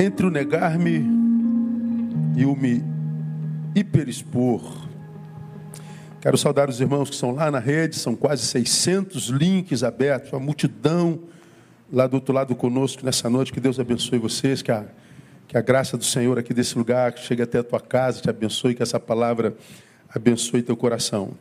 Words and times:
Entre 0.00 0.24
o 0.24 0.30
negar-me 0.30 1.04
e 2.34 2.46
o 2.46 2.56
me 2.56 2.82
hiperexpor. 3.74 4.88
Quero 6.22 6.38
saudar 6.38 6.70
os 6.70 6.80
irmãos 6.80 7.10
que 7.10 7.14
estão 7.16 7.32
lá 7.32 7.50
na 7.50 7.58
rede, 7.58 7.96
são 7.96 8.16
quase 8.16 8.46
600 8.46 9.26
links 9.26 9.84
abertos, 9.84 10.32
uma 10.32 10.40
multidão 10.40 11.20
lá 11.92 12.06
do 12.06 12.14
outro 12.14 12.32
lado 12.32 12.56
conosco 12.56 13.04
nessa 13.04 13.28
noite. 13.28 13.52
Que 13.52 13.60
Deus 13.60 13.78
abençoe 13.78 14.18
vocês, 14.18 14.62
que 14.62 14.72
a, 14.72 14.86
que 15.46 15.58
a 15.58 15.60
graça 15.60 15.98
do 15.98 16.04
Senhor 16.04 16.38
aqui 16.38 16.54
desse 16.54 16.78
lugar 16.78 17.18
chegue 17.18 17.42
até 17.42 17.58
a 17.58 17.62
tua 17.62 17.78
casa, 17.78 18.22
te 18.22 18.30
abençoe, 18.30 18.74
que 18.74 18.82
essa 18.82 18.98
palavra 18.98 19.54
abençoe 20.08 20.62
teu 20.62 20.78
coração. 20.78 21.32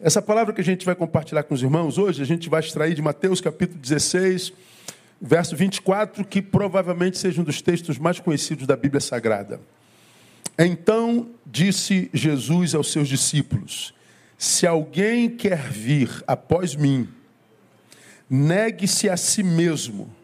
Essa 0.00 0.20
palavra 0.20 0.52
que 0.52 0.60
a 0.60 0.64
gente 0.64 0.84
vai 0.84 0.96
compartilhar 0.96 1.44
com 1.44 1.54
os 1.54 1.62
irmãos 1.62 1.96
hoje, 1.96 2.20
a 2.20 2.26
gente 2.26 2.50
vai 2.50 2.58
extrair 2.58 2.94
de 2.94 3.02
Mateus 3.02 3.40
capítulo 3.40 3.78
16, 3.80 4.52
verso 5.26 5.56
24, 5.56 6.22
que 6.22 6.42
provavelmente 6.42 7.16
seja 7.16 7.40
um 7.40 7.44
dos 7.44 7.62
textos 7.62 7.98
mais 7.98 8.20
conhecidos 8.20 8.66
da 8.66 8.76
Bíblia 8.76 9.00
Sagrada. 9.00 9.58
Então 10.58 11.30
disse 11.46 12.10
Jesus 12.12 12.74
aos 12.74 12.92
seus 12.92 13.08
discípulos: 13.08 13.94
Se 14.36 14.66
alguém 14.66 15.30
quer 15.30 15.70
vir 15.70 16.22
após 16.26 16.76
mim, 16.76 17.08
negue-se 18.28 19.08
a 19.08 19.16
si 19.16 19.42
mesmo, 19.42 20.14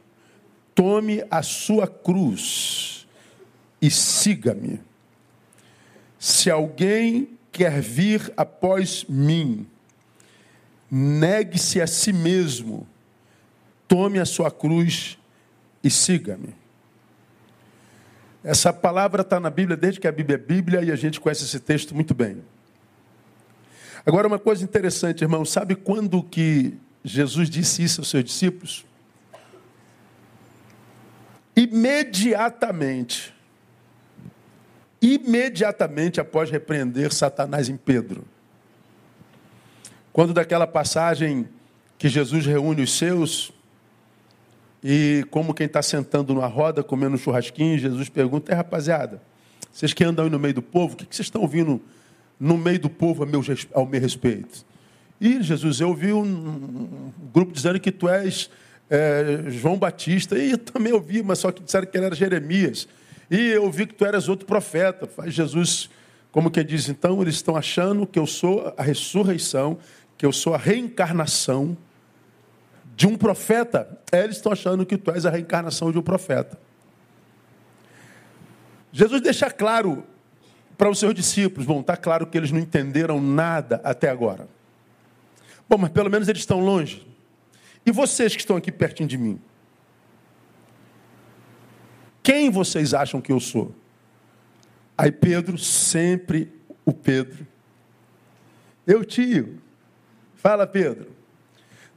tome 0.75 1.25
a 1.31 1.43
sua 1.43 1.87
cruz 1.87 3.09
e 3.81 3.91
siga-me. 3.91 4.81
Se 6.19 6.51
alguém 6.51 7.39
quer 7.51 7.81
vir 7.81 8.31
após 8.37 9.07
mim, 9.09 9.67
negue-se 10.91 11.81
a 11.81 11.87
si 11.87 12.13
mesmo, 12.13 12.87
tome 13.91 14.21
a 14.21 14.25
sua 14.25 14.53
cruz 14.53 15.19
e 15.83 15.91
siga-me. 15.91 16.55
Essa 18.45 18.73
palavra 18.73 19.23
está 19.23 19.41
na 19.41 19.51
Bíblia 19.51 19.77
desde 19.77 19.99
que 19.99 20.07
a 20.07 20.13
Bíblia 20.13 20.37
é 20.37 20.39
Bíblia 20.39 20.83
e 20.83 20.93
a 20.93 20.97
gente 20.97 21.21
conhece 21.21 21.43
esse 21.45 21.59
texto 21.59 21.93
muito 21.93 22.15
bem. 22.15 22.41
Agora, 24.07 24.29
uma 24.29 24.39
coisa 24.39 24.63
interessante, 24.63 25.23
irmão, 25.23 25.45
sabe 25.45 25.75
quando 25.75 26.23
que 26.23 26.79
Jesus 27.03 27.51
disse 27.51 27.83
isso 27.83 28.01
aos 28.01 28.09
seus 28.09 28.23
discípulos? 28.23 28.87
Imediatamente 31.57 33.35
imediatamente 35.01 36.21
após 36.21 36.51
repreender 36.51 37.13
Satanás 37.13 37.69
em 37.69 37.77
Pedro. 37.77 38.25
Quando 40.13 40.35
daquela 40.35 40.67
passagem 40.67 41.49
que 41.97 42.09
Jesus 42.09 42.45
reúne 42.45 42.83
os 42.83 42.93
seus, 42.93 43.53
e 44.83 45.25
como 45.31 45.53
quem 45.53 45.67
está 45.67 45.83
sentando 45.83 46.35
numa 46.35 46.47
roda, 46.47 46.83
comendo 46.83 47.15
um 47.15 47.19
churrasquinho, 47.19 47.79
Jesus 47.79 48.09
pergunta: 48.09 48.51
é 48.51 48.55
rapaziada, 48.55 49.21
vocês 49.73 49.93
que 49.93 50.03
andam 50.05 50.25
aí 50.25 50.31
no 50.31 50.39
meio 50.39 50.55
do 50.55 50.63
povo, 50.63 50.95
o 50.95 50.97
que 50.97 51.05
vocês 51.05 51.27
estão 51.27 51.43
ouvindo 51.43 51.81
no 52.39 52.57
meio 52.57 52.79
do 52.81 52.89
povo 52.89 53.27
meu, 53.27 53.43
ao 53.75 53.87
meu 53.87 54.01
respeito? 54.01 54.65
E 55.21 55.43
Jesus, 55.43 55.81
eu 55.81 55.89
ouvi 55.89 56.13
um, 56.13 56.23
um 56.23 57.13
grupo 57.33 57.53
dizendo 57.53 57.79
que 57.79 57.93
tu 57.93 58.09
és 58.09 58.51
é, 58.89 59.45
João 59.49 59.77
Batista, 59.77 60.37
e 60.37 60.53
eu 60.53 60.59
também 60.59 60.93
ouvi, 60.93 61.23
mas 61.23 61.39
só 61.39 61.53
que 61.53 61.63
disseram 61.63 61.87
que 61.87 61.97
ele 61.97 62.07
era 62.07 62.15
Jeremias. 62.15 62.89
E 63.31 63.37
eu 63.51 63.71
vi 63.71 63.87
que 63.87 63.95
tu 63.95 64.05
eras 64.05 64.29
outro 64.29 64.47
profeta. 64.47 65.07
Faz 65.07 65.33
Jesus, 65.33 65.89
como 66.33 66.51
que 66.51 66.65
diz, 66.65 66.89
então, 66.89 67.23
eles 67.23 67.37
estão 67.37 67.55
achando 67.55 68.07
que 68.07 68.19
eu 68.19 68.27
sou 68.27 68.75
a 68.77 68.83
ressurreição, 68.83 69.79
que 70.19 70.27
eu 70.27 70.33
sou 70.33 70.55
a 70.55 70.59
reencarnação 70.59 71.77
de 72.97 73.07
um 73.07 73.17
profeta. 73.17 73.99
Eles 74.13 74.37
estão 74.37 74.53
achando 74.53 74.85
que 74.85 74.97
tu 74.97 75.11
és 75.11 75.25
a 75.25 75.31
reencarnação 75.31 75.91
de 75.91 75.99
um 75.99 76.03
profeta. 76.03 76.59
Jesus 78.93 79.21
deixa 79.21 79.51
claro 79.51 80.05
para 80.77 80.91
os 80.91 80.99
seus 80.99 81.15
discípulos, 81.15 81.67
bom, 81.67 81.81
está 81.81 81.97
claro 81.97 82.27
que 82.27 82.39
eles 82.39 82.51
não 82.51 82.59
entenderam 82.59 83.21
nada 83.21 83.81
até 83.85 84.09
agora. 84.09 84.49
Bom, 85.69 85.77
mas 85.79 85.91
pelo 85.91 86.11
menos 86.11 86.27
eles 86.29 86.41
estão 86.43 86.61
longe. 86.61 87.07
E 87.85 87.93
vocês 87.93 88.35
que 88.35 88.41
estão 88.41 88.57
aqui 88.57 88.73
pertinho 88.73 89.09
de 89.09 89.19
mim? 89.19 89.41
Quem 92.23 92.51
vocês 92.51 92.93
acham 92.95 93.21
que 93.21 93.33
eu 93.33 93.41
sou? 93.41 93.75
Aí 94.97 95.13
Pedro, 95.13 95.57
sempre 95.57 96.53
o 96.85 96.93
Pedro. 96.93 97.47
Eu 98.87 99.05
tio. 99.05 99.61
Fala, 100.35 100.67
Pedro. 100.67 101.20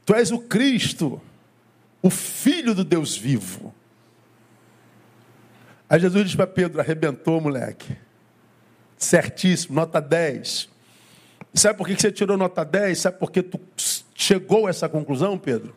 Tu 0.04 0.14
és 0.14 0.30
o 0.30 0.38
Cristo, 0.38 1.20
o 2.02 2.10
Filho 2.10 2.74
do 2.74 2.84
Deus 2.84 3.16
vivo. 3.16 3.74
Aí 5.88 6.00
Jesus 6.00 6.24
diz 6.24 6.34
para 6.34 6.46
Pedro: 6.46 6.80
arrebentou, 6.80 7.40
moleque. 7.40 7.96
Certíssimo, 8.96 9.74
nota 9.74 10.00
10. 10.00 10.68
Sabe 11.54 11.78
por 11.78 11.86
que 11.86 11.94
você 11.94 12.10
tirou 12.10 12.36
nota 12.36 12.64
10? 12.64 12.98
Sabe 12.98 13.18
por 13.18 13.30
que 13.30 13.42
tu 13.42 13.60
chegou 14.14 14.66
a 14.66 14.70
essa 14.70 14.88
conclusão, 14.88 15.38
Pedro? 15.38 15.74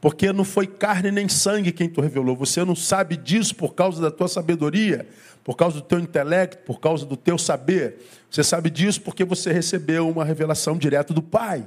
Porque 0.00 0.32
não 0.32 0.44
foi 0.44 0.66
carne 0.66 1.10
nem 1.10 1.28
sangue 1.28 1.72
quem 1.72 1.88
tu 1.88 2.00
revelou. 2.00 2.36
Você 2.36 2.64
não 2.64 2.74
sabe 2.74 3.16
disso 3.16 3.54
por 3.54 3.74
causa 3.74 4.02
da 4.02 4.10
tua 4.10 4.28
sabedoria, 4.28 5.08
por 5.44 5.56
causa 5.56 5.76
do 5.76 5.82
teu 5.82 5.98
intelecto, 5.98 6.58
por 6.64 6.80
causa 6.80 7.06
do 7.06 7.16
teu 7.16 7.38
saber. 7.38 7.98
Você 8.28 8.42
sabe 8.42 8.68
disso 8.68 9.00
porque 9.00 9.24
você 9.24 9.52
recebeu 9.52 10.08
uma 10.08 10.24
revelação 10.24 10.76
direta 10.76 11.14
do 11.14 11.22
Pai. 11.22 11.66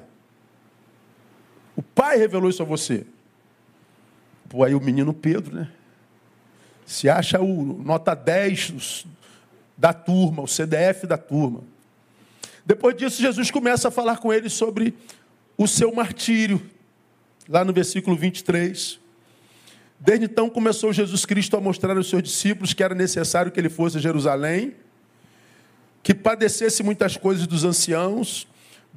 O 1.75 1.83
Pai 1.83 2.17
revelou 2.17 2.49
isso 2.49 2.61
a 2.61 2.65
você. 2.65 3.05
Pô, 4.49 4.63
aí 4.63 4.73
o 4.73 4.79
menino 4.79 5.13
Pedro, 5.13 5.55
né? 5.55 5.69
Se 6.85 7.09
acha 7.09 7.41
o 7.41 7.63
nota 7.83 8.13
10 8.13 9.05
da 9.77 9.91
turma, 9.91 10.43
o 10.43 10.47
CDF 10.47 11.07
da 11.07 11.17
turma. 11.17 11.61
Depois 12.65 12.95
disso, 12.95 13.21
Jesus 13.21 13.51
começa 13.51 13.87
a 13.87 13.91
falar 13.91 14.17
com 14.17 14.31
ele 14.31 14.49
sobre 14.49 14.93
o 15.57 15.67
seu 15.67 15.93
martírio 15.93 16.61
lá 17.47 17.63
no 17.63 17.73
versículo 17.73 18.15
23. 18.15 18.99
Desde 19.99 20.25
então 20.25 20.49
começou 20.49 20.91
Jesus 20.91 21.25
Cristo 21.25 21.55
a 21.55 21.61
mostrar 21.61 21.95
aos 21.95 22.09
seus 22.09 22.23
discípulos 22.23 22.73
que 22.73 22.83
era 22.83 22.93
necessário 22.93 23.51
que 23.51 23.59
ele 23.59 23.69
fosse 23.69 23.97
a 23.97 24.01
Jerusalém, 24.01 24.73
que 26.03 26.13
padecesse 26.13 26.83
muitas 26.83 27.17
coisas 27.17 27.47
dos 27.47 27.63
anciãos, 27.63 28.47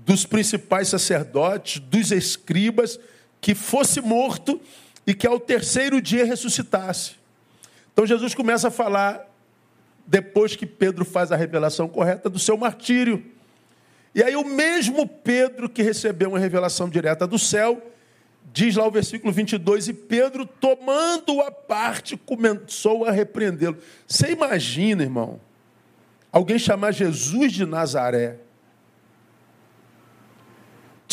dos 0.04 0.24
principais 0.24 0.88
sacerdotes, 0.88 1.80
dos 1.80 2.12
escribas, 2.12 2.98
que 3.40 3.54
fosse 3.54 4.00
morto 4.00 4.60
e 5.06 5.14
que 5.14 5.26
ao 5.26 5.38
terceiro 5.38 6.00
dia 6.00 6.24
ressuscitasse. 6.24 7.12
Então 7.92 8.06
Jesus 8.06 8.34
começa 8.34 8.68
a 8.68 8.70
falar, 8.70 9.26
depois 10.06 10.56
que 10.56 10.66
Pedro 10.66 11.04
faz 11.04 11.30
a 11.32 11.36
revelação 11.36 11.88
correta, 11.88 12.28
do 12.30 12.38
seu 12.38 12.56
martírio. 12.56 13.24
E 14.14 14.22
aí, 14.22 14.34
o 14.34 14.44
mesmo 14.44 15.06
Pedro 15.06 15.68
que 15.68 15.82
recebeu 15.82 16.30
uma 16.30 16.38
revelação 16.38 16.88
direta 16.88 17.26
do 17.26 17.38
céu, 17.38 17.82
Diz 18.52 18.76
lá 18.76 18.86
o 18.86 18.90
versículo 18.90 19.32
22, 19.32 19.88
e 19.88 19.92
Pedro, 19.92 20.46
tomando 20.46 21.40
a 21.40 21.50
parte, 21.50 22.16
começou 22.16 23.04
a 23.04 23.10
repreendê-lo. 23.10 23.76
Você 24.06 24.32
imagina, 24.32 25.02
irmão, 25.02 25.38
alguém 26.32 26.58
chamar 26.58 26.92
Jesus 26.92 27.52
de 27.52 27.66
Nazaré, 27.66 28.38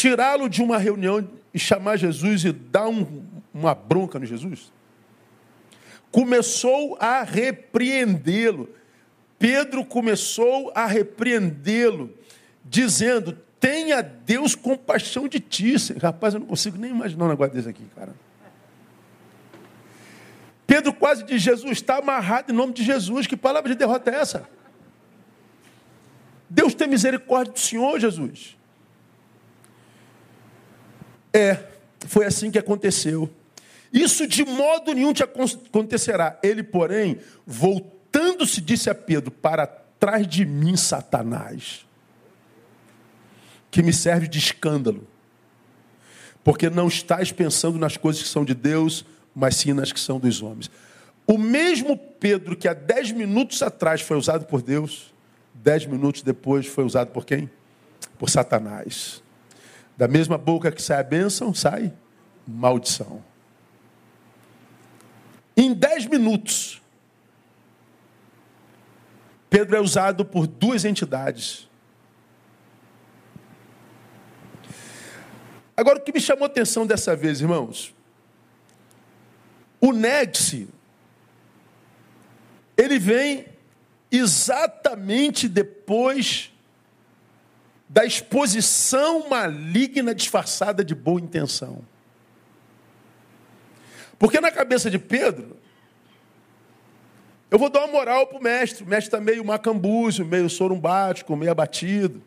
tirá-lo 0.05 0.47
de 0.47 0.61
uma 0.61 0.77
reunião 0.77 1.27
e 1.51 1.57
chamar 1.57 1.97
Jesus 1.97 2.45
e 2.45 2.51
dar 2.51 2.87
um, 2.87 3.23
uma 3.51 3.73
bronca 3.73 4.19
no 4.19 4.25
Jesus? 4.25 4.71
Começou 6.11 6.95
a 6.99 7.23
repreendê-lo. 7.23 8.69
Pedro 9.39 9.83
começou 9.83 10.71
a 10.75 10.85
repreendê-lo, 10.85 12.13
dizendo: 12.63 13.35
Tenha 13.59 14.03
Deus 14.03 14.53
compaixão 14.53 15.27
de 15.27 15.39
ti. 15.39 15.73
Rapaz, 15.99 16.35
eu 16.35 16.39
não 16.39 16.47
consigo 16.47 16.77
nem 16.77 16.91
imaginar 16.91 17.25
um 17.25 17.29
negócio 17.29 17.53
desse 17.53 17.67
aqui, 17.67 17.83
cara. 17.95 18.13
Pedro 20.67 20.93
quase 20.93 21.23
diz: 21.23 21.41
Jesus 21.41 21.71
está 21.71 21.97
amarrado 21.97 22.51
em 22.51 22.55
nome 22.55 22.73
de 22.73 22.83
Jesus. 22.83 23.25
Que 23.25 23.35
palavra 23.35 23.71
de 23.71 23.75
derrota 23.75 24.11
é 24.11 24.15
essa? 24.15 24.47
Deus 26.47 26.75
tem 26.75 26.87
misericórdia 26.87 27.51
do 27.51 27.59
Senhor, 27.59 27.99
Jesus. 27.99 28.55
É, 31.35 31.59
foi 32.07 32.25
assim 32.25 32.49
que 32.49 32.57
aconteceu. 32.57 33.29
Isso 33.91 34.27
de 34.27 34.45
modo 34.45 34.93
nenhum 34.93 35.13
te 35.13 35.23
acontecerá. 35.23 36.39
Ele, 36.41 36.63
porém, 36.63 37.19
voltando-se, 37.45 38.61
disse 38.61 38.89
a 38.89 38.95
Pedro: 38.95 39.31
Para 39.31 39.67
trás 39.67 40.27
de 40.27 40.45
mim, 40.45 40.77
Satanás 40.77 41.85
que 43.75 43.83
me 43.83 43.91
serve 43.91 44.25
de 44.25 44.39
escândalo. 44.39 45.05
Porque 46.45 46.69
não 46.69 46.87
estás 46.87 47.33
pensando 47.33 47.77
nas 47.77 47.97
coisas 47.97 48.23
que 48.23 48.29
são 48.29 48.45
de 48.45 48.53
Deus, 48.53 49.03
mas 49.35 49.57
sim 49.57 49.73
nas 49.73 49.91
que 49.91 49.99
são 49.99 50.17
dos 50.17 50.41
homens. 50.41 50.71
O 51.27 51.37
mesmo 51.37 51.97
Pedro 51.97 52.55
que 52.55 52.69
há 52.69 52.73
dez 52.73 53.11
minutos 53.11 53.61
atrás 53.61 53.99
foi 53.99 54.15
usado 54.15 54.45
por 54.45 54.61
Deus, 54.61 55.13
dez 55.53 55.85
minutos 55.85 56.21
depois 56.21 56.65
foi 56.65 56.85
usado 56.85 57.11
por 57.11 57.25
quem? 57.25 57.49
Por 58.17 58.29
Satanás. 58.29 59.21
Da 59.97 60.07
mesma 60.07 60.37
boca 60.37 60.71
que 60.71 60.81
sai 60.81 60.99
a 60.99 61.03
bênção, 61.03 61.53
sai 61.53 61.93
maldição. 62.47 63.23
Em 65.55 65.73
dez 65.73 66.05
minutos, 66.05 66.81
Pedro 69.49 69.77
é 69.77 69.79
usado 69.79 70.25
por 70.25 70.47
duas 70.47 70.83
entidades. 70.83 71.69
Agora, 75.77 75.99
o 75.99 76.01
que 76.01 76.11
me 76.11 76.19
chamou 76.19 76.43
a 76.43 76.47
atenção 76.47 76.85
dessa 76.85 77.15
vez, 77.15 77.41
irmãos, 77.41 77.93
o 79.79 79.91
negue 79.91 80.69
ele 82.77 82.99
vem 82.99 83.45
exatamente 84.11 85.47
depois 85.47 86.51
da 87.95 88.03
exposição 88.03 89.29
maligna 89.29 90.13
disfarçada 90.13 90.83
de 90.83 90.93
boa 90.93 91.21
intenção. 91.21 91.81
Porque 94.19 94.41
na 94.41 94.51
cabeça 94.51 94.91
de 94.91 94.99
Pedro, 94.99 95.55
eu 97.49 97.57
vou 97.57 97.69
dar 97.69 97.85
uma 97.85 97.93
moral 97.93 98.27
para 98.27 98.37
o 98.37 98.43
mestre. 98.43 98.83
O 98.83 98.85
mestre 98.85 99.07
está 99.07 99.21
meio 99.21 99.45
macambúzio, 99.45 100.25
meio 100.25 100.49
sorumbático, 100.49 101.37
meio 101.37 101.53
abatido. 101.53 102.21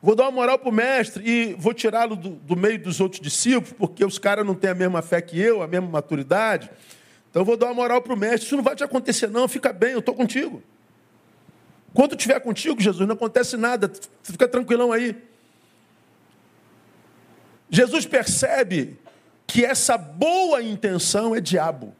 Vou 0.00 0.14
dar 0.14 0.26
uma 0.26 0.30
moral 0.30 0.60
para 0.60 0.68
o 0.68 0.72
mestre 0.72 1.28
e 1.28 1.54
vou 1.54 1.74
tirá-lo 1.74 2.14
do, 2.14 2.30
do, 2.36 2.54
meio 2.54 2.80
dos 2.80 3.00
outros 3.00 3.20
discípulos, 3.20 3.72
porque 3.76 4.04
os 4.04 4.16
caras 4.16 4.46
não 4.46 4.54
têm 4.54 4.70
a 4.70 4.74
mesma 4.76 5.02
fé 5.02 5.20
que 5.20 5.40
eu, 5.40 5.60
a 5.60 5.66
mesma 5.66 5.88
maturidade. 5.88 6.70
Então 7.28 7.42
eu 7.42 7.46
vou 7.46 7.56
dar 7.56 7.66
uma 7.66 7.74
moral 7.74 8.00
para 8.00 8.14
o 8.14 8.16
mestre. 8.16 8.46
Isso 8.46 8.56
não 8.56 8.62
vai 8.62 8.76
te 8.76 8.84
acontecer, 8.84 9.26
não. 9.26 9.48
Fica 9.48 9.72
bem, 9.72 9.90
eu 9.90 9.98
estou 9.98 10.14
contigo. 10.14 10.62
Quando 11.94 12.14
estiver 12.14 12.40
contigo, 12.40 12.80
Jesus, 12.80 13.06
não 13.06 13.14
acontece 13.14 13.56
nada. 13.56 13.90
Fica 14.22 14.48
tranquilão 14.48 14.92
aí. 14.92 15.16
Jesus 17.68 18.06
percebe 18.06 18.98
que 19.46 19.64
essa 19.64 19.96
boa 19.96 20.62
intenção 20.62 21.34
é 21.34 21.40
diabo. 21.40 21.94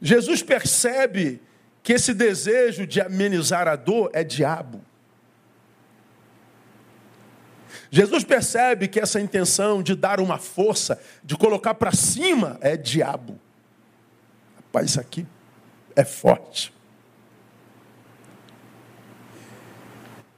Jesus 0.00 0.42
percebe 0.42 1.40
que 1.82 1.92
esse 1.92 2.12
desejo 2.12 2.86
de 2.86 3.00
amenizar 3.00 3.68
a 3.68 3.76
dor 3.76 4.10
é 4.12 4.24
diabo. 4.24 4.84
Jesus 7.90 8.24
percebe 8.24 8.88
que 8.88 8.98
essa 8.98 9.20
intenção 9.20 9.82
de 9.82 9.94
dar 9.94 10.18
uma 10.18 10.36
força, 10.36 11.00
de 11.22 11.36
colocar 11.36 11.74
para 11.74 11.92
cima, 11.92 12.58
é 12.60 12.76
diabo. 12.76 13.38
Rapaz, 14.56 14.90
isso 14.90 15.00
aqui 15.00 15.24
é 15.94 16.04
forte. 16.04 16.73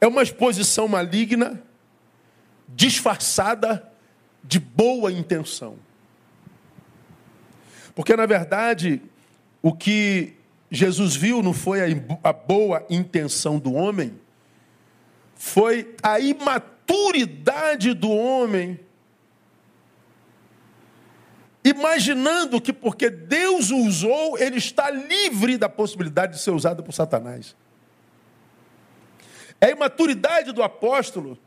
É 0.00 0.06
uma 0.06 0.22
exposição 0.22 0.86
maligna, 0.88 1.62
disfarçada 2.68 3.90
de 4.42 4.58
boa 4.58 5.10
intenção. 5.10 5.76
Porque, 7.94 8.14
na 8.14 8.26
verdade, 8.26 9.00
o 9.62 9.72
que 9.72 10.34
Jesus 10.70 11.16
viu 11.16 11.42
não 11.42 11.52
foi 11.52 11.80
a 12.22 12.32
boa 12.32 12.84
intenção 12.90 13.58
do 13.58 13.72
homem, 13.72 14.18
foi 15.34 15.94
a 16.02 16.20
imaturidade 16.20 16.76
maturidade 16.86 17.92
do 17.92 18.10
homem, 18.10 18.78
imaginando 21.64 22.60
que 22.60 22.72
porque 22.72 23.10
Deus 23.10 23.70
o 23.70 23.78
usou, 23.78 24.38
ele 24.38 24.58
está 24.58 24.88
livre 24.88 25.58
da 25.58 25.68
possibilidade 25.68 26.34
de 26.34 26.40
ser 26.40 26.52
usado 26.52 26.82
por 26.84 26.92
Satanás. 26.92 27.56
É 29.60 29.66
a 29.66 29.70
imaturidade 29.70 30.52
do 30.52 30.62
apóstolo 30.62 31.38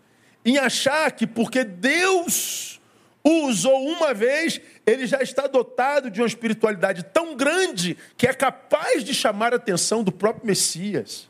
em 0.45 0.57
achar 0.57 1.11
que 1.11 1.27
porque 1.27 1.63
Deus 1.63 2.79
o 3.23 3.47
usou 3.47 3.85
uma 3.85 4.13
vez, 4.13 4.61
ele 4.85 5.05
já 5.05 5.21
está 5.21 5.45
dotado 5.45 6.09
de 6.09 6.21
uma 6.21 6.27
espiritualidade 6.27 7.03
tão 7.03 7.35
grande 7.35 7.97
que 8.17 8.25
é 8.25 8.33
capaz 8.33 9.03
de 9.03 9.13
chamar 9.13 9.53
a 9.53 9.57
atenção 9.57 10.03
do 10.03 10.11
próprio 10.11 10.47
Messias. 10.47 11.27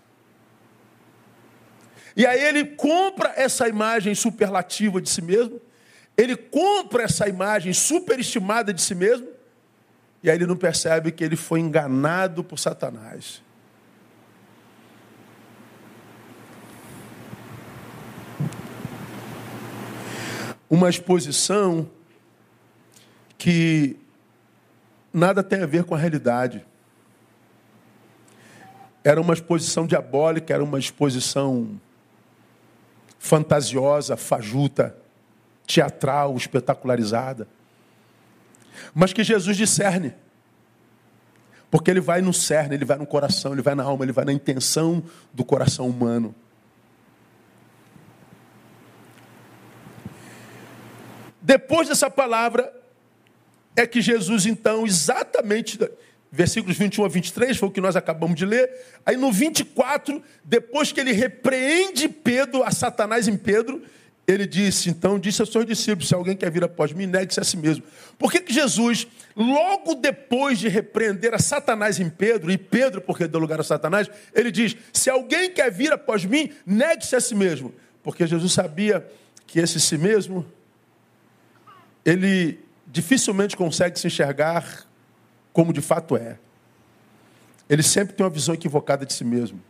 E 2.16 2.26
aí 2.26 2.44
ele 2.44 2.66
compra 2.66 3.34
essa 3.36 3.68
imagem 3.68 4.14
superlativa 4.14 5.02
de 5.02 5.10
si 5.10 5.22
mesmo, 5.22 5.60
ele 6.16 6.36
compra 6.36 7.04
essa 7.04 7.28
imagem 7.28 7.74
superestimada 7.74 8.74
de 8.74 8.82
si 8.82 8.94
mesmo, 8.94 9.28
e 10.22 10.30
aí 10.30 10.38
ele 10.38 10.46
não 10.46 10.58
percebe 10.58 11.12
que 11.12 11.24
ele 11.24 11.36
foi 11.36 11.60
enganado 11.60 12.44
por 12.44 12.60
Satanás. 12.60 13.42
Uma 20.70 20.90
exposição 20.90 21.90
que 23.38 23.98
nada 25.14 25.42
tem 25.42 25.62
a 25.62 25.66
ver 25.66 25.84
com 25.84 25.96
a 25.96 25.98
realidade. 25.98 26.66
Era 29.04 29.20
uma 29.20 29.34
exposição 29.34 29.88
diabólica, 29.88 30.54
era 30.54 30.64
uma 30.64 30.78
exposição 30.78 31.80
fantasiosa, 33.18 34.16
fajuta, 34.16 34.96
teatral, 35.66 36.36
espetacularizada. 36.36 37.48
Mas 38.94 39.14
que 39.14 39.24
Jesus 39.24 39.58
discerne. 39.58 40.14
Porque 41.72 41.92
ele 41.92 42.02
vai 42.02 42.22
no 42.22 42.34
cerne, 42.34 42.76
ele 42.76 42.86
vai 42.86 42.98
no 42.98 43.06
coração, 43.06 43.54
ele 43.54 43.62
vai 43.62 43.76
na 43.76 43.84
alma, 43.84 44.04
ele 44.04 44.12
vai 44.12 44.26
na 44.26 44.34
intenção 44.34 45.04
do 45.34 45.46
coração 45.46 45.88
humano. 45.88 46.34
Depois 51.50 51.88
dessa 51.88 52.12
palavra, 52.12 52.72
é 53.76 53.88
que 53.88 54.04
Jesus, 54.04 54.46
então, 54.46 54.86
exatamente 54.86 55.80
versículos 56.32 56.78
21 56.78 57.06
a 57.06 57.08
23, 57.08 57.58
foi 57.58 57.70
o 57.70 57.72
que 57.72 57.82
nós 57.82 57.96
acabamos 57.96 58.36
de 58.36 58.46
ler. 58.46 58.70
Aí 59.04 59.18
no 59.18 59.32
24, 59.32 60.22
depois 60.44 60.92
que 60.92 61.00
ele 61.00 61.12
repreende 61.12 62.08
Pedro, 62.08 62.62
a 62.62 62.70
Satanás 62.70 63.28
em 63.28 63.36
Pedro, 63.36 63.82
ele 64.28 64.46
disse, 64.46 64.92
então, 64.92 65.18
disse 65.18 65.42
aos 65.42 65.52
seus 65.52 65.66
discípulos, 65.66 66.08
se 66.08 66.14
alguém 66.14 66.38
quer 66.38 66.52
vir 66.52 66.64
após 66.64 66.94
mim, 66.94 67.08
negue-se 67.08 67.40
a 67.40 67.44
si 67.44 67.58
mesmo. 67.58 67.84
Por 68.20 68.32
que, 68.32 68.42
que 68.42 68.54
Jesus, 68.54 69.08
logo 69.36 69.96
depois 69.96 70.60
de 70.60 70.68
repreender 70.68 71.34
a 71.34 71.40
Satanás 71.40 72.00
em 72.00 72.12
Pedro, 72.12 72.52
e 72.52 72.60
Pedro, 72.60 73.02
porque 73.02 73.28
deu 73.28 73.40
lugar 73.40 73.60
a 73.60 73.64
Satanás, 73.64 74.08
ele 74.36 74.52
diz, 74.52 74.78
se 74.94 75.10
alguém 75.10 75.50
quer 75.50 75.72
vir 75.72 75.92
após 75.92 76.24
mim, 76.26 76.52
negue-se 76.64 77.16
a 77.16 77.20
si 77.20 77.34
mesmo. 77.34 77.74
Porque 78.04 78.28
Jesus 78.28 78.54
sabia 78.54 79.04
que 79.48 79.60
esse 79.60 79.80
si 79.80 79.98
mesmo, 79.98 80.46
ele 82.10 82.60
dificilmente 82.88 83.56
consegue 83.56 84.00
se 84.00 84.08
enxergar 84.08 84.88
como 85.54 85.72
de 85.72 85.82
fato 85.82 86.18
é. 86.18 86.40
Ele 87.70 87.84
sempre 87.84 88.16
tem 88.16 88.26
uma 88.26 88.32
visão 88.32 88.56
equivocada 88.56 89.06
de 89.06 89.14
si 89.14 89.24
mesmo. 89.24 89.62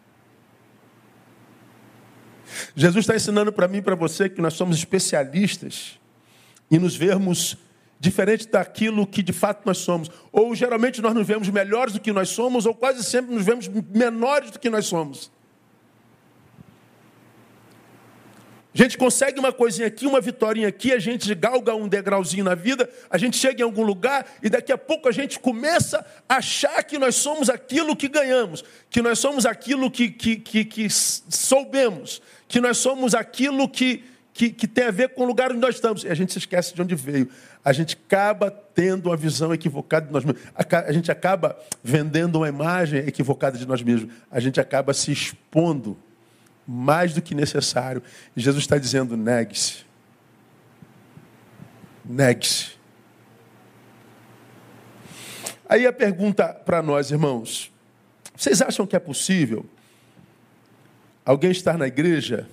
Jesus 2.75 3.04
está 3.04 3.16
ensinando 3.16 3.52
para 3.52 3.68
mim 3.68 3.78
e 3.78 3.82
para 3.82 3.96
você 3.96 4.30
que 4.30 4.42
nós 4.42 4.54
somos 4.54 4.78
especialistas 4.78 6.00
em 6.72 6.80
nos 6.80 6.96
vermos 6.96 7.58
diferente 8.00 8.48
daquilo 8.48 9.06
que 9.06 9.22
de 9.22 9.34
fato 9.34 9.66
nós 9.66 9.80
somos. 9.80 10.10
Ou 10.32 10.56
geralmente 10.56 11.02
nós 11.02 11.13
nos 11.13 11.28
vemos 11.28 11.50
melhores 11.50 11.94
do 11.94 12.00
que 12.00 12.13
nós 12.13 12.30
somos, 12.30 12.66
ou 12.66 12.74
quase 12.74 13.04
sempre 13.04 13.36
nos 13.36 13.44
vemos 13.44 13.68
menores 13.68 14.52
do 14.52 14.60
que 14.60 14.70
nós 14.70 14.86
somos. 14.86 15.30
A 18.74 18.78
gente 18.78 19.00
consegue 19.00 19.40
uma 19.40 19.52
coisinha 19.52 19.88
aqui, 19.88 20.06
uma 20.06 20.22
vitória 20.22 20.68
aqui, 20.68 20.94
a 20.94 21.00
gente 21.00 21.34
galga 21.34 21.74
um 21.74 21.88
degrauzinho 21.88 22.44
na 22.44 22.54
vida, 22.54 22.88
a 23.10 23.18
gente 23.18 23.36
chega 23.36 23.62
em 23.62 23.64
algum 23.64 23.82
lugar 23.82 24.28
e 24.44 24.50
daqui 24.50 24.72
a 24.72 24.78
pouco 24.78 25.10
a 25.10 25.12
gente 25.12 25.40
começa 25.40 26.06
a 26.28 26.36
achar 26.36 26.84
que 26.84 27.00
nós 27.00 27.16
somos 27.16 27.50
aquilo 27.50 27.96
que 27.96 28.08
ganhamos, 28.08 28.64
que 28.88 29.02
nós 29.02 29.18
somos 29.18 29.48
aquilo 29.48 29.90
que, 29.90 30.12
que, 30.12 30.36
que, 30.36 30.66
que 30.66 30.88
soubemos, 30.88 32.22
que 32.48 32.62
nós 32.62 32.78
somos 32.78 33.16
aquilo 33.16 33.68
que, 33.68 34.04
que, 34.32 34.52
que 34.52 34.68
tem 34.68 34.86
a 34.86 34.92
ver 34.92 35.10
com 35.10 35.24
o 35.24 35.26
lugar 35.26 35.50
onde 35.50 35.60
nós 35.60 35.74
estamos. 35.74 36.04
E 36.04 36.08
a 36.08 36.14
gente 36.14 36.32
se 36.32 36.38
esquece 36.38 36.76
de 36.76 36.82
onde 36.82 36.94
veio. 36.94 37.28
A 37.66 37.74
gente 37.74 37.98
acaba 38.06 38.52
tendo 38.52 39.10
uma 39.10 39.18
visão 39.18 39.52
equivocada 39.52 40.06
de 40.06 40.14
nós 40.14 40.24
mesmos. 40.24 40.44
A 40.56 40.92
gente 40.92 41.12
acaba 41.12 41.58
vendendo 41.84 42.36
uma 42.36 42.48
imagem 42.48 43.00
equivocada 43.00 43.58
de 43.58 43.68
nós 43.68 43.82
mesmos. 43.82 44.14
A 44.30 44.40
gente 44.40 44.60
acaba 44.62 44.94
se 44.94 45.12
expondo 45.12 45.98
mais 46.72 47.16
do 47.16 47.22
que 47.22 47.34
necessário. 47.34 48.04
Jesus 48.38 48.64
está 48.64 48.78
dizendo: 48.78 49.18
negue-se. 49.18 49.84
Negue-se. 52.06 52.78
Aí 55.68 55.88
a 55.88 55.92
pergunta 55.92 56.54
para 56.54 56.84
nós, 56.84 57.10
irmãos: 57.10 57.72
vocês 58.36 58.62
acham 58.62 58.86
que 58.86 58.96
é 58.96 59.00
possível 59.00 59.66
alguém 61.26 61.50
estar 61.50 61.76
na 61.76 61.88
igreja 61.88 62.48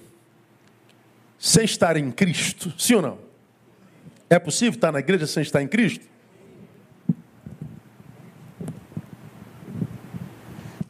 sem 1.39 1.67
estar 1.67 1.99
em 1.99 2.11
Cristo? 2.11 2.73
Sim 2.79 2.95
ou 2.95 3.03
não? 3.03 3.19
É 4.31 4.39
possível 4.39 4.77
estar 4.77 4.91
na 4.93 5.01
igreja 5.01 5.27
sem 5.27 5.43
estar 5.43 5.61
em 5.61 5.69
Cristo? 5.69 6.07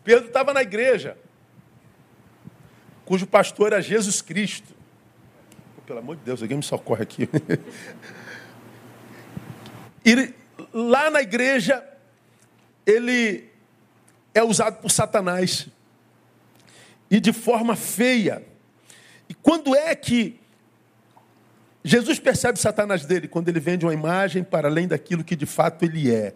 Pedro 0.05 0.29
estava 0.29 0.55
na 0.55 0.63
igreja 0.63 1.19
cujo 3.07 3.27
pastor 3.27 3.73
era 3.73 3.81
Jesus 3.81 4.21
Cristo. 4.21 4.75
Pelo 5.87 6.01
amor 6.01 6.17
de 6.17 6.23
Deus, 6.23 6.43
alguém 6.43 6.57
me 6.57 6.63
socorre 6.63 7.05
aqui. 7.05 7.27
e 10.05 10.35
lá 10.75 11.09
na 11.09 11.23
igreja, 11.23 11.83
ele, 12.85 13.45
é 14.35 14.43
usado 14.43 14.83
por 14.83 14.91
Satanás. 14.91 15.69
E 17.09 17.21
de 17.21 17.33
forma 17.33 17.77
feia. 17.77 18.43
E 19.29 19.35
quando 19.35 19.77
é 19.77 19.95
que 19.95 20.41
Jesus 21.85 22.19
percebe 22.19 22.59
Satanás 22.59 23.07
dele? 23.07 23.29
Quando 23.29 23.49
ele 23.49 23.61
vende 23.61 23.87
uma 23.87 23.95
imagem 23.95 24.43
para 24.43 24.67
além 24.67 24.89
daquilo 24.89 25.23
que 25.23 25.37
de 25.37 25.47
fato 25.47 25.85
ele 25.85 26.13
é. 26.13 26.35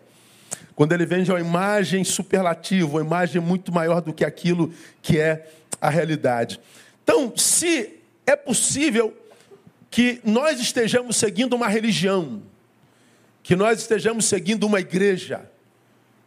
Quando 0.76 0.92
ele 0.92 1.04
vende 1.04 1.32
uma 1.32 1.40
imagem 1.40 2.04
superlativa, 2.04 2.88
uma 2.88 3.00
imagem 3.00 3.42
muito 3.42 3.72
maior 3.72 4.00
do 4.00 4.12
que 4.12 4.24
aquilo 4.24 4.72
que 5.02 5.18
é 5.18 5.44
a 5.80 5.88
realidade. 5.88 6.60
Então, 7.02 7.32
se 7.37 7.99
é 8.26 8.37
possível 8.37 9.16
que 9.90 10.20
nós 10.25 10.60
estejamos 10.60 11.16
seguindo 11.16 11.54
uma 11.54 11.68
religião, 11.68 12.42
que 13.42 13.56
nós 13.56 13.80
estejamos 13.80 14.26
seguindo 14.26 14.64
uma 14.64 14.80
igreja, 14.80 15.50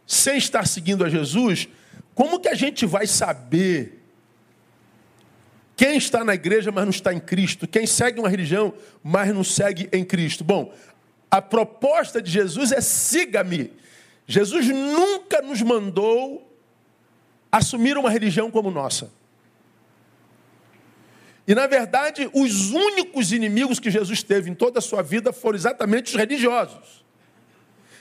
sem 0.06 0.36
estar 0.36 0.66
seguindo 0.66 1.04
a 1.04 1.08
Jesus, 1.08 1.68
como 2.14 2.38
que 2.40 2.48
a 2.48 2.54
gente 2.54 2.84
vai 2.84 3.06
saber 3.06 4.00
quem 5.76 5.96
está 5.96 6.22
na 6.24 6.34
igreja, 6.34 6.70
mas 6.70 6.84
não 6.84 6.90
está 6.90 7.12
em 7.12 7.18
Cristo? 7.18 7.66
Quem 7.66 7.86
segue 7.86 8.20
uma 8.20 8.28
religião, 8.28 8.72
mas 9.02 9.34
não 9.34 9.42
segue 9.42 9.88
em 9.92 10.04
Cristo? 10.04 10.44
Bom, 10.44 10.72
a 11.30 11.42
proposta 11.42 12.22
de 12.22 12.30
Jesus 12.30 12.70
é 12.70 12.80
siga-me. 12.80 13.72
Jesus 14.26 14.68
nunca 14.68 15.42
nos 15.42 15.60
mandou 15.62 16.48
assumir 17.50 17.96
uma 17.96 18.10
religião 18.10 18.50
como 18.50 18.70
nossa. 18.70 19.10
E 21.46 21.54
na 21.54 21.66
verdade, 21.66 22.28
os 22.32 22.70
únicos 22.70 23.32
inimigos 23.32 23.78
que 23.78 23.90
Jesus 23.90 24.22
teve 24.22 24.50
em 24.50 24.54
toda 24.54 24.78
a 24.78 24.82
sua 24.82 25.02
vida 25.02 25.32
foram 25.32 25.56
exatamente 25.56 26.10
os 26.10 26.14
religiosos, 26.16 27.04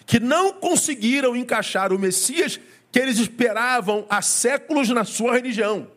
que 0.05 0.19
não 0.19 0.53
conseguiram 0.53 1.35
encaixar 1.35 1.91
o 1.91 1.99
Messias 1.99 2.59
que 2.91 2.99
eles 2.99 3.17
esperavam 3.17 4.05
há 4.09 4.21
séculos 4.21 4.89
na 4.89 5.03
sua 5.03 5.33
religião. 5.33 5.87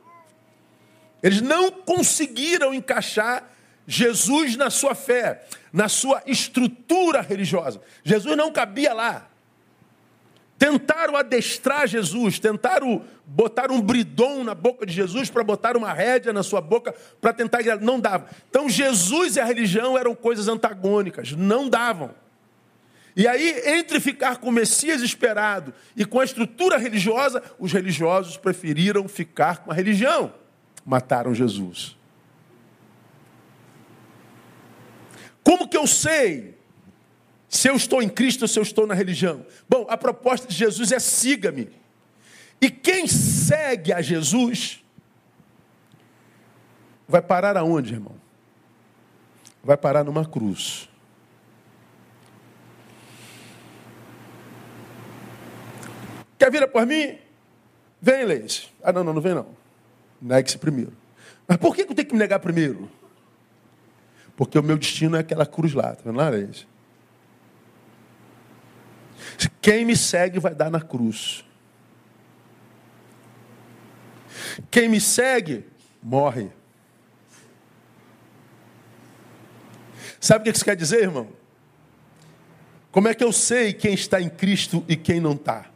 Eles 1.23 1.41
não 1.41 1.71
conseguiram 1.71 2.73
encaixar 2.73 3.45
Jesus 3.87 4.57
na 4.57 4.71
sua 4.71 4.95
fé, 4.95 5.47
na 5.73 5.89
sua 5.89 6.23
estrutura 6.27 7.21
religiosa. 7.21 7.81
Jesus 8.03 8.37
não 8.37 8.51
cabia 8.51 8.93
lá. 8.93 9.29
Tentaram 10.59 11.17
adestrar 11.17 11.87
Jesus, 11.87 12.39
tentaram 12.39 13.05
botar 13.27 13.71
um 13.71 13.81
bridon 13.81 14.43
na 14.43 14.55
boca 14.55 14.87
de 14.87 14.93
Jesus 14.93 15.29
para 15.29 15.45
botar 15.45 15.77
uma 15.77 15.93
rédea 15.93 16.33
na 16.33 16.43
sua 16.43 16.63
boca 16.63 16.95
para 17.21 17.33
tentar. 17.35 17.59
Não 17.81 18.01
dava. 18.01 18.29
Então 18.49 18.69
Jesus 18.69 19.37
e 19.37 19.41
a 19.41 19.45
religião 19.45 19.99
eram 19.99 20.15
coisas 20.15 20.49
antagônicas, 20.49 21.33
não 21.33 21.69
davam. 21.69 22.15
E 23.15 23.27
aí, 23.27 23.63
entre 23.67 23.99
ficar 23.99 24.37
com 24.37 24.51
o 24.51 24.53
Messias 24.53 25.01
esperado 25.01 25.73
e 25.97 26.05
com 26.05 26.21
a 26.21 26.25
estrutura 26.25 26.77
religiosa, 26.77 27.43
os 27.59 27.73
religiosos 27.73 28.37
preferiram 28.37 29.09
ficar 29.09 29.59
com 29.59 29.71
a 29.71 29.75
religião. 29.75 30.35
Mataram 30.85 31.35
Jesus. 31.35 31.97
Como 35.43 35.69
que 35.69 35.77
eu 35.77 35.87
sei 35.87 36.56
se 37.57 37.69
eu 37.69 37.75
estou 37.75 38.03
em 38.03 38.09
Cristo 38.09 38.43
ou 38.43 38.49
se 38.49 38.59
eu 38.59 38.63
estou 38.63 38.87
na 38.87 38.93
religião? 38.93 39.47
Bom, 39.69 39.87
a 39.89 39.97
proposta 39.97 40.47
de 40.47 40.55
Jesus 40.55 40.93
é 40.93 40.99
siga-me. 40.99 41.71
E 42.61 42.71
quem 42.71 43.07
segue 43.07 43.93
a 43.93 44.03
Jesus 44.03 44.85
vai 47.09 47.23
parar 47.23 47.57
aonde, 47.57 47.95
irmão? 47.95 48.15
Vai 49.65 49.77
parar 49.77 50.05
numa 50.05 50.25
cruz. 50.25 50.89
Quer 56.39 56.51
vir 56.51 56.69
por 56.69 56.85
mim? 56.85 57.19
Vem, 58.01 58.25
Leis. 58.25 58.71
Ah, 58.83 58.93
não, 58.93 59.03
não, 59.03 59.15
não 59.15 59.23
vem 59.23 59.35
não. 59.35 59.49
Negue-se 60.21 60.59
primeiro. 60.59 60.93
Mas 61.49 61.57
por 61.57 61.75
que 61.75 61.83
eu 61.83 61.95
tenho 61.95 62.07
que 62.07 62.13
me 62.13 62.19
negar 62.19 62.39
primeiro? 62.39 62.91
Porque 64.37 64.59
o 64.59 64.63
meu 64.63 64.77
destino 64.77 65.17
é 65.17 65.21
aquela 65.21 65.47
cruz 65.47 65.73
lá, 65.73 65.95
tá 65.95 66.03
vendo 66.05 66.17
lá, 66.17 66.29
Leis? 66.29 66.67
Quem 69.61 69.85
me 69.85 69.97
segue 69.97 70.39
vai 70.39 70.55
dar 70.55 70.71
na 70.71 70.81
cruz. 70.81 71.45
Quem 74.71 74.89
me 74.89 75.01
segue, 75.01 75.65
morre. 76.03 76.51
Sabe 80.21 80.41
o 80.41 80.45
que 80.45 80.57
isso 80.57 80.65
quer 80.65 80.77
dizer, 80.77 81.03
irmão? 81.03 81.29
Como 82.91 83.09
é 83.09 83.15
que 83.15 83.23
eu 83.23 83.33
sei 83.33 83.73
quem 83.73 83.93
está 83.95 84.21
em 84.21 84.29
Cristo 84.29 84.85
e 84.89 84.97
quem 84.97 85.21
não 85.21 85.33
está? 85.33 85.67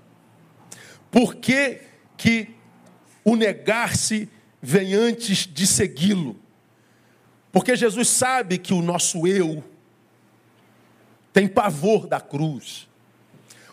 Por 1.10 1.34
que, 1.34 1.82
que 2.16 2.54
o 3.24 3.36
negar-se 3.36 4.28
vem 4.62 4.94
antes 4.94 5.46
de 5.46 5.66
segui-lo? 5.66 6.38
Porque 7.52 7.76
Jesus 7.76 8.08
sabe 8.08 8.58
que 8.58 8.72
o 8.72 8.80
nosso 8.80 9.26
eu 9.26 9.62
tem 11.32 11.46
pavor 11.46 12.06
da 12.06 12.20
cruz. 12.20 12.88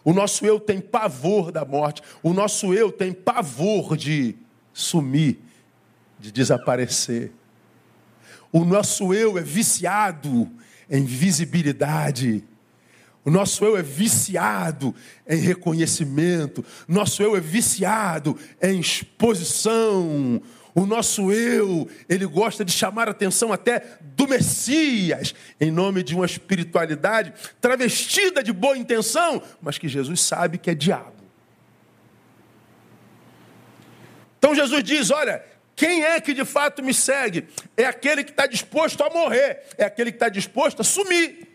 O 0.08 0.14
nosso 0.14 0.46
eu 0.46 0.58
tem 0.58 0.80
pavor 0.80 1.52
da 1.52 1.66
morte. 1.66 2.02
O 2.24 2.32
nosso 2.32 2.74
eu 2.74 2.94
tem 2.94 3.12
pavor 3.12 3.98
de 3.98 4.38
sumir, 4.74 5.38
de 6.18 6.32
desaparecer. 6.32 7.34
O 8.50 8.64
nosso 8.64 9.14
eu 9.14 9.38
é 9.38 9.42
viciado 9.42 10.50
em 10.90 11.04
visibilidade. 11.04 12.42
O 13.26 13.30
nosso 13.30 13.66
eu 13.66 13.76
é 13.76 13.84
viciado 13.84 14.96
em 15.28 15.42
reconhecimento. 15.42 16.64
Nosso 16.88 17.22
eu 17.22 17.36
é 17.36 17.42
viciado 17.42 18.38
em 18.62 18.80
exposição. 18.80 20.42
O 20.78 20.86
nosso 20.86 21.32
eu, 21.32 21.90
ele 22.08 22.28
gosta 22.28 22.64
de 22.64 22.72
chamar 22.72 23.08
a 23.08 23.12
atenção 23.12 23.52
até 23.52 23.98
do 24.00 24.28
Messias, 24.28 25.34
em 25.60 25.72
nome 25.72 26.04
de 26.04 26.14
uma 26.14 26.28
espiritualidade 26.28 27.34
travestida 27.60 28.44
de 28.44 28.54
boa 28.54 28.78
intenção, 28.78 29.42
mas 29.60 29.80
que 29.80 29.88
Jesus 29.88 30.22
sabe 30.22 30.60
que 30.60 30.70
é 30.70 30.76
diabo. 30.76 31.16
Então 34.38 34.54
Jesus 34.54 34.84
diz: 34.84 35.10
Olha, 35.10 35.44
quem 35.76 36.04
é 36.04 36.22
que 36.22 36.32
de 36.32 36.46
fato 36.46 36.84
me 36.84 36.94
segue? 36.94 37.48
É 37.76 37.86
aquele 37.86 38.24
que 38.24 38.30
está 38.30 38.46
disposto 38.46 39.04
a 39.04 39.10
morrer, 39.10 39.64
é 39.80 39.84
aquele 39.84 40.12
que 40.12 40.18
está 40.18 40.30
disposto 40.30 40.82
a 40.82 40.84
sumir. 40.84 41.48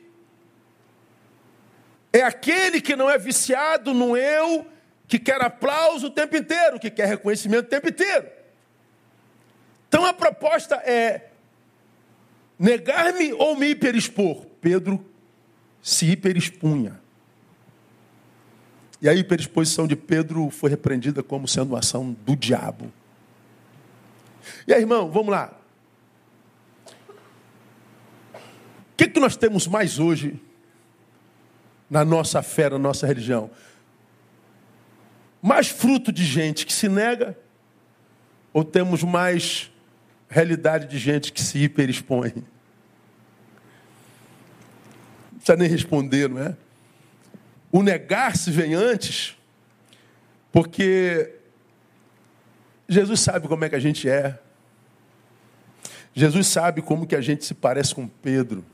É 2.12 2.22
aquele 2.22 2.80
que 2.80 2.96
não 2.96 3.08
é 3.08 3.16
viciado 3.18 3.94
no 3.94 4.16
eu, 4.16 4.66
que 5.06 5.16
quer 5.16 5.40
aplauso 5.40 6.08
o 6.08 6.10
tempo 6.10 6.36
inteiro, 6.36 6.80
que 6.80 6.90
quer 6.90 7.06
reconhecimento 7.06 7.66
o 7.66 7.70
tempo 7.70 7.88
inteiro. 7.88 8.41
Então 9.92 10.06
a 10.06 10.14
proposta 10.14 10.76
é 10.76 11.28
negar-me 12.58 13.34
ou 13.34 13.54
me 13.54 13.66
hiperexpor? 13.66 14.46
Pedro 14.58 15.04
se 15.82 16.06
hiperexpunha. 16.06 16.98
E 19.02 19.06
a 19.06 19.12
hiperexposição 19.12 19.86
de 19.86 19.94
Pedro 19.94 20.48
foi 20.48 20.70
repreendida 20.70 21.22
como 21.22 21.46
sendo 21.46 21.72
uma 21.72 21.80
ação 21.80 22.16
do 22.24 22.34
diabo. 22.34 22.90
E 24.66 24.72
aí, 24.72 24.80
irmão, 24.80 25.10
vamos 25.10 25.28
lá. 25.28 25.52
O 28.34 28.38
que, 28.96 29.08
que 29.08 29.20
nós 29.20 29.36
temos 29.36 29.66
mais 29.66 29.98
hoje 29.98 30.40
na 31.90 32.02
nossa 32.02 32.40
fé, 32.40 32.70
na 32.70 32.78
nossa 32.78 33.06
religião? 33.06 33.50
Mais 35.42 35.68
fruto 35.68 36.10
de 36.10 36.24
gente 36.24 36.64
que 36.64 36.72
se 36.72 36.88
nega, 36.88 37.38
ou 38.54 38.64
temos 38.64 39.02
mais 39.02 39.70
realidade 40.32 40.88
de 40.88 40.98
gente 40.98 41.30
que 41.30 41.42
se 41.42 41.58
hiperexpõe. 41.58 42.32
Não 45.30 45.38
precisa 45.38 45.56
nem 45.56 45.68
responder, 45.68 46.28
não 46.30 46.42
é? 46.42 46.56
O 47.70 47.82
negar-se 47.82 48.50
vem 48.50 48.72
antes, 48.74 49.36
porque 50.50 51.34
Jesus 52.88 53.20
sabe 53.20 53.46
como 53.46 53.62
é 53.64 53.68
que 53.68 53.76
a 53.76 53.80
gente 53.80 54.08
é. 54.08 54.38
Jesus 56.14 56.46
sabe 56.46 56.80
como 56.80 57.06
que 57.06 57.14
a 57.14 57.20
gente 57.20 57.44
se 57.44 57.52
parece 57.52 57.94
com 57.94 58.08
Pedro. 58.08 58.64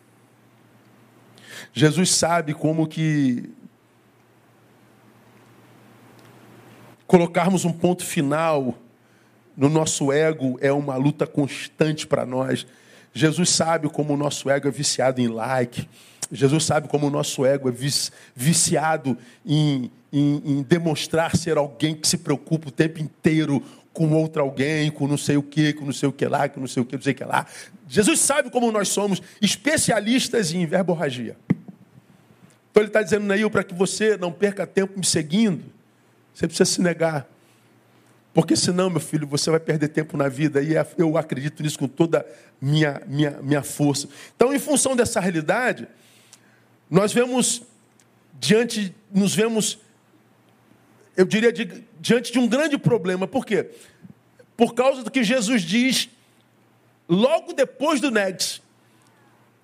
Jesus 1.72 2.10
sabe 2.14 2.54
como 2.54 2.86
que 2.86 3.50
colocarmos 7.04 7.64
um 7.64 7.72
ponto 7.72 8.04
final 8.04 8.78
no 9.58 9.68
nosso 9.68 10.12
ego 10.12 10.56
é 10.60 10.72
uma 10.72 10.94
luta 10.94 11.26
constante 11.26 12.06
para 12.06 12.24
nós. 12.24 12.64
Jesus 13.12 13.50
sabe 13.50 13.88
como 13.88 14.14
o 14.14 14.16
nosso 14.16 14.48
ego 14.48 14.68
é 14.68 14.70
viciado 14.70 15.20
em 15.20 15.26
like. 15.26 15.88
Jesus 16.30 16.62
sabe 16.64 16.86
como 16.86 17.08
o 17.08 17.10
nosso 17.10 17.44
ego 17.44 17.68
é 17.68 17.72
viciado 18.36 19.18
em, 19.44 19.90
em, 20.12 20.42
em 20.44 20.62
demonstrar 20.62 21.36
ser 21.36 21.58
alguém 21.58 21.96
que 21.96 22.06
se 22.06 22.18
preocupa 22.18 22.68
o 22.68 22.70
tempo 22.70 23.00
inteiro 23.00 23.60
com 23.92 24.12
outro 24.12 24.40
alguém, 24.40 24.92
com 24.92 25.08
não 25.08 25.18
sei 25.18 25.36
o 25.36 25.42
que, 25.42 25.72
com 25.72 25.84
não 25.84 25.92
sei 25.92 26.08
o 26.08 26.12
que 26.12 26.26
lá, 26.26 26.48
com 26.48 26.60
não 26.60 26.68
sei 26.68 26.80
o 26.80 26.86
que, 26.86 26.94
não 26.94 27.02
sei 27.02 27.12
o 27.12 27.16
que 27.16 27.24
lá. 27.24 27.44
Jesus 27.88 28.20
sabe 28.20 28.50
como 28.50 28.70
nós 28.70 28.86
somos 28.86 29.20
especialistas 29.42 30.52
em 30.52 30.64
verborragia. 30.66 31.36
Então 32.70 32.80
ele 32.80 32.90
está 32.90 33.02
dizendo, 33.02 33.26
Neil, 33.26 33.50
para 33.50 33.64
que 33.64 33.74
você 33.74 34.16
não 34.16 34.30
perca 34.30 34.64
tempo 34.64 34.96
me 34.96 35.04
seguindo, 35.04 35.64
você 36.32 36.46
precisa 36.46 36.70
se 36.70 36.80
negar. 36.80 37.26
Porque 38.38 38.54
senão, 38.54 38.88
meu 38.88 39.00
filho, 39.00 39.26
você 39.26 39.50
vai 39.50 39.58
perder 39.58 39.88
tempo 39.88 40.16
na 40.16 40.28
vida. 40.28 40.62
E 40.62 40.76
é, 40.76 40.86
eu 40.96 41.18
acredito 41.18 41.60
nisso 41.60 41.76
com 41.76 41.88
toda 41.88 42.20
a 42.20 42.24
minha, 42.64 43.02
minha, 43.04 43.32
minha 43.42 43.64
força. 43.64 44.08
Então, 44.36 44.54
em 44.54 44.60
função 44.60 44.94
dessa 44.94 45.18
realidade, 45.18 45.88
nós 46.88 47.12
vemos 47.12 47.64
diante, 48.38 48.94
nos 49.12 49.34
vemos, 49.34 49.80
eu 51.16 51.24
diria, 51.24 51.52
de, 51.52 51.82
diante 51.98 52.30
de 52.30 52.38
um 52.38 52.46
grande 52.46 52.78
problema. 52.78 53.26
Por 53.26 53.44
quê? 53.44 53.72
Por 54.56 54.72
causa 54.72 55.02
do 55.02 55.10
que 55.10 55.24
Jesus 55.24 55.62
diz 55.62 56.08
logo 57.08 57.52
depois 57.52 58.00
do 58.00 58.08
Nex. 58.08 58.62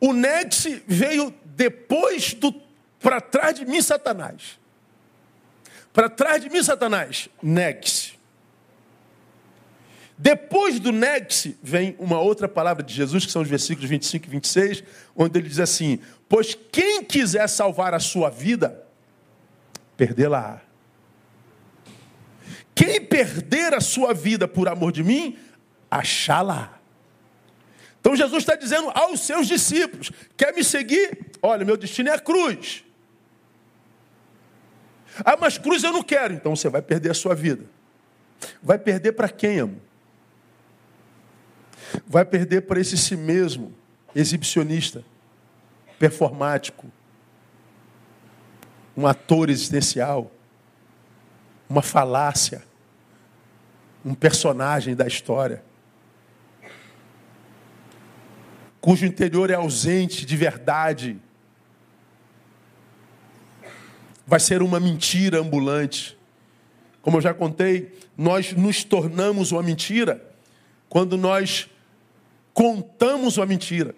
O 0.01 0.13
Nex 0.13 0.67
veio 0.85 1.33
depois 1.45 2.35
do 2.35 2.53
para 2.99 3.21
trás 3.21 3.55
de 3.55 3.65
mim, 3.65 3.81
Satanás. 3.81 4.59
Para 5.93 6.11
trás 6.11 6.43
de 6.43 6.51
mim, 6.51 6.61
Satanás, 6.61 7.29
negue-se. 7.41 8.14
Depois 10.17 10.79
do 10.79 10.93
negue-se, 10.93 11.59
vem 11.63 11.97
uma 11.99 12.21
outra 12.21 12.49
palavra 12.49 12.83
de 12.83 12.95
Jesus, 12.95 13.27
que 13.27 13.33
são 13.33 13.43
os 13.43 13.49
versículos 13.49 13.91
25 13.91 14.27
e 14.27 14.31
26, 14.31 14.85
onde 15.17 15.39
ele 15.39 15.49
diz 15.49 15.59
assim: 15.59 15.99
Pois 16.29 16.57
quem 16.71 17.03
quiser 17.03 17.49
salvar 17.49 17.95
a 17.95 17.99
sua 17.99 18.31
vida, 18.31 18.87
perdê-la. 19.97 20.63
Quem 22.75 23.01
perder 23.05 23.75
a 23.75 23.81
sua 23.81 24.13
vida 24.13 24.47
por 24.47 24.69
amor 24.69 24.93
de 24.93 25.03
mim, 25.03 25.37
achá-la. 25.91 26.79
Então 28.01 28.15
Jesus 28.15 28.43
está 28.43 28.55
dizendo 28.55 28.91
aos 28.95 29.21
seus 29.21 29.49
discípulos: 29.49 30.13
quer 30.37 30.55
me 30.55 30.63
seguir? 30.63 31.19
Olha, 31.43 31.65
meu 31.65 31.77
destino 31.77 32.09
é 32.09 32.13
a 32.13 32.21
cruz. 32.21 32.85
Ah, 35.25 35.37
mas 35.41 35.59
cruz 35.59 35.83
eu 35.83 35.93
não 35.93 36.03
quero. 36.03 36.35
Então 36.35 36.55
você 36.55 36.69
vai 36.69 36.83
perder 36.83 37.11
a 37.11 37.15
sua 37.15 37.35
vida. 37.35 37.65
Vai 38.63 38.79
perder 38.79 39.13
para 39.13 39.29
quem, 39.29 39.59
amo? 39.61 39.81
Vai 42.07 42.25
perder 42.25 42.63
para 42.63 42.81
esse 42.81 42.97
si 42.97 43.17
mesmo, 43.17 43.73
exibicionista, 44.15 45.05
performático, 45.99 46.91
um 48.97 49.07
ator 49.07 49.51
existencial, 49.51 50.31
uma 51.69 51.83
falácia, 51.83 52.63
um 54.05 54.15
personagem 54.15 54.95
da 54.95 55.07
história, 55.07 55.65
cujo 58.81 59.07
interior 59.07 59.51
é 59.51 59.55
ausente 59.55 60.27
de 60.27 60.37
verdade, 60.37 61.19
vai 64.27 64.39
ser 64.39 64.63
uma 64.63 64.79
mentira 64.79 65.41
ambulante. 65.41 66.17
Como 67.01 67.17
eu 67.17 67.21
já 67.21 67.33
contei, 67.33 67.99
nós 68.17 68.53
nos 68.53 68.85
tornamos 68.85 69.53
uma 69.53 69.63
mentira 69.63 70.23
quando 70.89 71.17
nós 71.17 71.69
contamos 72.55 73.37
uma 73.37 73.45
mentira. 73.45 73.95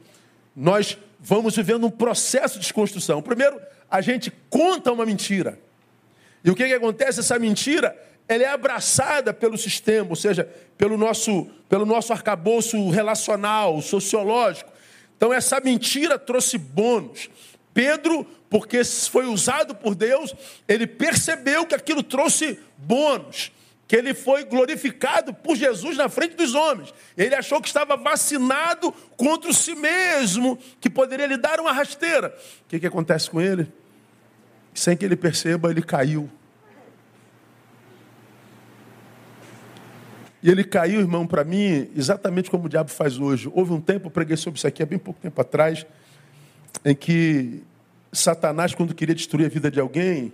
Nós 0.54 0.98
vamos 1.20 1.54
vivendo 1.54 1.86
um 1.86 1.90
processo 1.90 2.54
de 2.54 2.62
desconstrução. 2.62 3.22
Primeiro, 3.22 3.60
a 3.88 4.00
gente 4.00 4.32
conta 4.50 4.90
uma 4.90 5.06
mentira. 5.06 5.60
E 6.42 6.50
o 6.50 6.54
que, 6.56 6.66
que 6.66 6.74
acontece? 6.74 7.20
Essa 7.20 7.38
mentira 7.38 7.96
ela 8.28 8.42
é 8.42 8.48
abraçada 8.48 9.32
pelo 9.32 9.56
sistema, 9.56 10.10
ou 10.10 10.16
seja, 10.16 10.48
pelo 10.76 10.96
nosso, 10.96 11.46
pelo 11.68 11.86
nosso 11.86 12.12
arcabouço 12.12 12.90
relacional, 12.90 13.80
sociológico. 13.80 14.72
Então, 15.16 15.32
essa 15.32 15.60
mentira 15.60 16.18
trouxe 16.18 16.58
bônus. 16.58 17.30
Pedro 17.72 18.26
porque 18.48 18.82
foi 18.84 19.26
usado 19.26 19.74
por 19.74 19.94
Deus, 19.94 20.34
ele 20.68 20.86
percebeu 20.86 21.66
que 21.66 21.74
aquilo 21.74 22.02
trouxe 22.02 22.58
bônus, 22.78 23.50
que 23.86 23.94
ele 23.94 24.14
foi 24.14 24.44
glorificado 24.44 25.32
por 25.32 25.56
Jesus 25.56 25.96
na 25.96 26.08
frente 26.08 26.34
dos 26.34 26.54
homens. 26.54 26.92
Ele 27.16 27.34
achou 27.34 27.60
que 27.60 27.68
estava 27.68 27.96
vacinado 27.96 28.92
contra 29.16 29.52
si 29.52 29.74
mesmo, 29.74 30.58
que 30.80 30.90
poderia 30.90 31.26
lhe 31.26 31.36
dar 31.36 31.60
uma 31.60 31.72
rasteira. 31.72 32.36
O 32.64 32.68
que, 32.68 32.80
que 32.80 32.86
acontece 32.86 33.30
com 33.30 33.40
ele? 33.40 33.72
Sem 34.74 34.96
que 34.96 35.04
ele 35.04 35.16
perceba, 35.16 35.70
ele 35.70 35.82
caiu. 35.82 36.28
E 40.42 40.50
ele 40.50 40.64
caiu, 40.64 41.00
irmão, 41.00 41.26
para 41.26 41.44
mim, 41.44 41.88
exatamente 41.96 42.50
como 42.50 42.66
o 42.66 42.68
diabo 42.68 42.90
faz 42.90 43.18
hoje. 43.18 43.50
Houve 43.54 43.72
um 43.72 43.80
tempo, 43.80 44.06
eu 44.06 44.10
preguei 44.10 44.36
sobre 44.36 44.58
isso 44.58 44.66
aqui 44.66 44.82
há 44.82 44.86
bem 44.86 44.98
pouco 44.98 45.20
tempo 45.20 45.40
atrás, 45.40 45.86
em 46.84 46.94
que 46.94 47.62
Satanás, 48.12 48.74
quando 48.74 48.94
queria 48.94 49.14
destruir 49.14 49.46
a 49.46 49.48
vida 49.48 49.70
de 49.70 49.80
alguém, 49.80 50.32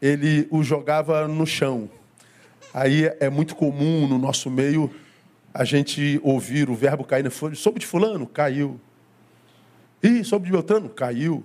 ele 0.00 0.46
o 0.50 0.62
jogava 0.62 1.28
no 1.28 1.46
chão. 1.46 1.90
Aí 2.76 3.10
é 3.20 3.30
muito 3.30 3.56
comum 3.56 4.06
no 4.06 4.18
nosso 4.18 4.50
meio 4.50 4.94
a 5.54 5.64
gente 5.64 6.20
ouvir 6.22 6.68
o 6.68 6.74
verbo 6.74 7.04
cair 7.04 7.22
na 7.22 7.30
folha. 7.30 7.54
Soube 7.54 7.80
de 7.80 7.86
fulano? 7.86 8.26
Caiu. 8.26 8.78
E 10.02 10.22
soube 10.22 10.44
de 10.44 10.52
Beltrano? 10.52 10.90
Caiu. 10.90 11.42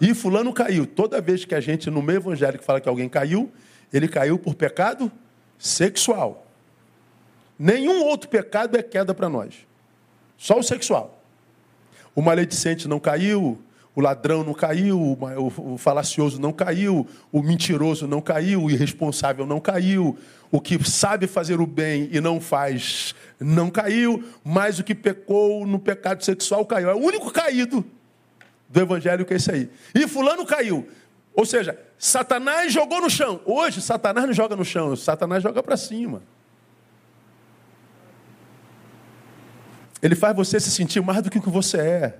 E 0.00 0.12
fulano 0.12 0.52
caiu. 0.52 0.88
Toda 0.88 1.20
vez 1.20 1.44
que 1.44 1.54
a 1.54 1.60
gente, 1.60 1.88
no 1.88 2.02
meio 2.02 2.16
evangélico, 2.16 2.64
fala 2.64 2.80
que 2.80 2.88
alguém 2.88 3.08
caiu, 3.08 3.48
ele 3.92 4.08
caiu 4.08 4.40
por 4.40 4.56
pecado 4.56 5.12
sexual. 5.56 6.44
Nenhum 7.56 8.02
outro 8.02 8.28
pecado 8.28 8.76
é 8.76 8.82
queda 8.82 9.14
para 9.14 9.28
nós. 9.28 9.54
Só 10.36 10.58
o 10.58 10.64
sexual. 10.64 11.22
O 12.12 12.20
maledicente 12.20 12.88
não 12.88 12.98
caiu, 12.98 13.56
o 13.94 14.00
ladrão 14.00 14.44
não 14.44 14.54
caiu, 14.54 15.18
o 15.56 15.76
falacioso 15.76 16.40
não 16.40 16.52
caiu, 16.52 17.06
o 17.32 17.42
mentiroso 17.42 18.06
não 18.06 18.20
caiu, 18.20 18.62
o 18.62 18.70
irresponsável 18.70 19.44
não 19.44 19.60
caiu, 19.60 20.16
o 20.50 20.60
que 20.60 20.82
sabe 20.88 21.26
fazer 21.26 21.60
o 21.60 21.66
bem 21.66 22.08
e 22.12 22.20
não 22.20 22.40
faz 22.40 23.14
não 23.38 23.70
caiu, 23.70 24.22
mas 24.44 24.78
o 24.78 24.84
que 24.84 24.94
pecou 24.94 25.66
no 25.66 25.78
pecado 25.78 26.24
sexual 26.24 26.64
caiu. 26.66 26.90
É 26.90 26.94
o 26.94 26.98
único 26.98 27.30
caído 27.30 27.84
do 28.68 28.80
evangelho 28.80 29.24
que 29.24 29.32
é 29.32 29.36
esse 29.36 29.50
aí. 29.50 29.70
E 29.94 30.06
fulano 30.06 30.44
caiu. 30.44 30.86
Ou 31.34 31.46
seja, 31.46 31.78
Satanás 31.98 32.72
jogou 32.72 33.00
no 33.00 33.10
chão. 33.10 33.40
Hoje, 33.44 33.80
Satanás 33.80 34.26
não 34.26 34.32
joga 34.32 34.54
no 34.54 34.64
chão, 34.64 34.94
Satanás 34.94 35.42
joga 35.42 35.62
para 35.62 35.76
cima. 35.76 36.22
Ele 40.02 40.14
faz 40.14 40.34
você 40.34 40.58
se 40.60 40.70
sentir 40.70 41.02
mais 41.02 41.22
do 41.22 41.30
que 41.30 41.38
o 41.38 41.42
que 41.42 41.50
você 41.50 41.78
é. 41.78 42.18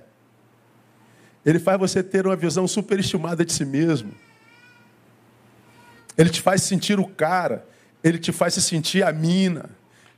Ele 1.45 1.59
faz 1.59 1.79
você 1.79 2.03
ter 2.03 2.25
uma 2.25 2.35
visão 2.35 2.67
superestimada 2.67 3.43
de 3.43 3.51
si 3.51 3.65
mesmo. 3.65 4.13
Ele 6.17 6.29
te 6.29 6.41
faz 6.41 6.61
sentir 6.61 6.99
o 6.99 7.07
cara. 7.07 7.65
Ele 8.03 8.19
te 8.19 8.31
faz 8.31 8.53
se 8.53 8.61
sentir 8.61 9.03
a 9.03 9.11
mina. 9.11 9.69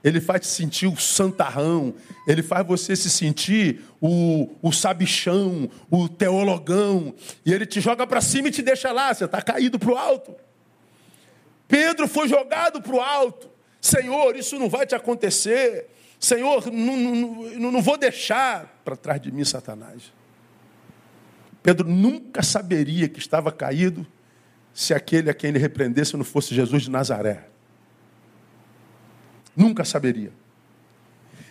Ele 0.03 0.19
faz 0.19 0.41
te 0.41 0.47
sentir 0.47 0.87
o 0.87 0.97
santarrão. 0.97 1.93
Ele 2.27 2.43
faz 2.43 2.67
você 2.67 2.95
se 2.95 3.09
sentir 3.09 3.81
o, 4.01 4.49
o 4.61 4.71
sabichão, 4.71 5.69
o 5.89 6.09
teologão. 6.09 7.15
E 7.45 7.53
ele 7.53 7.65
te 7.65 7.79
joga 7.79 8.05
para 8.05 8.19
cima 8.19 8.49
e 8.49 8.51
te 8.51 8.61
deixa 8.61 8.91
lá. 8.91 9.13
Você 9.13 9.23
está 9.23 9.41
caído 9.41 9.79
para 9.79 9.91
o 9.91 9.97
alto. 9.97 10.35
Pedro 11.69 12.07
foi 12.07 12.27
jogado 12.27 12.81
para 12.81 12.95
o 12.95 12.99
alto. 12.99 13.49
Senhor, 13.79 14.35
isso 14.35 14.59
não 14.59 14.69
vai 14.69 14.85
te 14.85 14.93
acontecer. 14.93 15.87
Senhor, 16.19 16.69
não, 16.71 16.97
não, 16.97 17.71
não 17.71 17.81
vou 17.81 17.97
deixar 17.97 18.81
para 18.83 18.95
trás 18.97 19.21
de 19.21 19.31
mim, 19.31 19.45
Satanás. 19.45 20.11
Pedro 21.63 21.87
nunca 21.89 22.43
saberia 22.43 23.07
que 23.07 23.19
estava 23.19 23.51
caído 23.51 24.05
se 24.73 24.93
aquele 24.93 25.29
a 25.29 25.33
quem 25.33 25.49
ele 25.49 25.59
repreendesse 25.59 26.17
não 26.17 26.25
fosse 26.25 26.53
Jesus 26.53 26.83
de 26.83 26.91
Nazaré. 26.91 27.45
Nunca 29.55 29.85
saberia. 29.85 30.31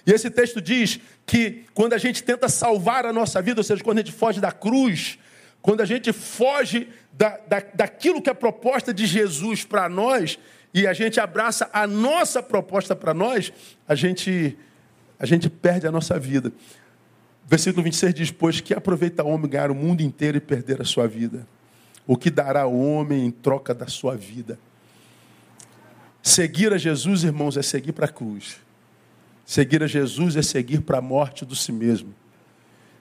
E 0.05 0.12
esse 0.12 0.29
texto 0.31 0.61
diz 0.61 1.01
que 1.25 1.64
quando 1.72 1.94
a 1.94 1.98
gente 1.98 2.22
tenta 2.22 2.48
salvar 2.48 3.07
a 3.07 3.12
nossa 3.12 3.40
vida, 3.40 3.61
ou 3.61 3.64
seja, 3.64 3.83
quando 3.83 3.98
a 3.98 4.01
gente 4.03 4.12
foge 4.12 4.40
da 4.40 4.53
cruz, 4.53 5.18
quando 5.62 5.81
a 5.81 5.85
gente 5.85 6.12
foge 6.12 6.88
da, 7.12 7.38
da, 7.48 7.62
daquilo 7.72 8.20
que 8.20 8.29
é 8.29 8.33
a 8.33 8.35
proposta 8.35 8.92
de 8.92 9.07
Jesus 9.07 9.64
para 9.64 9.88
nós, 9.88 10.38
e 10.75 10.87
a 10.87 10.92
gente 10.92 11.20
abraça 11.20 11.70
a 11.72 11.87
nossa 11.87 12.42
proposta 12.42 12.96
para 12.96 13.14
nós, 13.14 13.53
a 13.87 13.94
gente, 13.94 14.59
a 15.18 15.27
gente 15.27 15.48
perde 15.48 15.87
a 15.87 15.92
nossa 15.92 16.18
vida. 16.18 16.53
Versículo 17.47 17.83
26 17.85 18.15
diz: 18.15 18.31
Pois 18.31 18.61
que 18.61 18.75
aproveita 18.75 19.23
o 19.23 19.29
homem 19.29 19.51
ganhar 19.51 19.71
o 19.71 19.75
mundo 19.75 20.01
inteiro 20.03 20.37
e 20.37 20.41
perder 20.41 20.81
a 20.81 20.85
sua 20.85 21.07
vida? 21.07 21.47
O 22.07 22.17
que 22.17 22.31
dará 22.31 22.67
o 22.67 22.81
homem 22.81 23.27
em 23.27 23.31
troca 23.31 23.75
da 23.75 23.87
sua 23.87 24.17
vida? 24.17 24.59
Seguir 26.23 26.73
a 26.73 26.79
Jesus, 26.79 27.25
irmãos, 27.25 27.57
é 27.57 27.63
seguir 27.63 27.93
para 27.93 28.07
a 28.07 28.09
cruz. 28.09 28.57
Seguir 29.45 29.83
a 29.83 29.87
Jesus 29.87 30.37
é 30.37 30.43
seguir 30.43 30.81
para 30.83 30.99
a 30.99 31.03
morte 31.03 31.45
do 31.45 31.55
si 31.55 31.73
mesmo. 31.73 32.15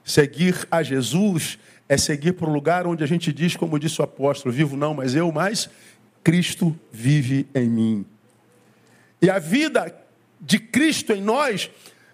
Seguir 0.03 0.67
a 0.71 0.81
Jesus 0.81 1.59
é 1.87 1.97
seguir 1.97 2.33
para 2.33 2.49
o 2.49 2.53
lugar 2.53 2.87
onde 2.87 3.03
a 3.03 3.07
gente 3.07 3.31
diz, 3.31 3.55
como 3.55 3.77
disse 3.77 4.01
o 4.01 4.03
apóstolo: 4.03 4.53
Vivo 4.53 4.75
não, 4.75 4.93
mas 4.93 5.15
eu, 5.15 5.31
mas 5.31 5.69
Cristo 6.23 6.77
vive 6.91 7.47
em 7.53 7.69
mim. 7.69 8.05
E 9.21 9.29
a 9.29 9.37
vida 9.37 9.95
de 10.39 10.57
Cristo 10.57 11.13
em 11.13 11.21
nós 11.21 11.69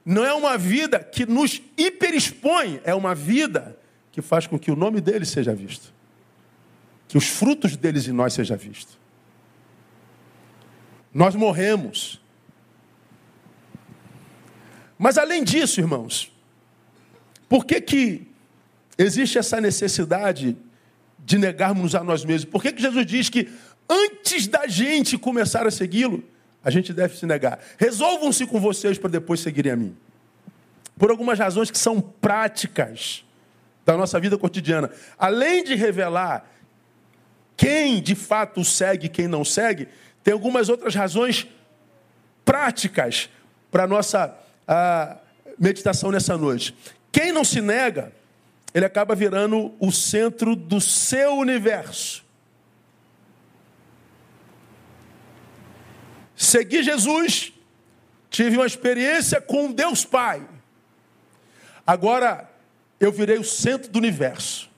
não 0.10 0.24
é 0.24 0.34
uma 0.34 0.58
vida 0.58 1.00
que 1.00 1.26
nos 1.26 1.62
hiperexpõe, 1.78 2.80
é 2.86 2.96
uma 2.96 3.14
vida 3.14 3.78
que 4.10 4.22
faz 4.22 4.48
com 4.48 4.58
que 4.58 4.72
o 4.72 4.76
nome 4.76 5.02
dele 5.02 5.26
seja 5.26 5.54
visto. 5.54 5.94
Que 7.10 7.18
os 7.18 7.28
frutos 7.28 7.76
deles 7.76 8.08
em 8.08 8.14
nós 8.14 8.32
seja 8.32 8.56
visto. 8.56 8.98
Nós 11.14 11.36
morremos 11.36 12.22
Mas 14.98 15.18
além 15.18 15.44
disso, 15.44 15.82
irmãos, 15.82 16.32
por 17.50 17.66
que, 17.66 17.80
que 17.82 18.28
existe 18.98 19.38
essa 19.38 19.60
necessidade 19.62 20.58
de 21.20 21.38
negarmos 21.38 21.94
a 21.96 22.04
nós 22.04 22.26
mesmos? 22.26 22.50
Por 22.50 22.62
que, 22.64 22.72
que 22.72 22.82
Jesus 22.82 23.06
diz 23.06 23.30
que 23.30 23.48
antes 23.90 24.48
da 24.48 24.68
gente 24.68 25.18
começar 25.18 25.68
a 25.68 25.72
segui-lo, 25.72 26.24
a 26.64 26.70
gente 26.70 26.94
deve 26.94 27.18
se 27.18 27.26
negar? 27.26 27.60
Resolvam-se 27.78 28.46
com 28.46 28.60
vocês 28.60 28.98
para 28.98 29.10
depois 29.10 29.40
seguirem 29.40 29.72
a 29.72 29.76
mim. 29.76 29.96
Por 30.98 31.12
algumas 31.12 31.38
razões 31.38 31.70
que 31.70 31.78
são 31.78 32.02
práticas 32.02 33.24
da 33.86 33.96
nossa 33.96 34.20
vida 34.20 34.38
cotidiana. 34.38 34.92
Além 35.18 35.64
de 35.64 35.74
revelar 35.74 36.46
quem 37.56 38.02
de 38.02 38.16
fato 38.16 38.64
segue 38.66 39.06
e 39.06 39.10
quem 39.10 39.28
não 39.30 39.46
segue, 39.46 39.88
tem 40.24 40.34
algumas 40.34 40.68
outras 40.68 40.94
razões 40.94 41.48
práticas 42.44 43.30
para 43.72 43.84
a 43.84 43.88
nossa 43.88 44.38
a, 44.68 45.18
meditação 45.58 46.12
nessa 46.12 46.38
noite. 46.38 46.76
Quem 47.12 47.32
não 47.32 47.46
se 47.46 47.62
nega, 47.62 48.12
ele 48.74 48.86
acaba 48.86 49.16
virando 49.16 49.74
o 49.80 49.90
centro 49.90 50.54
do 50.54 50.82
seu 50.82 51.36
universo. 51.36 52.27
Segui 56.38 56.84
Jesus, 56.84 57.52
tive 58.30 58.58
uma 58.58 58.68
experiência 58.68 59.42
com 59.42 59.72
Deus 59.72 60.06
Pai. 60.06 60.48
Agora 61.86 62.48
eu 63.00 63.12
virei 63.12 63.40
o 63.40 63.44
centro 63.44 63.92
do 63.92 63.98
universo. 63.98 64.70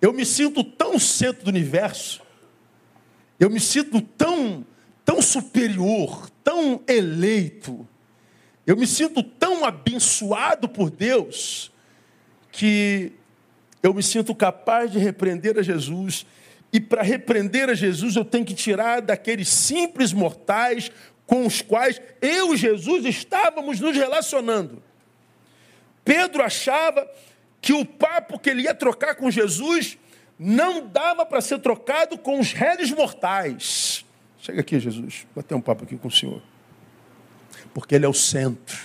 Eu 0.00 0.10
me 0.10 0.24
sinto 0.24 0.64
tão 0.64 0.98
centro 0.98 1.44
do 1.44 1.48
universo, 1.48 2.22
eu 3.38 3.50
me 3.50 3.60
sinto 3.60 4.00
tão, 4.00 4.64
tão 5.04 5.20
superior, 5.20 6.30
tão 6.42 6.82
eleito, 6.88 7.86
eu 8.66 8.76
me 8.76 8.86
sinto 8.86 9.22
tão 9.22 9.66
abençoado 9.66 10.66
por 10.66 10.90
Deus, 10.90 11.70
que 12.50 13.12
eu 13.82 13.92
me 13.92 14.02
sinto 14.02 14.34
capaz 14.34 14.90
de 14.90 14.98
repreender 14.98 15.58
a 15.58 15.62
Jesus. 15.62 16.24
E 16.74 16.80
para 16.80 17.02
repreender 17.02 17.70
a 17.70 17.74
Jesus, 17.74 18.16
eu 18.16 18.24
tenho 18.24 18.44
que 18.44 18.52
tirar 18.52 19.00
daqueles 19.00 19.48
simples 19.48 20.12
mortais 20.12 20.90
com 21.24 21.46
os 21.46 21.62
quais 21.62 22.02
eu 22.20 22.52
e 22.52 22.56
Jesus 22.56 23.04
estávamos 23.06 23.78
nos 23.78 23.96
relacionando. 23.96 24.82
Pedro 26.04 26.42
achava 26.42 27.08
que 27.62 27.72
o 27.72 27.86
papo 27.86 28.40
que 28.40 28.50
ele 28.50 28.62
ia 28.62 28.74
trocar 28.74 29.14
com 29.14 29.30
Jesus 29.30 29.96
não 30.38 30.86
dava 30.86 31.24
para 31.24 31.40
ser 31.40 31.60
trocado 31.60 32.18
com 32.18 32.40
os 32.40 32.52
réis 32.52 32.90
mortais. 32.90 34.04
Chega 34.40 34.60
aqui, 34.60 34.78
Jesus, 34.78 35.26
vou 35.34 35.44
um 35.56 35.60
papo 35.60 35.84
aqui 35.84 35.96
com 35.96 36.08
o 36.08 36.10
Senhor. 36.10 36.42
Porque 37.72 37.94
Ele 37.94 38.04
é 38.04 38.08
o 38.08 38.12
centro. 38.12 38.78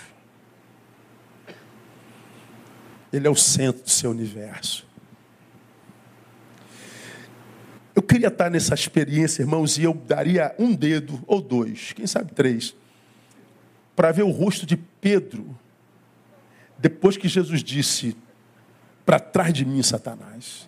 Ele 3.11 3.27
é 3.27 3.29
o 3.29 3.35
centro 3.35 3.83
do 3.83 3.89
seu 3.89 4.11
universo. 4.11 4.87
Eu 7.93 7.98
queria 8.09 8.29
estar 8.29 8.49
nessa 8.49 8.73
experiência, 8.73 9.43
irmãos, 9.43 9.77
e 9.77 9.83
eu 9.83 9.93
daria 9.93 10.55
um 10.57 10.73
dedo 10.73 11.23
ou 11.27 11.39
dois, 11.39 11.93
quem 11.93 12.07
sabe 12.07 12.33
três, 12.33 12.75
para 13.95 14.11
ver 14.11 14.23
o 14.23 14.31
rosto 14.31 14.65
de 14.65 14.75
Pedro, 14.75 15.55
depois 16.77 17.15
que 17.15 17.27
Jesus 17.27 17.63
disse: 17.63 18.17
Para 19.05 19.19
trás 19.19 19.53
de 19.53 19.63
mim, 19.63 19.83
Satanás. 19.83 20.67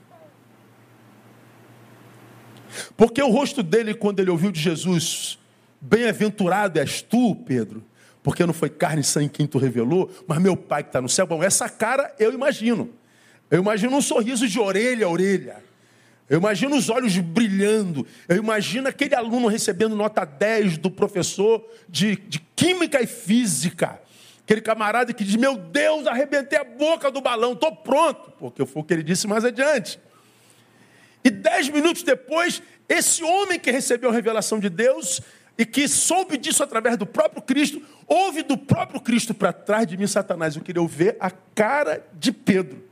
Porque 2.96 3.22
o 3.22 3.30
rosto 3.30 3.64
dele, 3.64 3.94
quando 3.94 4.20
ele 4.20 4.30
ouviu 4.30 4.52
de 4.52 4.60
Jesus, 4.60 5.40
bem-aventurado 5.82 6.80
és 6.80 7.02
tu, 7.02 7.36
Pedro, 7.36 7.84
porque 8.22 8.46
não 8.46 8.54
foi 8.54 8.70
carne 8.70 9.02
e 9.02 9.04
sangue 9.04 9.30
quem 9.30 9.48
tu 9.48 9.58
revelou, 9.58 10.12
mas 10.28 10.40
meu 10.40 10.56
pai 10.56 10.84
que 10.84 10.90
está 10.90 11.02
no 11.02 11.10
céu. 11.10 11.26
Bom, 11.26 11.44
essa 11.44 11.68
cara 11.68 12.14
eu 12.20 12.32
imagino. 12.32 12.94
Eu 13.50 13.60
imagino 13.60 13.96
um 13.96 14.02
sorriso 14.02 14.48
de 14.48 14.60
orelha 14.60 15.06
a 15.06 15.10
orelha. 15.10 15.71
Eu 16.32 16.38
imagino 16.38 16.78
os 16.78 16.90
olhos 16.90 17.18
brilhando. 17.18 18.08
Eu 18.26 18.38
imagino 18.38 18.88
aquele 18.88 19.14
aluno 19.14 19.50
recebendo 19.50 19.98
nota 19.98 20.24
10 20.24 20.78
do 20.78 20.90
professor 20.90 21.62
de, 21.90 22.16
de 22.16 22.40
Química 22.56 23.02
e 23.02 23.06
Física. 23.06 24.00
Aquele 24.42 24.62
camarada 24.62 25.12
que 25.12 25.26
diz: 25.26 25.36
Meu 25.36 25.58
Deus, 25.58 26.08
arrebentei 26.08 26.58
a 26.58 26.64
boca 26.64 27.12
do 27.12 27.20
balão, 27.20 27.52
estou 27.52 27.76
pronto. 27.76 28.32
Porque 28.40 28.66
foi 28.66 28.82
o 28.82 28.86
que 28.86 28.94
ele 28.94 29.04
disse 29.04 29.28
mais 29.28 29.44
adiante. 29.44 30.00
E 31.22 31.30
dez 31.30 31.68
minutos 31.68 32.02
depois, 32.02 32.64
esse 32.88 33.22
homem 33.22 33.60
que 33.60 33.70
recebeu 33.70 34.10
a 34.10 34.14
revelação 34.14 34.58
de 34.58 34.70
Deus 34.70 35.20
e 35.58 35.66
que 35.66 35.86
soube 35.86 36.38
disso 36.38 36.64
através 36.64 36.96
do 36.96 37.06
próprio 37.06 37.42
Cristo, 37.42 37.82
ouve 38.08 38.42
do 38.42 38.58
próprio 38.58 39.02
Cristo 39.02 39.34
para 39.34 39.52
trás 39.52 39.86
de 39.86 39.98
mim, 39.98 40.08
Satanás. 40.08 40.56
Eu 40.56 40.62
queria 40.62 40.88
ver 40.88 41.18
a 41.20 41.30
cara 41.30 42.08
de 42.14 42.32
Pedro. 42.32 42.90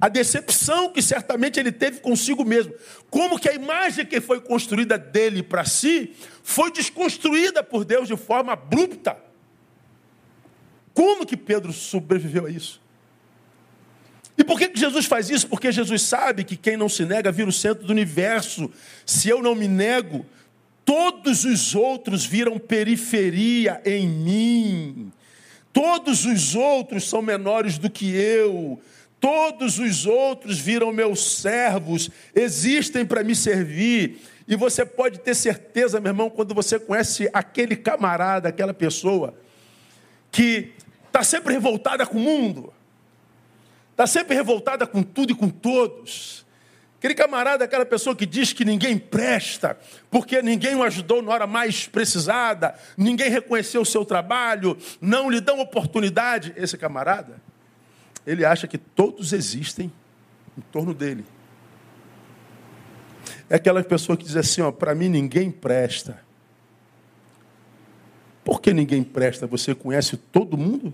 A 0.00 0.08
decepção 0.08 0.92
que 0.92 1.02
certamente 1.02 1.58
ele 1.58 1.72
teve 1.72 2.00
consigo 2.00 2.44
mesmo. 2.44 2.74
Como 3.10 3.38
que 3.38 3.48
a 3.48 3.54
imagem 3.54 4.06
que 4.06 4.20
foi 4.20 4.40
construída 4.40 4.98
dele 4.98 5.42
para 5.42 5.64
si 5.64 6.14
foi 6.42 6.70
desconstruída 6.70 7.62
por 7.62 7.84
Deus 7.84 8.08
de 8.08 8.16
forma 8.16 8.52
abrupta. 8.52 9.16
Como 10.92 11.26
que 11.26 11.36
Pedro 11.36 11.72
sobreviveu 11.72 12.46
a 12.46 12.50
isso? 12.50 12.80
E 14.36 14.42
por 14.42 14.58
que 14.58 14.70
Jesus 14.74 15.06
faz 15.06 15.30
isso? 15.30 15.48
Porque 15.48 15.70
Jesus 15.70 16.02
sabe 16.02 16.44
que 16.44 16.56
quem 16.56 16.76
não 16.76 16.88
se 16.88 17.04
nega 17.04 17.30
vira 17.30 17.48
o 17.48 17.52
centro 17.52 17.86
do 17.86 17.92
universo. 17.92 18.70
Se 19.06 19.28
eu 19.28 19.40
não 19.40 19.54
me 19.54 19.68
nego, 19.68 20.26
todos 20.84 21.44
os 21.44 21.74
outros 21.74 22.24
viram 22.24 22.58
periferia 22.58 23.80
em 23.84 24.08
mim. 24.08 25.12
Todos 25.72 26.24
os 26.24 26.54
outros 26.54 27.08
são 27.08 27.22
menores 27.22 27.78
do 27.78 27.88
que 27.88 28.10
eu. 28.14 28.80
Todos 29.24 29.78
os 29.78 30.04
outros 30.04 30.58
viram 30.58 30.92
meus 30.92 31.36
servos, 31.36 32.10
existem 32.34 33.06
para 33.06 33.24
me 33.24 33.34
servir. 33.34 34.20
E 34.46 34.54
você 34.54 34.84
pode 34.84 35.18
ter 35.18 35.34
certeza, 35.34 35.98
meu 35.98 36.10
irmão, 36.10 36.28
quando 36.28 36.54
você 36.54 36.78
conhece 36.78 37.30
aquele 37.32 37.74
camarada, 37.74 38.50
aquela 38.50 38.74
pessoa, 38.74 39.32
que 40.30 40.74
está 41.06 41.22
sempre 41.24 41.54
revoltada 41.54 42.04
com 42.04 42.18
o 42.18 42.20
mundo, 42.20 42.70
está 43.92 44.06
sempre 44.06 44.34
revoltada 44.36 44.86
com 44.86 45.02
tudo 45.02 45.32
e 45.32 45.34
com 45.34 45.48
todos. 45.48 46.44
Aquele 46.98 47.14
camarada, 47.14 47.64
aquela 47.64 47.86
pessoa 47.86 48.14
que 48.14 48.26
diz 48.26 48.52
que 48.52 48.62
ninguém 48.62 48.98
presta, 48.98 49.78
porque 50.10 50.42
ninguém 50.42 50.74
o 50.74 50.82
ajudou 50.82 51.22
na 51.22 51.32
hora 51.32 51.46
mais 51.46 51.86
precisada, 51.86 52.74
ninguém 52.94 53.30
reconheceu 53.30 53.80
o 53.80 53.86
seu 53.86 54.04
trabalho, 54.04 54.76
não 55.00 55.30
lhe 55.30 55.40
dão 55.40 55.60
oportunidade. 55.60 56.52
Esse 56.58 56.76
camarada, 56.76 57.40
ele 58.26 58.44
acha 58.44 58.66
que 58.66 58.78
todos 58.78 59.32
existem 59.32 59.92
em 60.56 60.60
torno 60.72 60.94
dele. 60.94 61.24
É 63.48 63.56
aquela 63.56 63.82
pessoa 63.82 64.16
que 64.16 64.24
diz 64.24 64.36
assim: 64.36 64.62
ó, 64.62 64.72
para 64.72 64.94
mim 64.94 65.08
ninguém 65.08 65.50
presta. 65.50 66.22
Por 68.44 68.60
que 68.60 68.72
ninguém 68.72 69.02
presta? 69.02 69.46
Você 69.46 69.74
conhece 69.74 70.16
todo 70.16 70.56
mundo? 70.56 70.92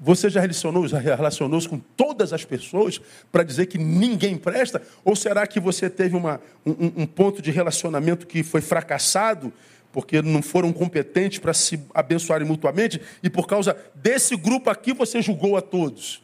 Você 0.00 0.30
já 0.30 0.40
relacionou, 0.40 0.86
já 0.86 0.98
relacionou-se 0.98 1.68
com 1.68 1.78
todas 1.78 2.32
as 2.32 2.44
pessoas 2.44 3.00
para 3.32 3.42
dizer 3.42 3.66
que 3.66 3.78
ninguém 3.78 4.36
presta? 4.36 4.80
Ou 5.04 5.16
será 5.16 5.44
que 5.46 5.58
você 5.58 5.90
teve 5.90 6.14
uma, 6.14 6.40
um, 6.64 7.02
um 7.02 7.06
ponto 7.06 7.42
de 7.42 7.50
relacionamento 7.50 8.26
que 8.26 8.44
foi 8.44 8.60
fracassado 8.60 9.52
porque 9.92 10.20
não 10.22 10.42
foram 10.42 10.72
competentes 10.72 11.38
para 11.38 11.54
se 11.54 11.80
abençoarem 11.94 12.46
mutuamente 12.46 13.00
e 13.22 13.30
por 13.30 13.46
causa 13.46 13.76
desse 13.94 14.36
grupo 14.36 14.70
aqui 14.70 14.92
você 14.92 15.22
julgou 15.22 15.56
a 15.56 15.62
todos? 15.62 16.22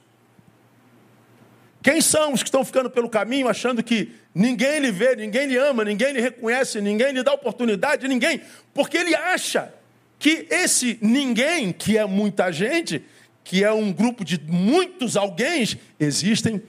Quem 1.83 2.00
são 2.00 2.33
os 2.33 2.42
que 2.42 2.48
estão 2.48 2.64
ficando 2.64 2.88
pelo 2.88 3.11
caminho 3.11 3.46
achando 3.46 3.83
que 3.83 4.12
ninguém 4.35 4.79
lhe 4.79 4.90
vê, 4.90 5.14
ninguém 5.14 5.46
lhe 5.46 5.57
ama, 5.59 5.85
ninguém 5.85 6.12
lhe 6.12 6.20
reconhece, 6.20 6.81
ninguém 6.81 7.12
lhe 7.12 7.22
dá 7.22 7.35
oportunidade, 7.35 8.09
ninguém? 8.09 8.40
Porque 8.72 8.96
ele 8.96 9.14
acha 9.14 9.72
que 10.18 10.46
esse 10.50 10.98
ninguém, 11.03 11.72
que 11.72 11.98
é 11.98 12.07
muita 12.07 12.50
gente, 12.50 13.05
que 13.44 13.62
é 13.62 13.70
um 13.70 13.92
grupo 13.92 14.24
de 14.24 14.40
muitos 14.40 15.14
alguém, 15.14 15.62
existem 16.00 16.62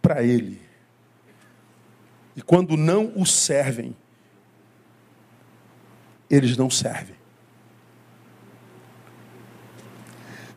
para 0.00 0.22
ele. 0.22 0.60
E 2.36 2.42
quando 2.42 2.76
não 2.76 3.12
o 3.16 3.26
servem, 3.26 3.96
eles 6.34 6.56
não 6.56 6.68
servem. 6.70 7.14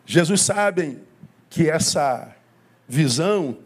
Jesus 0.06 0.42
sabe 0.42 1.00
que 1.50 1.70
essa 1.70 2.34
visão 2.88 3.58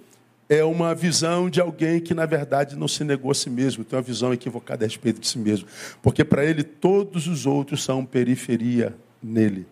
é 0.50 0.64
uma 0.64 0.94
visão 0.94 1.50
de 1.50 1.62
alguém 1.62 2.02
que, 2.02 2.14
na 2.14 2.26
verdade, 2.26 2.76
não 2.76 2.88
se 2.88 3.04
negou 3.04 3.32
a 3.32 3.34
si 3.34 3.50
mesmo, 3.50 3.86
tem 3.86 3.98
uma 3.98 4.04
visão 4.04 4.34
equivocada 4.34 4.84
a 4.84 4.88
respeito 4.88 5.22
de 5.22 5.28
si 5.28 5.40
mesmo. 5.40 5.68
Porque 6.02 6.26
para 6.26 6.44
ele 6.44 6.64
todos 6.64 7.28
os 7.28 7.46
outros 7.46 7.84
são 7.84 8.06
periferia 8.06 8.94
nele. 9.24 9.66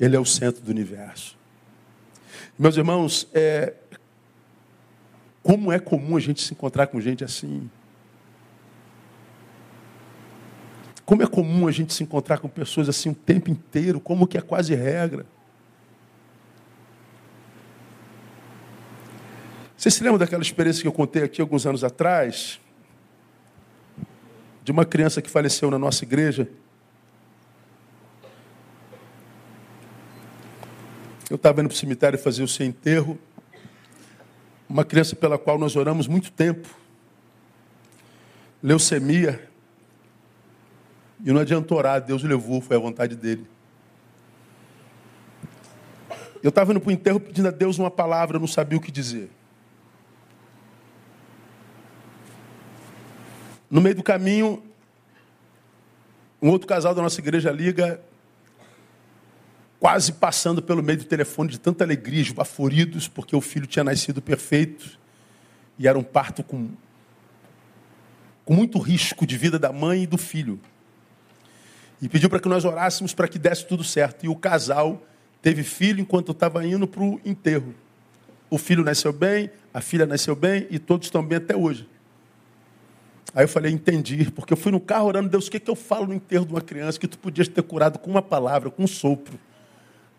Ele 0.00 0.16
é 0.16 0.18
o 0.18 0.24
centro 0.24 0.62
do 0.62 0.70
universo. 0.70 1.36
Meus 2.58 2.76
irmãos, 2.76 3.28
é, 3.34 3.74
como 5.42 5.72
é 5.72 5.78
comum 5.78 6.16
a 6.16 6.20
gente 6.20 6.40
se 6.40 6.54
encontrar 6.54 6.86
com 6.86 7.00
gente 7.00 7.24
assim. 7.24 7.68
Como 11.12 11.22
é 11.22 11.26
comum 11.26 11.68
a 11.68 11.70
gente 11.70 11.92
se 11.92 12.02
encontrar 12.02 12.38
com 12.38 12.48
pessoas 12.48 12.88
assim 12.88 13.10
o 13.10 13.14
tempo 13.14 13.50
inteiro, 13.50 14.00
como 14.00 14.26
que 14.26 14.38
é 14.38 14.40
quase 14.40 14.74
regra. 14.74 15.26
Vocês 19.76 19.92
se 19.92 20.02
lembram 20.02 20.18
daquela 20.18 20.40
experiência 20.40 20.80
que 20.80 20.88
eu 20.88 20.92
contei 20.92 21.22
aqui 21.22 21.42
alguns 21.42 21.66
anos 21.66 21.84
atrás? 21.84 22.58
De 24.64 24.72
uma 24.72 24.86
criança 24.86 25.20
que 25.20 25.28
faleceu 25.28 25.70
na 25.70 25.78
nossa 25.78 26.02
igreja. 26.02 26.48
Eu 31.28 31.36
estava 31.36 31.60
indo 31.60 31.68
para 31.68 31.74
o 31.74 31.78
cemitério 31.78 32.18
fazer 32.18 32.42
o 32.42 32.48
seu 32.48 32.64
enterro. 32.64 33.18
Uma 34.66 34.82
criança 34.82 35.14
pela 35.14 35.36
qual 35.36 35.58
nós 35.58 35.76
oramos 35.76 36.08
muito 36.08 36.32
tempo. 36.32 36.66
Leucemia. 38.62 39.51
E 41.24 41.32
não 41.32 41.40
adiantou 41.40 41.78
orar, 41.78 42.00
Deus 42.00 42.22
levou, 42.22 42.60
foi 42.60 42.76
a 42.76 42.80
vontade 42.80 43.14
dele. 43.14 43.46
Eu 46.42 46.48
estava 46.48 46.72
indo 46.72 46.80
para 46.80 46.88
o 46.88 46.92
enterro 46.92 47.20
pedindo 47.20 47.46
a 47.46 47.52
Deus 47.52 47.78
uma 47.78 47.90
palavra, 47.90 48.36
eu 48.36 48.40
não 48.40 48.48
sabia 48.48 48.76
o 48.76 48.80
que 48.80 48.90
dizer. 48.90 49.30
No 53.70 53.80
meio 53.80 53.94
do 53.94 54.02
caminho, 54.02 54.62
um 56.42 56.50
outro 56.50 56.66
casal 56.66 56.92
da 56.94 57.00
nossa 57.00 57.20
igreja 57.20 57.52
liga, 57.52 58.02
quase 59.78 60.12
passando 60.12 60.60
pelo 60.60 60.82
meio 60.82 60.98
do 60.98 61.04
telefone 61.04 61.50
de 61.50 61.60
tanta 61.60 61.84
alegria, 61.84 62.20
esbaforidos, 62.20 63.06
porque 63.06 63.36
o 63.36 63.40
filho 63.40 63.66
tinha 63.66 63.84
nascido 63.84 64.20
perfeito 64.20 64.98
e 65.78 65.86
era 65.86 65.96
um 65.96 66.02
parto 66.02 66.42
com, 66.42 66.70
com 68.44 68.54
muito 68.54 68.78
risco 68.78 69.24
de 69.24 69.38
vida 69.38 69.58
da 69.58 69.72
mãe 69.72 70.02
e 70.02 70.06
do 70.06 70.18
filho. 70.18 70.60
E 72.02 72.08
pediu 72.08 72.28
para 72.28 72.40
que 72.40 72.48
nós 72.48 72.64
orássemos 72.64 73.14
para 73.14 73.28
que 73.28 73.38
desse 73.38 73.64
tudo 73.64 73.84
certo. 73.84 74.26
E 74.26 74.28
o 74.28 74.34
casal 74.34 75.00
teve 75.40 75.62
filho 75.62 76.00
enquanto 76.00 76.32
estava 76.32 76.66
indo 76.66 76.86
para 76.86 77.00
o 77.00 77.20
enterro. 77.24 77.72
O 78.50 78.58
filho 78.58 78.82
nasceu 78.82 79.12
bem, 79.12 79.48
a 79.72 79.80
filha 79.80 80.04
nasceu 80.04 80.34
bem 80.34 80.66
e 80.68 80.80
todos 80.80 81.06
estão 81.06 81.24
bem 81.24 81.38
até 81.38 81.56
hoje. 81.56 81.88
Aí 83.34 83.44
eu 83.44 83.48
falei, 83.48 83.72
entendi, 83.72 84.30
porque 84.32 84.52
eu 84.52 84.56
fui 84.56 84.72
no 84.72 84.80
carro 84.80 85.06
orando, 85.06 85.28
Deus, 85.28 85.46
o 85.46 85.50
que, 85.50 85.56
é 85.56 85.60
que 85.60 85.70
eu 85.70 85.76
falo 85.76 86.08
no 86.08 86.12
enterro 86.12 86.44
de 86.44 86.52
uma 86.52 86.60
criança 86.60 86.98
que 86.98 87.06
tu 87.08 87.16
podias 87.18 87.48
ter 87.48 87.62
curado 87.62 87.98
com 87.98 88.10
uma 88.10 88.20
palavra, 88.20 88.68
com 88.68 88.82
um 88.82 88.86
sopro, 88.86 89.38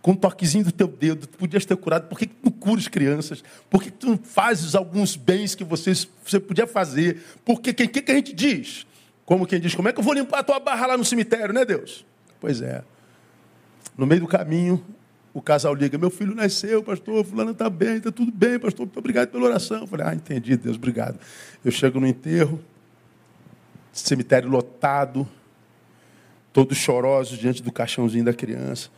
com 0.02 0.12
um 0.12 0.16
toquezinho 0.16 0.64
do 0.64 0.72
teu 0.72 0.88
dedo, 0.88 1.28
tu 1.28 1.38
podias 1.38 1.64
ter 1.64 1.78
curado, 1.78 2.08
por 2.08 2.18
que, 2.18 2.26
que 2.26 2.34
tu 2.34 2.46
não 2.46 2.52
curas 2.52 2.88
crianças? 2.88 3.44
Por 3.70 3.84
que, 3.84 3.92
que 3.92 3.98
tu 3.98 4.08
não 4.08 4.18
fazes 4.18 4.74
alguns 4.74 5.16
bens 5.16 5.54
que 5.54 5.64
vocês, 5.64 6.08
você 6.26 6.40
podia 6.40 6.66
fazer? 6.66 7.22
Porque 7.46 7.70
o 7.70 7.74
que, 7.76 7.88
que 7.88 8.12
a 8.12 8.16
gente 8.16 8.34
diz? 8.34 8.88
Como 9.26 9.46
quem 9.48 9.60
diz, 9.60 9.74
como 9.74 9.88
é 9.88 9.94
que 9.94 10.00
eu 10.00 10.04
vou 10.04 10.14
limpar 10.14 10.40
a 10.40 10.44
tua 10.44 10.60
barra 10.60 10.88
lá 10.88 10.98
no 10.98 11.06
cemitério, 11.06 11.54
né 11.54 11.64
Deus? 11.64 12.06
Pois 12.40 12.62
é. 12.62 12.84
No 13.98 14.06
meio 14.06 14.22
do 14.22 14.28
caminho, 14.28 14.84
o 15.34 15.42
casal 15.42 15.74
liga, 15.74 15.98
meu 15.98 16.10
filho 16.10 16.36
nasceu, 16.36 16.84
pastor, 16.84 17.26
fulano 17.26 17.52
está 17.52 17.70
bem, 17.70 17.98
está 17.98 18.12
tudo 18.12 18.32
bem, 18.32 18.60
pastor, 18.60 18.86
muito 18.86 19.00
obrigado 19.00 19.30
pela 19.30 19.46
oração. 19.46 19.82
Eu 19.82 19.88
falei, 19.88 20.06
ah, 20.08 20.14
entendi, 20.14 20.58
Deus, 20.58 20.76
obrigado. 20.76 21.20
Eu 21.64 21.72
chego 21.72 22.00
no 22.00 22.06
enterro, 22.06 22.60
cemitério 23.92 24.50
lotado, 24.50 25.28
todos 26.52 26.78
chorosos 26.78 27.38
diante 27.38 27.64
do 27.64 27.72
caixãozinho 27.72 28.26
da 28.26 28.34
criança. 28.34 28.90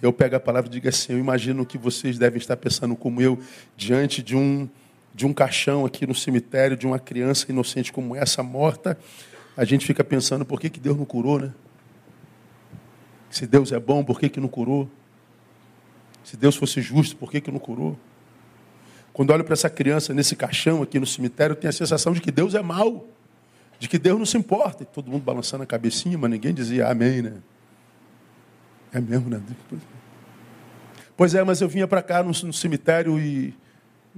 Eu 0.00 0.12
pego 0.12 0.36
a 0.36 0.40
palavra 0.40 0.68
e 0.68 0.72
digo 0.72 0.88
assim: 0.88 1.14
eu 1.14 1.18
imagino 1.18 1.66
que 1.66 1.76
vocês 1.76 2.18
devem 2.18 2.38
estar 2.38 2.56
pensando 2.56 2.94
como 2.94 3.20
eu, 3.20 3.38
diante 3.76 4.22
de 4.22 4.36
um, 4.36 4.68
de 5.14 5.26
um 5.26 5.32
caixão 5.32 5.84
aqui 5.84 6.06
no 6.06 6.14
cemitério, 6.14 6.76
de 6.76 6.86
uma 6.86 6.98
criança 6.98 7.46
inocente 7.50 7.92
como 7.92 8.14
essa, 8.14 8.42
morta. 8.42 8.98
A 9.56 9.64
gente 9.64 9.86
fica 9.86 10.04
pensando: 10.04 10.44
por 10.44 10.60
que, 10.60 10.70
que 10.70 10.80
Deus 10.80 10.96
não 10.96 11.04
curou, 11.04 11.38
né? 11.38 11.52
Se 13.30 13.46
Deus 13.46 13.72
é 13.72 13.78
bom, 13.78 14.04
por 14.04 14.18
que, 14.18 14.28
que 14.28 14.40
não 14.40 14.48
curou? 14.48 14.88
Se 16.24 16.36
Deus 16.36 16.56
fosse 16.56 16.80
justo, 16.80 17.16
por 17.16 17.30
que, 17.30 17.40
que 17.40 17.50
não 17.50 17.58
curou? 17.58 17.98
Quando 19.12 19.30
olho 19.30 19.44
para 19.44 19.54
essa 19.54 19.68
criança 19.68 20.14
nesse 20.14 20.36
caixão 20.36 20.82
aqui 20.82 20.98
no 20.98 21.06
cemitério, 21.06 21.52
eu 21.52 21.56
tenho 21.56 21.70
a 21.70 21.72
sensação 21.72 22.12
de 22.12 22.20
que 22.20 22.30
Deus 22.30 22.54
é 22.54 22.62
mau 22.62 23.06
de 23.78 23.88
que 23.88 23.98
Deus 23.98 24.18
não 24.18 24.26
se 24.26 24.36
importa. 24.36 24.82
E 24.82 24.86
todo 24.86 25.10
mundo 25.10 25.22
balançando 25.22 25.62
a 25.62 25.66
cabecinha, 25.66 26.18
mas 26.18 26.30
ninguém 26.30 26.52
dizia 26.52 26.88
amém, 26.88 27.22
né? 27.22 27.34
É 28.92 29.00
mesmo, 29.00 29.28
né? 29.28 29.40
Pois 31.16 31.34
é, 31.34 31.42
mas 31.44 31.60
eu 31.60 31.68
vinha 31.68 31.86
para 31.86 32.02
cá 32.02 32.22
no, 32.22 32.30
no, 32.30 32.52
cemitério 32.52 33.18
e 33.18 33.54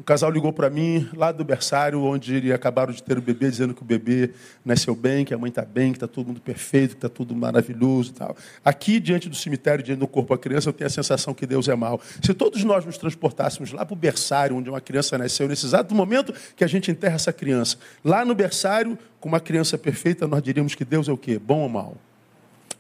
um 0.01 0.03
casal 0.03 0.31
ligou 0.31 0.51
para 0.51 0.71
mim, 0.71 1.07
lá 1.15 1.31
do 1.31 1.45
berçário, 1.45 2.03
onde 2.03 2.35
eles 2.35 2.53
acabaram 2.53 2.91
de 2.91 3.03
ter 3.03 3.19
o 3.19 3.21
bebê, 3.21 3.51
dizendo 3.51 3.75
que 3.75 3.83
o 3.83 3.85
bebê 3.85 4.31
nasceu 4.65 4.95
bem, 4.95 5.27
que 5.27 5.35
a 5.35 5.37
mãe 5.37 5.51
está 5.51 5.61
bem, 5.61 5.93
que 5.93 5.99
está 5.99 6.09
todo 6.09 6.29
mundo 6.29 6.41
perfeito, 6.41 6.93
que 6.93 6.97
está 6.97 7.09
tudo 7.11 7.35
maravilhoso 7.35 8.13
e 8.13 8.15
tal. 8.15 8.35
Aqui, 8.65 8.99
diante 8.99 9.29
do 9.29 9.37
cemitério, 9.37 9.85
diante 9.85 9.99
do 9.99 10.07
corpo 10.09 10.35
da 10.35 10.41
criança, 10.41 10.71
eu 10.71 10.73
tenho 10.73 10.87
a 10.87 10.91
sensação 10.91 11.35
que 11.35 11.47
Deus 11.47 11.69
é 11.69 11.75
mau. 11.75 12.01
Se 12.23 12.33
todos 12.33 12.65
nós 12.65 12.83
nos 12.87 12.97
transportássemos 12.97 13.73
lá 13.73 13.85
para 13.85 13.93
o 13.93 13.97
berçário, 13.97 14.57
onde 14.57 14.71
uma 14.71 14.81
criança 14.81 15.19
nasceu, 15.19 15.47
nesse 15.47 15.67
exato 15.67 15.95
momento 15.95 16.33
que 16.57 16.65
a 16.65 16.67
gente 16.67 16.91
enterra 16.91 17.17
essa 17.17 17.31
criança, 17.33 17.77
lá 18.03 18.25
no 18.25 18.35
berçário, 18.35 18.99
com 19.21 19.29
uma 19.29 19.39
criança 19.39 19.77
perfeita, 19.77 20.27
nós 20.27 20.43
diríamos 20.43 20.75
que 20.75 20.85
Deus 20.85 21.11
é 21.11 21.13
o 21.13 21.17
quê? 21.19 21.39
Bom 21.39 21.61
ou 21.61 21.69
mau? 21.69 21.95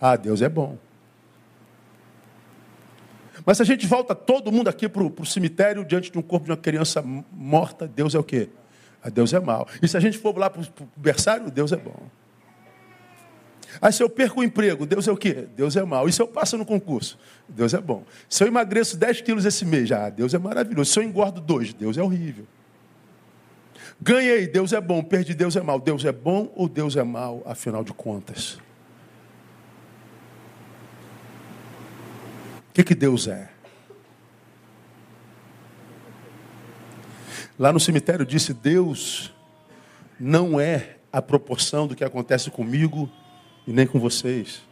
Ah, 0.00 0.16
Deus 0.16 0.40
é 0.40 0.48
bom. 0.48 0.78
Mas 3.44 3.56
se 3.56 3.62
a 3.62 3.66
gente 3.66 3.86
volta 3.86 4.14
todo 4.14 4.52
mundo 4.52 4.68
aqui 4.68 4.88
para 4.88 5.02
o 5.02 5.26
cemitério 5.26 5.84
diante 5.84 6.10
de 6.10 6.18
um 6.18 6.22
corpo 6.22 6.46
de 6.46 6.50
uma 6.52 6.56
criança 6.56 7.02
morta, 7.32 7.86
Deus 7.86 8.14
é 8.14 8.18
o 8.18 8.24
quê? 8.24 8.48
A 9.02 9.08
ah, 9.08 9.10
Deus 9.10 9.32
é 9.32 9.40
mal. 9.40 9.66
E 9.82 9.88
se 9.88 9.96
a 9.96 10.00
gente 10.00 10.18
for 10.18 10.36
lá 10.36 10.50
para 10.50 10.60
o 10.60 10.66
berçário, 10.96 11.50
Deus 11.50 11.72
é 11.72 11.76
bom. 11.76 11.96
Aí 13.80 13.92
se 13.92 14.02
eu 14.02 14.10
perco 14.10 14.40
o 14.40 14.44
emprego, 14.44 14.84
Deus 14.84 15.06
é 15.08 15.12
o 15.12 15.16
quê? 15.16 15.46
Deus 15.56 15.76
é 15.76 15.82
mal. 15.82 16.08
E 16.08 16.12
se 16.12 16.20
eu 16.20 16.28
passo 16.28 16.58
no 16.58 16.66
concurso? 16.66 17.18
Deus 17.48 17.72
é 17.72 17.80
bom. 17.80 18.04
Se 18.28 18.42
eu 18.42 18.48
emagreço 18.48 18.96
10 18.96 19.22
quilos 19.22 19.44
esse 19.44 19.64
mês, 19.64 19.90
ah, 19.92 20.10
Deus 20.10 20.34
é 20.34 20.38
maravilhoso. 20.38 20.92
Se 20.92 20.98
eu 20.98 21.02
engordo 21.02 21.40
dois, 21.40 21.72
Deus 21.72 21.96
é 21.96 22.02
horrível. 22.02 22.46
Ganhei, 24.00 24.46
Deus 24.46 24.72
é 24.72 24.80
bom. 24.80 25.02
Perdi, 25.02 25.34
Deus 25.34 25.56
é 25.56 25.62
mal. 25.62 25.78
Deus 25.78 26.04
é 26.04 26.12
bom 26.12 26.52
ou 26.54 26.68
Deus 26.68 26.96
é 26.96 27.02
mal, 27.02 27.42
afinal 27.46 27.84
de 27.84 27.92
contas? 27.92 28.58
Que, 32.82 32.84
que 32.84 32.94
Deus 32.94 33.28
é? 33.28 33.48
Lá 37.58 37.72
no 37.72 37.80
cemitério 37.80 38.24
disse: 38.24 38.54
Deus 38.54 39.32
não 40.18 40.60
é 40.60 40.96
a 41.12 41.20
proporção 41.20 41.86
do 41.86 41.94
que 41.94 42.04
acontece 42.04 42.50
comigo 42.50 43.10
e 43.66 43.72
nem 43.72 43.86
com 43.86 43.98
vocês. 43.98 44.62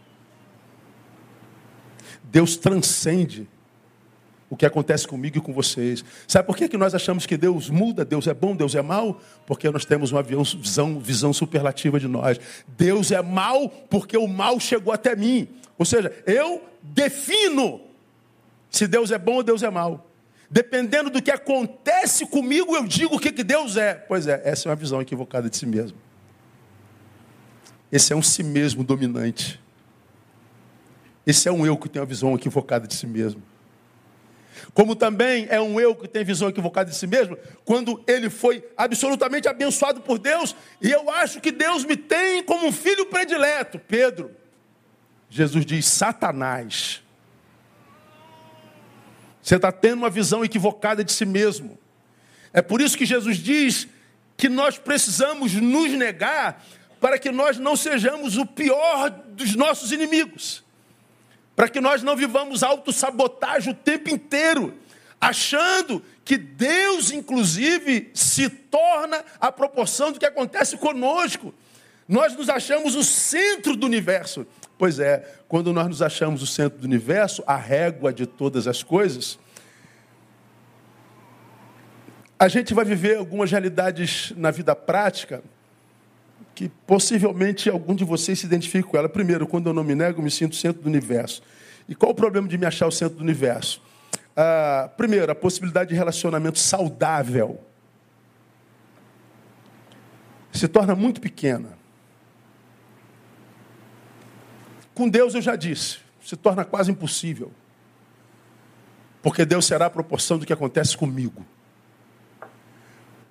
Deus 2.24 2.56
transcende 2.56 3.48
o 4.50 4.56
que 4.56 4.64
acontece 4.64 5.06
comigo 5.06 5.38
e 5.38 5.40
com 5.40 5.52
vocês. 5.52 6.04
Sabe 6.26 6.46
por 6.46 6.56
que, 6.56 6.68
que 6.68 6.78
nós 6.78 6.94
achamos 6.94 7.26
que 7.26 7.36
Deus 7.36 7.68
muda, 7.68 8.04
Deus 8.04 8.26
é 8.26 8.32
bom, 8.32 8.56
Deus 8.56 8.74
é 8.74 8.80
mal? 8.80 9.20
Porque 9.46 9.70
nós 9.70 9.84
temos 9.84 10.12
uma 10.12 10.22
visão, 10.22 10.98
visão 10.98 11.32
superlativa 11.32 12.00
de 12.00 12.08
nós. 12.08 12.40
Deus 12.66 13.12
é 13.12 13.20
mal 13.22 13.68
porque 13.68 14.16
o 14.16 14.26
mal 14.26 14.58
chegou 14.58 14.92
até 14.92 15.14
mim. 15.14 15.48
Ou 15.76 15.84
seja, 15.84 16.12
eu 16.26 16.62
defino 16.82 17.87
se 18.70 18.86
Deus 18.86 19.10
é 19.10 19.18
bom 19.18 19.36
ou 19.36 19.42
Deus 19.42 19.62
é 19.62 19.70
mau. 19.70 20.10
Dependendo 20.50 21.10
do 21.10 21.20
que 21.20 21.30
acontece 21.30 22.26
comigo, 22.26 22.74
eu 22.74 22.86
digo 22.86 23.16
o 23.16 23.18
que, 23.18 23.30
que 23.30 23.44
Deus 23.44 23.76
é. 23.76 23.94
Pois 23.94 24.26
é, 24.26 24.40
essa 24.44 24.68
é 24.68 24.70
uma 24.70 24.76
visão 24.76 25.00
equivocada 25.00 25.50
de 25.50 25.56
si 25.56 25.66
mesmo. 25.66 25.98
Esse 27.92 28.12
é 28.12 28.16
um 28.16 28.22
si 28.22 28.42
mesmo 28.42 28.82
dominante. 28.82 29.60
Esse 31.26 31.48
é 31.48 31.52
um 31.52 31.66
eu 31.66 31.76
que 31.76 31.88
tem 31.88 32.00
uma 32.00 32.06
visão 32.06 32.34
equivocada 32.34 32.86
de 32.86 32.94
si 32.94 33.06
mesmo. 33.06 33.42
Como 34.72 34.96
também 34.96 35.46
é 35.50 35.60
um 35.60 35.78
eu 35.78 35.94
que 35.94 36.08
tem 36.08 36.24
visão 36.24 36.48
equivocada 36.48 36.90
de 36.90 36.96
si 36.96 37.06
mesmo, 37.06 37.36
quando 37.64 38.02
ele 38.06 38.30
foi 38.30 38.66
absolutamente 38.76 39.48
abençoado 39.48 40.00
por 40.00 40.18
Deus, 40.18 40.56
e 40.80 40.90
eu 40.90 41.10
acho 41.10 41.40
que 41.40 41.52
Deus 41.52 41.84
me 41.84 41.96
tem 41.96 42.42
como 42.42 42.66
um 42.66 42.72
filho 42.72 43.06
predileto. 43.06 43.78
Pedro, 43.78 44.30
Jesus 45.28 45.64
diz: 45.64 45.86
Satanás 45.86 47.02
você 49.48 49.56
está 49.56 49.72
tendo 49.72 50.00
uma 50.00 50.10
visão 50.10 50.44
equivocada 50.44 51.02
de 51.02 51.10
si 51.10 51.24
mesmo. 51.24 51.78
É 52.52 52.60
por 52.60 52.82
isso 52.82 52.98
que 52.98 53.06
Jesus 53.06 53.38
diz 53.38 53.88
que 54.36 54.46
nós 54.46 54.76
precisamos 54.76 55.54
nos 55.54 55.90
negar 55.92 56.62
para 57.00 57.18
que 57.18 57.30
nós 57.30 57.56
não 57.56 57.74
sejamos 57.74 58.36
o 58.36 58.44
pior 58.44 59.08
dos 59.08 59.54
nossos 59.54 59.90
inimigos. 59.90 60.62
Para 61.56 61.66
que 61.66 61.80
nós 61.80 62.02
não 62.02 62.14
vivamos 62.14 62.62
autossabotagem 62.62 63.72
o 63.72 63.76
tempo 63.76 64.10
inteiro, 64.10 64.74
achando 65.18 66.04
que 66.26 66.36
Deus, 66.36 67.10
inclusive, 67.10 68.10
se 68.12 68.50
torna 68.50 69.24
a 69.40 69.50
proporção 69.50 70.12
do 70.12 70.20
que 70.20 70.26
acontece 70.26 70.76
conosco. 70.76 71.54
Nós 72.08 72.34
nos 72.34 72.48
achamos 72.48 72.94
o 72.94 73.04
centro 73.04 73.76
do 73.76 73.84
universo. 73.84 74.46
Pois 74.78 74.98
é, 74.98 75.40
quando 75.46 75.72
nós 75.72 75.86
nos 75.86 76.00
achamos 76.00 76.40
o 76.40 76.46
centro 76.46 76.78
do 76.78 76.84
universo, 76.84 77.42
a 77.46 77.56
régua 77.56 78.12
de 78.12 78.26
todas 78.26 78.66
as 78.66 78.82
coisas, 78.82 79.38
a 82.38 82.48
gente 82.48 82.72
vai 82.72 82.84
viver 82.84 83.18
algumas 83.18 83.50
realidades 83.50 84.32
na 84.36 84.50
vida 84.50 84.74
prática 84.74 85.42
que 86.54 86.68
possivelmente 86.86 87.68
algum 87.68 87.94
de 87.94 88.04
vocês 88.04 88.38
se 88.38 88.46
identifique 88.46 88.88
com 88.88 88.96
ela. 88.96 89.08
Primeiro, 89.08 89.46
quando 89.46 89.68
eu 89.68 89.74
não 89.74 89.84
me 89.84 89.94
nego, 89.94 90.20
eu 90.20 90.24
me 90.24 90.30
sinto 90.30 90.56
centro 90.56 90.82
do 90.82 90.88
universo. 90.88 91.42
E 91.88 91.94
qual 91.94 92.12
o 92.12 92.14
problema 92.14 92.48
de 92.48 92.56
me 92.56 92.66
achar 92.66 92.86
o 92.86 92.92
centro 92.92 93.18
do 93.18 93.22
universo? 93.22 93.82
Ah, 94.36 94.90
primeiro, 94.96 95.30
a 95.30 95.34
possibilidade 95.34 95.90
de 95.90 95.96
relacionamento 95.96 96.58
saudável 96.58 97.60
se 100.52 100.66
torna 100.66 100.94
muito 100.94 101.20
pequena. 101.20 101.77
Com 104.98 105.08
Deus 105.08 105.32
eu 105.32 105.40
já 105.40 105.54
disse, 105.54 105.98
se 106.20 106.34
torna 106.34 106.64
quase 106.64 106.90
impossível. 106.90 107.52
Porque 109.22 109.44
Deus 109.44 109.64
será 109.64 109.86
a 109.86 109.90
proporção 109.90 110.38
do 110.38 110.44
que 110.44 110.52
acontece 110.52 110.96
comigo. 110.96 111.46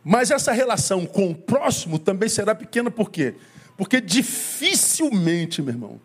Mas 0.01 0.31
essa 0.31 0.53
relação 0.53 1.05
com 1.05 1.29
o 1.29 1.35
próximo 1.35 1.99
também 1.99 2.29
será 2.29 2.55
pequena, 2.55 2.89
por 2.89 3.11
quê? 3.11 3.35
Porque 3.75 3.99
dificilmente, 3.99 5.61
meu 5.61 5.73
irmão, 5.73 5.99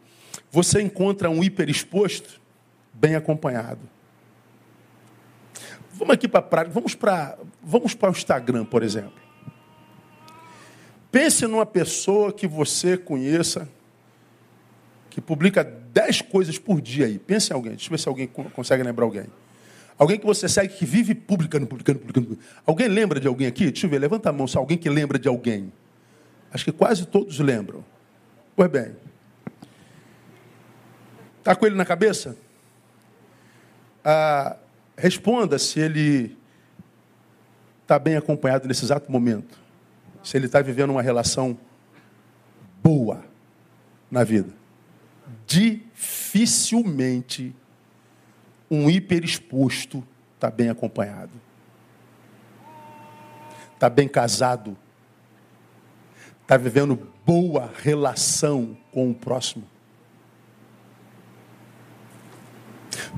você 0.50 0.82
encontra 0.82 1.30
um 1.30 1.44
hiperexposto 1.44 2.40
bem 2.92 3.14
acompanhado. 3.14 3.88
Vamos 5.92 6.12
aqui 6.12 6.26
para 6.26 6.40
a 6.40 6.42
prática, 6.42 6.74
vamos 6.74 6.96
para 6.96 7.38
vamos 7.62 7.94
para 7.94 8.08
o 8.08 8.12
Instagram, 8.12 8.64
por 8.64 8.82
exemplo. 8.82 9.22
Pense 11.12 11.46
numa 11.46 11.64
pessoa 11.64 12.32
que 12.32 12.48
você 12.48 12.98
conheça, 12.98 13.68
que 15.12 15.20
publica 15.20 15.62
10 15.62 16.22
coisas 16.22 16.58
por 16.58 16.80
dia 16.80 17.06
aí. 17.06 17.18
Pense 17.18 17.52
em 17.52 17.54
alguém, 17.54 17.72
deixa 17.72 17.88
eu 17.88 17.90
ver 17.90 17.98
se 17.98 18.08
alguém 18.08 18.26
consegue 18.26 18.82
lembrar 18.82 19.04
alguém. 19.04 19.26
Alguém 19.98 20.18
que 20.18 20.24
você 20.24 20.48
segue 20.48 20.74
que 20.74 20.86
vive 20.86 21.14
publicando, 21.14 21.66
publicando, 21.66 21.98
publicando. 21.98 22.38
Alguém 22.66 22.88
lembra 22.88 23.20
de 23.20 23.28
alguém 23.28 23.46
aqui? 23.46 23.66
Deixa 23.66 23.86
eu 23.86 23.90
ver, 23.90 23.98
levanta 23.98 24.30
a 24.30 24.32
mão 24.32 24.46
se 24.48 24.56
alguém 24.56 24.78
que 24.78 24.88
lembra 24.88 25.18
de 25.18 25.28
alguém. 25.28 25.72
Acho 26.50 26.64
que 26.64 26.72
quase 26.72 27.06
todos 27.06 27.38
lembram. 27.38 27.84
Pois 28.56 28.70
bem. 28.70 28.96
Está 31.38 31.54
com 31.54 31.66
ele 31.66 31.76
na 31.76 31.84
cabeça? 31.84 32.36
Ah, 34.04 34.56
responda 34.96 35.58
se 35.58 35.78
ele 35.78 36.36
está 37.82 37.98
bem 37.98 38.16
acompanhado 38.16 38.66
nesse 38.66 38.84
exato 38.84 39.12
momento. 39.12 39.60
Se 40.22 40.36
ele 40.36 40.46
está 40.46 40.62
vivendo 40.62 40.90
uma 40.90 41.02
relação 41.02 41.58
boa 42.82 43.22
na 44.10 44.24
vida. 44.24 44.61
Dificilmente 45.46 47.54
um 48.70 48.88
hiperexposto 48.88 50.02
está 50.34 50.50
bem 50.50 50.70
acompanhado. 50.70 51.32
Está 53.74 53.90
bem 53.90 54.08
casado. 54.08 54.76
Está 56.42 56.56
vivendo 56.56 57.12
boa 57.24 57.72
relação 57.82 58.76
com 58.90 59.10
o 59.10 59.14
próximo. 59.14 59.64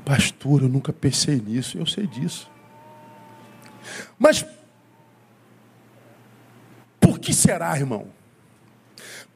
Pastor, 0.04 0.62
eu 0.62 0.68
nunca 0.68 0.92
pensei 0.92 1.40
nisso, 1.40 1.78
eu 1.78 1.86
sei 1.86 2.06
disso. 2.06 2.50
Mas 4.18 4.44
por 7.00 7.18
que 7.18 7.32
será, 7.32 7.76
irmão? 7.76 8.08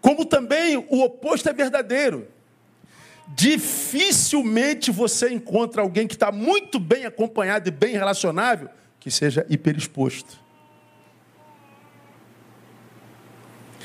Como 0.00 0.24
também 0.24 0.76
o 0.76 1.02
oposto 1.02 1.48
é 1.48 1.52
verdadeiro. 1.52 2.28
Dificilmente 3.28 4.90
você 4.90 5.30
encontra 5.30 5.82
alguém 5.82 6.06
que 6.06 6.14
está 6.14 6.32
muito 6.32 6.80
bem 6.80 7.04
acompanhado 7.04 7.68
e 7.68 7.70
bem 7.70 7.92
relacionável 7.92 8.70
que 8.98 9.10
seja 9.10 9.46
hiperexposto. 9.48 10.38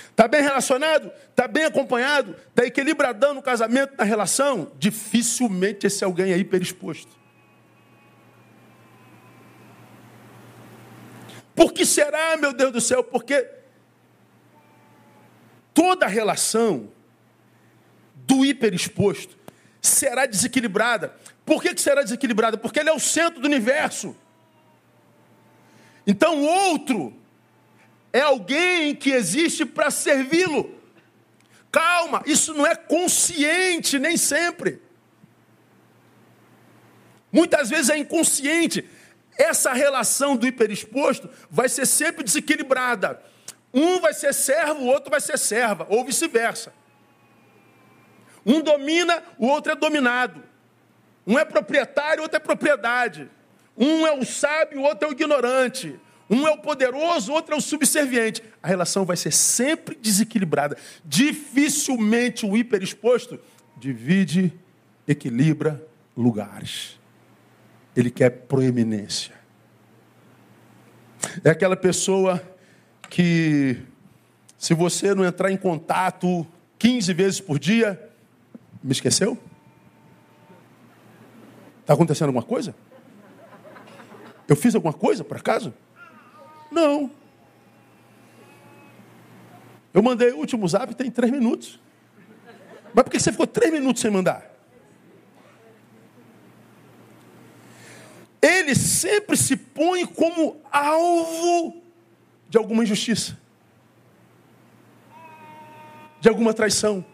Está 0.09 0.27
bem 0.27 0.41
relacionado? 0.41 1.11
Está 1.29 1.47
bem 1.47 1.65
acompanhado? 1.65 2.35
Está 2.49 2.65
equilibradão 2.65 3.33
no 3.33 3.41
casamento, 3.41 3.95
na 3.97 4.03
relação? 4.03 4.71
Dificilmente 4.77 5.87
esse 5.87 6.03
alguém 6.03 6.31
é 6.31 6.37
hiperexposto. 6.37 7.11
Por 11.55 11.73
que 11.73 11.85
será, 11.85 12.37
meu 12.37 12.53
Deus 12.53 12.71
do 12.71 12.81
céu? 12.81 13.03
Porque 13.03 13.47
toda 15.73 16.07
relação 16.07 16.91
do 18.25 18.45
hiperexposto 18.45 19.37
será 19.81 20.25
desequilibrada. 20.25 21.15
Por 21.45 21.61
que, 21.61 21.73
que 21.73 21.81
será 21.81 22.01
desequilibrada? 22.01 22.57
Porque 22.57 22.79
ele 22.79 22.89
é 22.89 22.93
o 22.93 22.99
centro 22.99 23.41
do 23.41 23.45
universo. 23.45 24.15
Então 26.07 26.41
o 26.41 26.45
outro 26.45 27.13
é 28.11 28.21
alguém 28.21 28.95
que 28.95 29.11
existe 29.11 29.65
para 29.65 29.91
servi-lo. 29.91 30.79
Calma, 31.71 32.21
isso 32.25 32.53
não 32.53 32.65
é 32.65 32.75
consciente 32.75 33.97
nem 33.99 34.15
sempre. 34.15 34.81
Muitas 37.31 37.69
vezes 37.69 37.89
é 37.89 37.97
inconsciente. 37.97 38.87
Essa 39.37 39.73
relação 39.73 40.35
do 40.35 40.45
hiperexposto 40.45 41.29
vai 41.49 41.67
ser 41.67 41.87
sempre 41.87 42.23
desequilibrada. 42.23 43.19
Um 43.73 43.99
vai 43.99 44.13
ser 44.13 44.33
servo, 44.33 44.81
o 44.81 44.85
outro 44.85 45.09
vai 45.09 45.19
ser 45.19 45.37
serva, 45.39 45.87
ou 45.89 46.05
vice-versa. 46.05 46.71
Um 48.45 48.61
domina, 48.61 49.23
o 49.37 49.47
outro 49.47 49.71
é 49.71 49.75
dominado. 49.75 50.43
Um 51.25 51.39
é 51.39 51.45
proprietário, 51.45 52.19
o 52.19 52.23
outro 52.23 52.37
é 52.37 52.39
propriedade. 52.39 53.29
Um 53.77 54.05
é 54.05 54.13
o 54.17 54.25
sábio, 54.25 54.81
o 54.81 54.83
outro 54.83 55.07
é 55.07 55.11
o 55.11 55.13
ignorante. 55.13 55.99
Um 56.29 56.47
é 56.47 56.51
o 56.51 56.57
poderoso, 56.57 57.31
o 57.31 57.35
outro 57.35 57.53
é 57.53 57.57
o 57.57 57.61
subserviente. 57.61 58.43
A 58.61 58.67
relação 58.67 59.05
vai 59.05 59.17
ser 59.17 59.31
sempre 59.31 59.95
desequilibrada. 59.95 60.77
Dificilmente 61.03 62.45
o 62.45 62.55
hiperexposto 62.57 63.39
divide, 63.77 64.53
equilibra 65.07 65.85
lugares. 66.15 66.99
Ele 67.95 68.09
quer 68.09 68.29
proeminência. 68.29 69.33
É 71.43 71.49
aquela 71.49 71.75
pessoa 71.75 72.41
que, 73.09 73.77
se 74.57 74.73
você 74.73 75.13
não 75.13 75.23
entrar 75.23 75.51
em 75.51 75.57
contato 75.57 76.45
15 76.79 77.13
vezes 77.13 77.39
por 77.39 77.59
dia, 77.59 78.09
me 78.83 78.91
esqueceu? 78.91 79.37
Está 81.81 81.93
acontecendo 81.93 82.27
alguma 82.27 82.43
coisa? 82.43 82.75
Eu 84.47 84.55
fiz 84.55 84.75
alguma 84.75 84.93
coisa, 84.93 85.23
por 85.23 85.37
acaso? 85.37 85.73
Não. 86.69 87.09
Eu 89.93 90.01
mandei 90.03 90.31
o 90.31 90.37
último 90.37 90.67
zap 90.67 90.93
tem 90.95 91.09
três 91.09 91.31
minutos. 91.31 91.79
Mas 92.93 93.03
por 93.03 93.11
que 93.11 93.19
você 93.19 93.31
ficou 93.31 93.47
três 93.47 93.71
minutos 93.71 94.01
sem 94.01 94.11
mandar? 94.11 94.51
Ele 98.41 98.75
sempre 98.75 99.37
se 99.37 99.55
põe 99.55 100.05
como 100.05 100.57
alvo 100.69 101.81
de 102.49 102.57
alguma 102.57 102.83
injustiça, 102.83 103.37
de 106.19 106.27
alguma 106.27 106.53
traição 106.53 107.05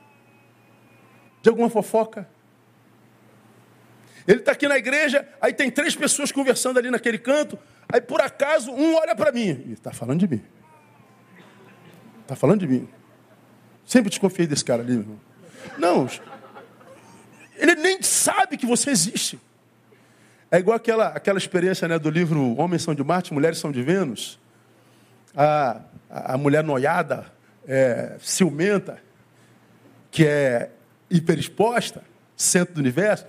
de 1.42 1.50
alguma 1.50 1.70
fofoca. 1.70 2.28
Ele 4.28 4.40
está 4.40 4.52
aqui 4.52 4.68
na 4.68 4.78
igreja, 4.78 5.28
aí 5.42 5.54
tem 5.54 5.72
três 5.72 5.96
pessoas 5.96 6.32
conversando 6.32 6.78
ali 6.78 6.92
naquele 6.92 7.18
canto, 7.18 7.58
aí 7.92 8.00
por 8.00 8.22
acaso 8.22 8.72
um 8.72 8.96
olha 8.96 9.16
para 9.16 9.32
mim 9.32 9.64
e 9.68 9.74
está 9.74 9.92
falando 9.92 10.20
de 10.20 10.28
mim. 10.28 10.44
Está 12.22 12.36
falando 12.36 12.60
de 12.60 12.68
mim. 12.68 12.88
Sempre 13.86 14.10
desconfiei 14.10 14.46
desse 14.46 14.64
cara 14.64 14.84
ali, 14.84 14.92
meu 14.92 15.02
irmão. 15.02 15.20
Não, 15.78 16.08
ele 17.60 17.76
nem 17.76 18.02
sabe 18.02 18.58
que 18.58 18.66
você 18.66 18.90
existe. 18.90 19.40
É 20.50 20.58
igual 20.58 20.78
aquela, 20.78 21.10
aquela 21.10 21.38
experiência 21.38 21.88
né, 21.88 22.00
do 22.00 22.10
livro 22.10 22.56
Homens 22.58 22.82
são 22.82 22.96
de 22.96 23.04
Marte, 23.04 23.34
Mulheres 23.34 23.60
são 23.60 23.72
de 23.72 23.84
Vênus. 23.84 24.40
A, 25.36 25.82
a, 26.10 26.38
mulher 26.38 26.64
noiada, 26.64 27.26
é, 27.68 28.16
ciumenta, 28.20 29.00
que 30.10 30.26
é 30.26 30.72
hiperexposta, 31.10 32.04
centro 32.36 32.76
do 32.76 32.80
universo. 32.80 33.26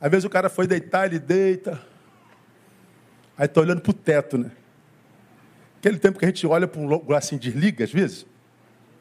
Às 0.00 0.10
vezes 0.10 0.24
o 0.24 0.30
cara 0.30 0.48
foi 0.48 0.66
deitar, 0.66 1.06
ele 1.06 1.18
deita. 1.18 1.80
Aí 3.36 3.46
está 3.46 3.60
olhando 3.60 3.80
para 3.80 3.90
o 3.90 3.94
teto, 3.94 4.36
né? 4.36 4.50
Aquele 5.78 5.98
tempo 5.98 6.18
que 6.18 6.24
a 6.24 6.28
gente 6.28 6.46
olha 6.46 6.66
para 6.66 6.80
um 6.80 6.86
lugar 6.86 7.18
assim, 7.18 7.36
desliga 7.36 7.84
às 7.84 7.92
vezes. 7.92 8.26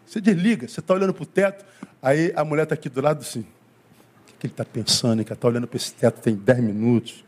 Você 0.06 0.20
desliga, 0.20 0.68
você 0.68 0.80
está 0.80 0.94
olhando 0.94 1.14
para 1.14 1.24
o 1.24 1.26
teto, 1.26 1.66
aí 2.02 2.34
a 2.36 2.44
mulher 2.44 2.64
está 2.64 2.76
aqui 2.76 2.90
do 2.90 3.02
lado 3.02 3.22
assim. 3.22 3.42
O 3.42 4.38
que 4.40 4.48
ele 4.48 4.54
está 4.54 4.66
pensando? 4.66 5.24
Que 5.24 5.32
está 5.32 5.48
olhando 5.48 5.68
para 5.68 5.78
esse 5.78 5.94
teto 5.94 6.20
tem 6.22 6.36
10 6.36 6.60
minutos. 6.60 7.24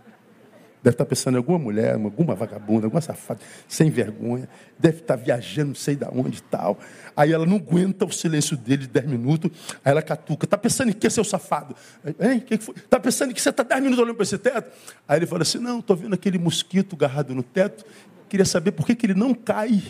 Deve 0.84 0.96
estar 0.96 1.06
pensando 1.06 1.36
em 1.36 1.38
alguma 1.38 1.58
mulher, 1.58 1.94
alguma 1.94 2.36
vagabunda, 2.36 2.88
alguma 2.88 3.02
safada, 3.02 3.40
sem 3.68 3.90
vergonha. 3.90 4.50
Deve 4.78 5.00
estar 5.00 5.16
viajando, 5.16 5.70
não 5.70 5.76
sei 5.76 5.96
de 5.96 6.06
onde 6.12 6.40
e 6.40 6.42
tal. 6.42 6.78
Aí 7.16 7.32
ela 7.32 7.46
não 7.46 7.56
aguenta 7.56 8.06
o 8.06 8.12
silêncio 8.12 8.58
dele 8.58 8.84
de 8.84 8.88
10 8.90 9.08
minutos. 9.08 9.50
Aí 9.84 9.92
ela 9.92 10.02
catuca. 10.02 10.46
Está 10.46 10.58
pensando 10.58 10.90
em 10.90 10.94
que, 10.94 11.10
seu 11.10 11.24
safado? 11.24 11.76
Hein? 12.20 12.40
Que 12.42 12.58
que 12.58 12.72
Está 12.72 13.00
pensando 13.00 13.32
em 13.32 13.34
que 13.34 13.42
você 13.42 13.50
está 13.50 13.64
10 13.64 13.82
minutos 13.82 14.04
olhando 14.04 14.16
para 14.16 14.24
esse 14.24 14.38
teto? 14.38 14.72
Aí 15.08 15.20
ele 15.20 15.26
fala 15.26 15.44
assim: 15.44 15.58
Não, 15.58 15.80
estou 15.80 15.96
vendo 15.96 16.14
aquele 16.14 16.38
mosquito 16.38 16.96
agarrado 16.96 17.34
no 17.34 17.42
teto. 17.42 17.86
Queria 18.28 18.46
saber 18.46 18.72
por 18.72 18.86
que, 18.86 18.96
que 18.96 19.06
ele 19.06 19.14
não 19.14 19.34
cai. 19.34 19.82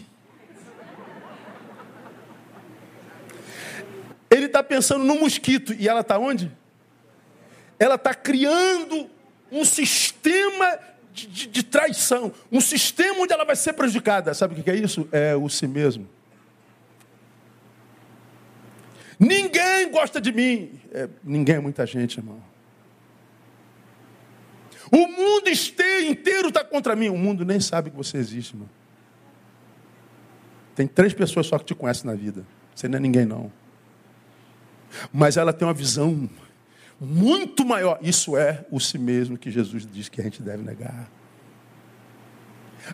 está 4.53 4.63
pensando 4.63 5.03
no 5.03 5.19
mosquito 5.19 5.73
e 5.73 5.89
ela 5.89 6.01
está 6.01 6.19
onde? 6.19 6.51
Ela 7.79 7.95
está 7.95 8.13
criando 8.13 9.09
um 9.54 9.64
sistema 9.64 10.80
de, 11.14 11.28
de, 11.28 11.47
de, 11.47 11.64
traição, 11.64 12.34
um 12.51 12.60
sistema 12.60 13.20
onde 13.20 13.32
ela 13.32 13.45
vai 13.45 13.56
ser 13.56 13.74
prejudicada. 13.74 14.34
Sabe 14.34 14.60
o 14.60 14.64
que 14.64 14.70
é 14.70 14.76
isso? 14.76 15.08
É 15.12 15.36
o 15.36 15.47
si 15.47 15.68
mesmo. 15.68 16.08
Ninguém 19.20 19.91
gosta 19.91 20.20
de 20.20 20.32
mim. 20.32 20.80
É, 20.91 21.08
ninguém 21.24 21.58
é 21.58 21.60
muita 21.60 21.86
gente, 21.86 22.18
irmão. 22.18 22.41
O 24.91 25.08
mundo 25.08 25.49
inteiro 25.49 26.49
está 26.49 26.64
contra 26.64 26.95
mim. 26.95 27.10
O 27.10 27.18
mundo 27.18 27.45
nem 27.45 27.60
sabe 27.60 27.91
que 27.91 27.95
você 27.95 28.18
existe, 28.18 28.54
irmão. 28.54 28.70
Tem 30.76 30.88
três 30.88 31.14
pessoas 31.14 31.45
só 31.45 31.60
que 31.60 31.66
te 31.66 31.76
conhecem 31.76 32.10
na 32.10 32.16
vida. 32.16 32.45
Você 32.74 32.88
não 32.88 32.97
é 32.97 32.99
ninguém, 32.99 33.26
não. 33.26 33.51
Mas 35.12 35.38
ela 35.38 35.54
tem 35.54 35.68
uma 35.68 35.74
visão 35.74 36.30
muito 37.04 37.66
maior. 37.66 37.99
Isso 38.01 38.38
é 38.38 38.66
o 38.72 38.80
si 38.80 38.97
mesmo 38.97 39.38
que 39.38 39.51
Jesus 39.51 39.86
diz 39.91 40.10
que 40.10 40.22
a 40.22 40.24
gente 40.24 40.41
deve 40.41 40.64
negar. 40.64 41.10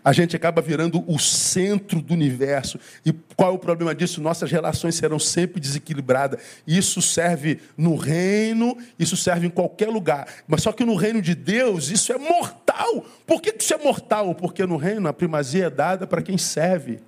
A 0.04 0.12
gente 0.12 0.36
acaba 0.36 0.62
virando 0.62 1.04
o 1.06 1.18
centro 1.18 2.00
do 2.00 2.14
universo. 2.14 2.78
E 3.04 3.12
qual 3.34 3.50
é 3.50 3.54
o 3.54 3.58
problema 3.58 3.94
disso? 3.94 4.20
Nossas 4.20 4.50
relações 4.50 4.94
serão 4.94 5.18
sempre 5.18 5.60
desequilibradas. 5.60 6.40
Isso 6.66 7.02
serve 7.02 7.60
no 7.76 7.96
reino, 7.96 8.76
isso 8.98 9.16
serve 9.16 9.46
em 9.46 9.50
qualquer 9.50 9.88
lugar. 9.88 10.26
Mas 10.46 10.62
só 10.62 10.72
que 10.72 10.84
no 10.84 10.94
reino 10.94 11.20
de 11.20 11.34
Deus, 11.34 11.90
isso 11.90 12.12
é 12.12 12.18
mortal. 12.18 13.04
Por 13.26 13.40
que 13.40 13.54
isso 13.58 13.74
é 13.74 13.78
mortal? 13.78 14.34
Porque 14.34 14.64
no 14.64 14.76
reino 14.76 15.08
a 15.08 15.12
primazia 15.12 15.66
é 15.66 15.70
dada 15.70 16.06
para 16.06 16.22
quem 16.22 16.38
serve. 16.38 17.00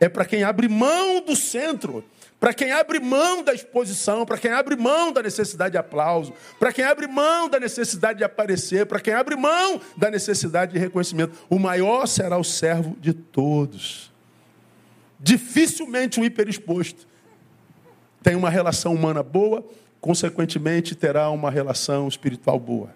É 0.00 0.08
para 0.08 0.24
quem 0.24 0.42
abre 0.42 0.68
mão 0.68 1.22
do 1.22 1.36
centro 1.36 2.04
para 2.38 2.52
quem 2.52 2.70
abre 2.70 3.00
mão 3.00 3.42
da 3.42 3.54
exposição, 3.54 4.26
para 4.26 4.36
quem 4.36 4.52
abre 4.52 4.76
mão 4.76 5.10
da 5.10 5.22
necessidade 5.22 5.72
de 5.72 5.78
aplauso, 5.78 6.34
para 6.58 6.72
quem 6.72 6.84
abre 6.84 7.06
mão 7.06 7.48
da 7.48 7.58
necessidade 7.58 8.18
de 8.18 8.24
aparecer, 8.24 8.84
para 8.86 9.00
quem 9.00 9.14
abre 9.14 9.36
mão 9.36 9.80
da 9.96 10.10
necessidade 10.10 10.72
de 10.72 10.78
reconhecimento. 10.78 11.36
O 11.48 11.58
maior 11.58 12.06
será 12.06 12.36
o 12.36 12.44
servo 12.44 12.94
de 13.00 13.14
todos. 13.14 14.12
Dificilmente 15.18 16.20
um 16.20 16.24
hiperexposto 16.24 17.06
tem 18.22 18.36
uma 18.36 18.50
relação 18.50 18.92
humana 18.92 19.22
boa, 19.22 19.64
consequentemente 20.00 20.94
terá 20.94 21.30
uma 21.30 21.50
relação 21.50 22.06
espiritual 22.06 22.58
boa. 22.60 22.94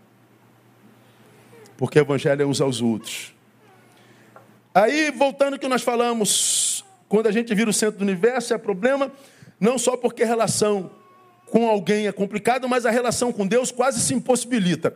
Porque 1.79 1.99
o 1.99 2.03
evangelho 2.03 2.43
é 2.43 2.47
uns 2.47 2.61
aos 2.61 2.83
outros. 2.83 3.35
Aí, 4.75 5.11
voltando 5.11 5.55
ao 5.55 5.59
que 5.59 5.67
nós 5.67 5.83
falamos 5.83 6.70
quando 7.11 7.27
a 7.27 7.33
gente 7.33 7.53
vira 7.57 7.69
o 7.69 7.73
centro 7.73 7.99
do 7.99 8.03
universo, 8.03 8.55
é 8.55 8.57
problema, 8.57 9.11
não 9.59 9.77
só 9.77 9.97
porque 9.97 10.23
a 10.23 10.27
relação 10.27 10.93
com 11.51 11.69
alguém 11.69 12.07
é 12.07 12.13
complicada, 12.13 12.69
mas 12.69 12.87
a 12.87 12.91
relação 12.91 13.33
com 13.33 13.45
Deus 13.45 13.73
quase 13.73 14.01
se 14.01 14.15
impossibilita. 14.15 14.95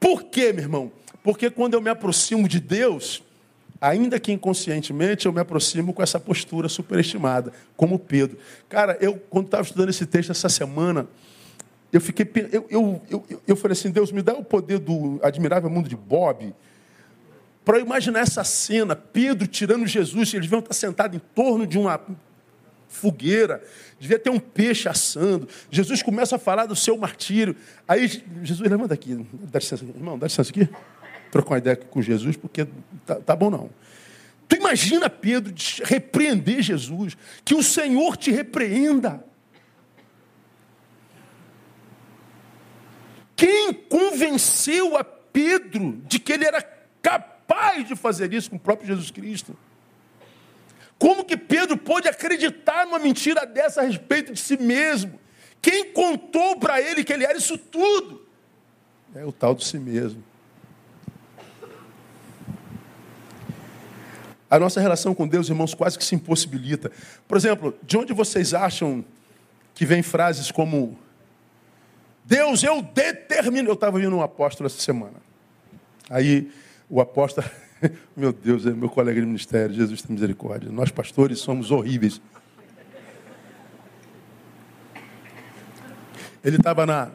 Por 0.00 0.24
quê, 0.24 0.52
meu 0.52 0.64
irmão? 0.64 0.92
Porque 1.22 1.48
quando 1.48 1.74
eu 1.74 1.80
me 1.80 1.88
aproximo 1.88 2.48
de 2.48 2.58
Deus, 2.58 3.22
ainda 3.80 4.18
que 4.18 4.32
inconscientemente, 4.32 5.26
eu 5.26 5.32
me 5.32 5.38
aproximo 5.38 5.92
com 5.92 6.02
essa 6.02 6.18
postura 6.18 6.68
superestimada, 6.68 7.52
como 7.76 7.96
Pedro. 7.96 8.36
Cara, 8.68 8.98
eu, 9.00 9.14
quando 9.30 9.44
estava 9.44 9.62
estudando 9.62 9.90
esse 9.90 10.04
texto 10.04 10.32
essa 10.32 10.48
semana, 10.48 11.06
eu 11.92 12.00
fiquei. 12.00 12.28
Eu, 12.50 12.66
eu, 12.68 13.02
eu, 13.08 13.42
eu 13.46 13.54
falei 13.54 13.74
assim: 13.74 13.92
Deus, 13.92 14.10
me 14.10 14.20
dá 14.20 14.34
o 14.34 14.42
poder 14.42 14.80
do 14.80 15.20
admirável 15.22 15.70
mundo 15.70 15.88
de 15.88 15.94
Bob 15.94 16.52
para 17.66 17.80
imaginar 17.80 18.20
essa 18.20 18.44
cena, 18.44 18.94
Pedro 18.94 19.44
tirando 19.44 19.88
Jesus, 19.88 20.32
eles 20.32 20.46
deviam 20.46 20.60
estar 20.60 20.72
sentados 20.72 21.16
em 21.16 21.20
torno 21.34 21.66
de 21.66 21.76
uma 21.76 22.00
fogueira, 22.88 23.60
devia 23.98 24.20
ter 24.20 24.30
um 24.30 24.38
peixe 24.38 24.88
assando. 24.88 25.48
Jesus 25.68 26.00
começa 26.00 26.36
a 26.36 26.38
falar 26.38 26.66
do 26.66 26.76
seu 26.76 26.96
martírio. 26.96 27.56
Aí 27.88 28.06
Jesus, 28.44 28.70
levanta 28.70 28.94
aqui, 28.94 29.16
dá 29.50 29.58
licença, 29.58 29.84
irmão, 29.84 30.16
dá 30.16 30.28
licença 30.28 30.48
aqui. 30.48 30.68
Trocar 31.32 31.50
uma 31.50 31.58
ideia 31.58 31.74
com 31.74 32.00
Jesus, 32.00 32.36
porque 32.36 32.68
tá, 33.04 33.16
tá 33.16 33.34
bom 33.34 33.50
não. 33.50 33.68
Tu 34.46 34.54
imagina 34.54 35.10
Pedro 35.10 35.52
repreender 35.82 36.62
Jesus, 36.62 37.16
que 37.44 37.56
o 37.56 37.64
Senhor 37.64 38.16
te 38.16 38.30
repreenda. 38.30 39.24
Quem 43.34 43.72
convenceu 43.72 44.96
a 44.96 45.02
Pedro 45.02 46.00
de 46.06 46.20
que 46.20 46.32
ele 46.32 46.44
era 46.44 46.62
capaz 47.02 47.35
capaz 47.56 47.88
de 47.88 47.96
fazer 47.96 48.32
isso 48.32 48.50
com 48.50 48.56
o 48.56 48.60
próprio 48.60 48.86
Jesus 48.86 49.10
Cristo. 49.10 49.56
Como 50.98 51.24
que 51.24 51.36
Pedro 51.36 51.76
pôde 51.76 52.08
acreditar 52.08 52.86
numa 52.86 52.98
mentira 52.98 53.46
dessa 53.46 53.80
a 53.80 53.84
respeito 53.84 54.32
de 54.32 54.40
si 54.40 54.56
mesmo? 54.56 55.18
Quem 55.60 55.92
contou 55.92 56.58
para 56.58 56.80
ele 56.80 57.02
que 57.02 57.12
ele 57.12 57.24
era 57.24 57.36
isso 57.36 57.56
tudo? 57.58 58.26
É 59.14 59.24
o 59.24 59.32
tal 59.32 59.54
de 59.54 59.64
si 59.64 59.78
mesmo. 59.78 60.22
A 64.48 64.58
nossa 64.58 64.80
relação 64.80 65.14
com 65.14 65.26
Deus, 65.26 65.48
irmãos, 65.48 65.74
quase 65.74 65.98
que 65.98 66.04
se 66.04 66.14
impossibilita. 66.14 66.92
Por 67.26 67.36
exemplo, 67.36 67.76
de 67.82 67.96
onde 67.96 68.12
vocês 68.12 68.54
acham 68.54 69.04
que 69.74 69.84
vem 69.84 70.02
frases 70.02 70.50
como 70.50 70.98
Deus, 72.24 72.62
eu 72.62 72.80
determino. 72.80 73.68
Eu 73.68 73.74
estava 73.74 73.96
ouvindo 73.96 74.16
um 74.16 74.22
apóstolo 74.22 74.66
essa 74.66 74.80
semana. 74.80 75.16
Aí 76.08 76.50
o 76.88 77.00
apóstolo, 77.00 77.48
meu 78.16 78.32
Deus, 78.32 78.66
é 78.66 78.70
meu 78.70 78.88
colega 78.88 79.20
de 79.20 79.26
ministério, 79.26 79.74
Jesus 79.74 80.02
tem 80.02 80.14
misericórdia. 80.14 80.70
Nós 80.70 80.90
pastores 80.90 81.38
somos 81.38 81.70
horríveis. 81.70 82.20
Ele 86.42 86.56
estava 86.56 87.12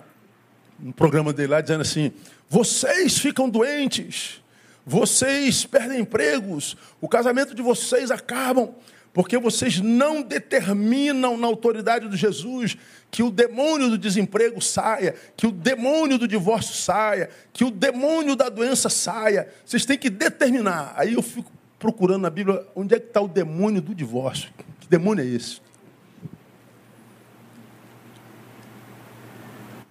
no 0.78 0.92
programa 0.92 1.32
dele 1.32 1.54
lá 1.54 1.62
dizendo 1.62 1.82
assim: 1.82 2.12
vocês 2.50 3.18
ficam 3.18 3.50
doentes, 3.50 4.44
vocês 4.86 5.66
perdem 5.66 6.02
empregos, 6.02 6.76
o 7.00 7.08
casamento 7.08 7.56
de 7.56 7.62
vocês 7.62 8.12
acabam, 8.12 8.76
porque 9.14 9.38
vocês 9.38 9.80
não 9.80 10.22
determinam 10.22 11.38
na 11.38 11.48
autoridade 11.48 12.08
de 12.08 12.16
Jesus 12.16 12.78
que 13.10 13.22
o 13.22 13.30
demônio 13.30 13.90
do 13.90 13.98
desemprego 13.98 14.62
saia, 14.62 15.16
que 15.36 15.46
o 15.46 15.52
demônio 15.52 16.18
do 16.18 16.28
divórcio 16.28 16.76
saia, 16.76 17.30
que 17.52 17.66
o 17.66 17.72
demônio 17.72 18.38
da 18.38 18.48
doença 18.48 18.90
saia. 18.90 19.50
Vocês 19.66 19.86
têm 19.86 19.98
que 19.98 20.10
determinar. 20.10 20.94
Aí 20.96 21.14
eu 21.14 21.22
fico 21.22 21.52
procurando 21.78 22.22
na 22.22 22.30
Bíblia 22.30 22.66
onde 22.74 22.96
é 22.96 23.00
que 23.00 23.08
está 23.08 23.20
o 23.20 23.28
demônio 23.28 23.82
do 23.82 23.94
divórcio. 23.94 24.50
Que 24.80 24.88
demônio 24.88 25.24
é 25.24 25.28
esse? 25.28 25.60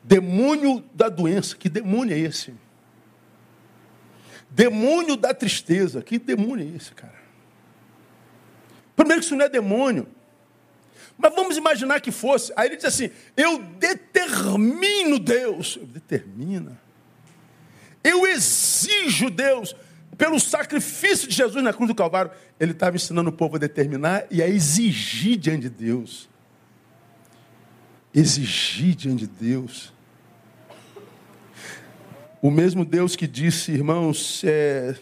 Demônio 0.03 0.83
da 0.95 1.11
doença, 1.11 1.55
que 1.55 1.69
demônio 1.69 2.15
é 2.15 2.19
esse? 2.19 2.55
Demônio 4.49 5.15
da 5.15 5.35
tristeza, 5.35 6.03
que 6.03 6.19
demônio 6.19 6.67
é 6.67 6.77
esse, 6.77 6.93
cara? 6.93 7.20
Primeiro 9.01 9.23
que 9.23 9.25
isso 9.25 9.35
não 9.35 9.47
é 9.47 9.49
demônio. 9.49 10.07
Mas 11.17 11.35
vamos 11.35 11.57
imaginar 11.57 12.03
que 12.03 12.11
fosse. 12.11 12.53
Aí 12.55 12.69
ele 12.69 12.77
diz 12.77 12.85
assim: 12.85 13.11
Eu 13.35 13.59
determino 13.59 15.19
Deus. 15.19 15.79
Eu 15.81 15.87
determina. 15.87 16.79
Eu 18.05 18.27
exijo 18.27 19.31
Deus. 19.31 19.75
Pelo 20.19 20.39
sacrifício 20.39 21.27
de 21.27 21.35
Jesus 21.35 21.65
na 21.65 21.73
cruz 21.73 21.89
do 21.89 21.95
Calvário, 21.95 22.31
ele 22.59 22.73
estava 22.73 22.95
ensinando 22.95 23.31
o 23.31 23.33
povo 23.33 23.57
a 23.57 23.59
determinar 23.59 24.27
e 24.31 24.43
a 24.43 24.47
exigir 24.47 25.39
diante 25.39 25.63
de 25.63 25.71
Deus. 25.71 26.29
Exigir 28.15 28.95
diante 28.95 29.27
de 29.27 29.29
Deus. 29.29 29.95
O 32.43 32.51
mesmo 32.51 32.85
Deus 32.85 33.17
que 33.17 33.27
disse, 33.27 33.73
irmãos, 33.73 34.43
é, 34.45 34.95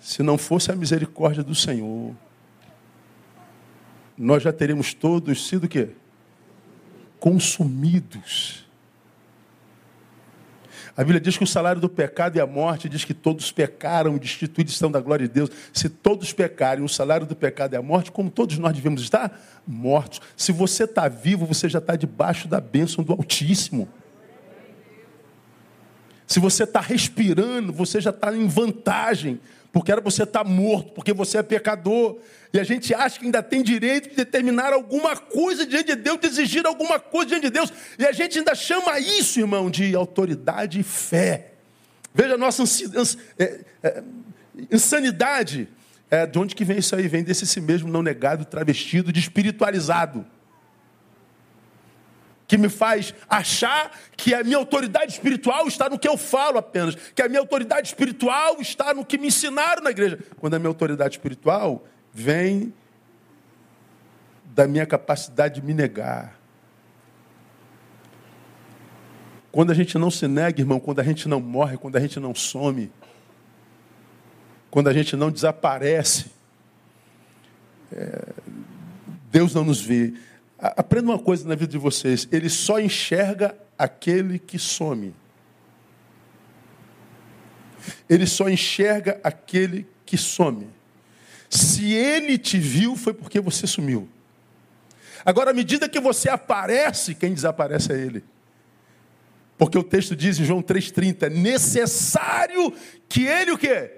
se 0.00 0.22
não 0.22 0.38
fosse 0.38 0.72
a 0.72 0.76
misericórdia 0.76 1.42
do 1.42 1.54
Senhor, 1.54 2.14
nós 4.16 4.42
já 4.42 4.52
teremos 4.52 4.94
todos 4.94 5.46
sido 5.46 5.64
o 5.64 5.68
quê? 5.68 5.90
Consumidos. 7.18 8.64
A 10.96 11.02
Bíblia 11.02 11.20
diz 11.20 11.36
que 11.36 11.42
o 11.42 11.46
salário 11.46 11.80
do 11.80 11.88
pecado 11.88 12.38
é 12.38 12.40
a 12.40 12.46
morte, 12.46 12.88
diz 12.88 13.04
que 13.04 13.12
todos 13.12 13.50
pecaram, 13.50 14.16
destituídos 14.16 14.74
estão 14.74 14.90
da 14.90 15.00
glória 15.00 15.26
de 15.26 15.34
Deus. 15.34 15.50
Se 15.72 15.88
todos 15.88 16.32
pecarem, 16.32 16.84
o 16.84 16.88
salário 16.88 17.26
do 17.26 17.34
pecado 17.34 17.74
é 17.74 17.76
a 17.76 17.82
morte, 17.82 18.12
como 18.12 18.30
todos 18.30 18.58
nós 18.58 18.72
devemos 18.72 19.02
estar 19.02 19.40
mortos. 19.66 20.20
Se 20.36 20.52
você 20.52 20.84
está 20.84 21.08
vivo, 21.08 21.46
você 21.46 21.68
já 21.68 21.80
está 21.80 21.96
debaixo 21.96 22.46
da 22.46 22.60
bênção 22.60 23.02
do 23.02 23.12
Altíssimo. 23.12 23.88
Se 26.28 26.38
você 26.38 26.62
está 26.62 26.80
respirando, 26.80 27.72
você 27.72 28.00
já 28.00 28.10
está 28.10 28.34
em 28.34 28.46
vantagem 28.46 29.40
porque 29.74 29.90
era 29.90 30.00
você 30.00 30.22
estar 30.22 30.44
tá 30.44 30.48
morto, 30.48 30.92
porque 30.92 31.12
você 31.12 31.38
é 31.38 31.42
pecador. 31.42 32.20
E 32.52 32.60
a 32.60 32.62
gente 32.62 32.94
acha 32.94 33.18
que 33.18 33.24
ainda 33.24 33.42
tem 33.42 33.60
direito 33.60 34.10
de 34.10 34.14
determinar 34.14 34.72
alguma 34.72 35.16
coisa 35.16 35.66
diante 35.66 35.86
de 35.86 35.96
Deus, 35.96 36.20
de 36.20 36.28
exigir 36.28 36.64
alguma 36.64 37.00
coisa 37.00 37.30
diante 37.30 37.42
de 37.42 37.50
Deus. 37.50 37.72
E 37.98 38.06
a 38.06 38.12
gente 38.12 38.38
ainda 38.38 38.54
chama 38.54 39.00
isso, 39.00 39.40
irmão, 39.40 39.68
de 39.68 39.92
autoridade 39.96 40.78
e 40.78 40.84
fé. 40.84 41.54
Veja 42.14 42.34
a 42.34 42.38
nossa 42.38 42.62
é, 43.36 43.60
é, 43.82 44.02
insanidade. 44.70 45.68
É, 46.08 46.24
de 46.24 46.38
onde 46.38 46.54
que 46.54 46.64
vem 46.64 46.78
isso 46.78 46.94
aí? 46.94 47.08
Vem 47.08 47.24
desse 47.24 47.44
si 47.44 47.60
mesmo 47.60 47.90
não 47.90 48.00
negado, 48.00 48.44
travestido, 48.44 49.12
de 49.12 49.18
espiritualizado. 49.18 50.24
Que 52.46 52.58
me 52.58 52.68
faz 52.68 53.14
achar 53.28 53.90
que 54.16 54.34
a 54.34 54.44
minha 54.44 54.58
autoridade 54.58 55.12
espiritual 55.12 55.66
está 55.66 55.88
no 55.88 55.98
que 55.98 56.08
eu 56.08 56.16
falo 56.16 56.58
apenas, 56.58 56.94
que 57.14 57.22
a 57.22 57.28
minha 57.28 57.40
autoridade 57.40 57.88
espiritual 57.88 58.60
está 58.60 58.92
no 58.92 59.04
que 59.04 59.16
me 59.16 59.28
ensinaram 59.28 59.82
na 59.82 59.90
igreja. 59.90 60.18
Quando 60.38 60.54
a 60.54 60.58
minha 60.58 60.68
autoridade 60.68 61.14
espiritual 61.14 61.86
vem 62.12 62.72
da 64.54 64.68
minha 64.68 64.86
capacidade 64.86 65.60
de 65.60 65.66
me 65.66 65.74
negar. 65.74 66.38
Quando 69.50 69.70
a 69.70 69.74
gente 69.74 69.96
não 69.98 70.10
se 70.10 70.26
nega, 70.28 70.60
irmão, 70.60 70.80
quando 70.80 71.00
a 71.00 71.04
gente 71.04 71.28
não 71.28 71.40
morre, 71.40 71.76
quando 71.76 71.96
a 71.96 72.00
gente 72.00 72.20
não 72.20 72.34
some, 72.34 72.90
quando 74.70 74.88
a 74.88 74.92
gente 74.92 75.16
não 75.16 75.30
desaparece, 75.30 76.26
é, 77.92 78.32
Deus 79.30 79.54
não 79.54 79.64
nos 79.64 79.80
vê. 79.80 80.14
Aprenda 80.64 81.10
uma 81.10 81.18
coisa 81.18 81.46
na 81.46 81.54
vida 81.54 81.70
de 81.70 81.78
vocês: 81.78 82.26
Ele 82.32 82.48
só 82.48 82.80
enxerga 82.80 83.54
aquele 83.78 84.38
que 84.38 84.58
some. 84.58 85.14
Ele 88.08 88.26
só 88.26 88.48
enxerga 88.48 89.20
aquele 89.22 89.86
que 90.06 90.16
some. 90.16 90.68
Se 91.50 91.92
ele 91.92 92.38
te 92.38 92.58
viu, 92.58 92.96
foi 92.96 93.12
porque 93.12 93.38
você 93.40 93.66
sumiu. 93.66 94.08
Agora, 95.22 95.50
à 95.50 95.54
medida 95.54 95.86
que 95.86 96.00
você 96.00 96.30
aparece, 96.30 97.14
quem 97.14 97.34
desaparece 97.34 97.92
é 97.92 97.96
ele. 97.96 98.24
Porque 99.58 99.76
o 99.76 99.84
texto 99.84 100.16
diz 100.16 100.38
em 100.38 100.44
João 100.44 100.62
3,30, 100.62 101.28
necessário 101.30 102.72
que 103.06 103.26
ele 103.26 103.52
o 103.52 103.58
quê? 103.58 103.92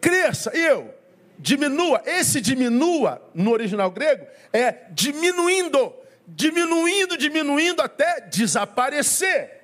Cresça, 0.00 0.50
eu 0.56 0.95
diminua. 1.38 2.02
Esse 2.04 2.40
diminua, 2.40 3.22
no 3.34 3.52
original 3.52 3.90
grego, 3.90 4.26
é 4.52 4.86
diminuindo, 4.90 5.92
diminuindo, 6.26 7.16
diminuindo 7.16 7.82
até 7.82 8.20
desaparecer. 8.22 9.56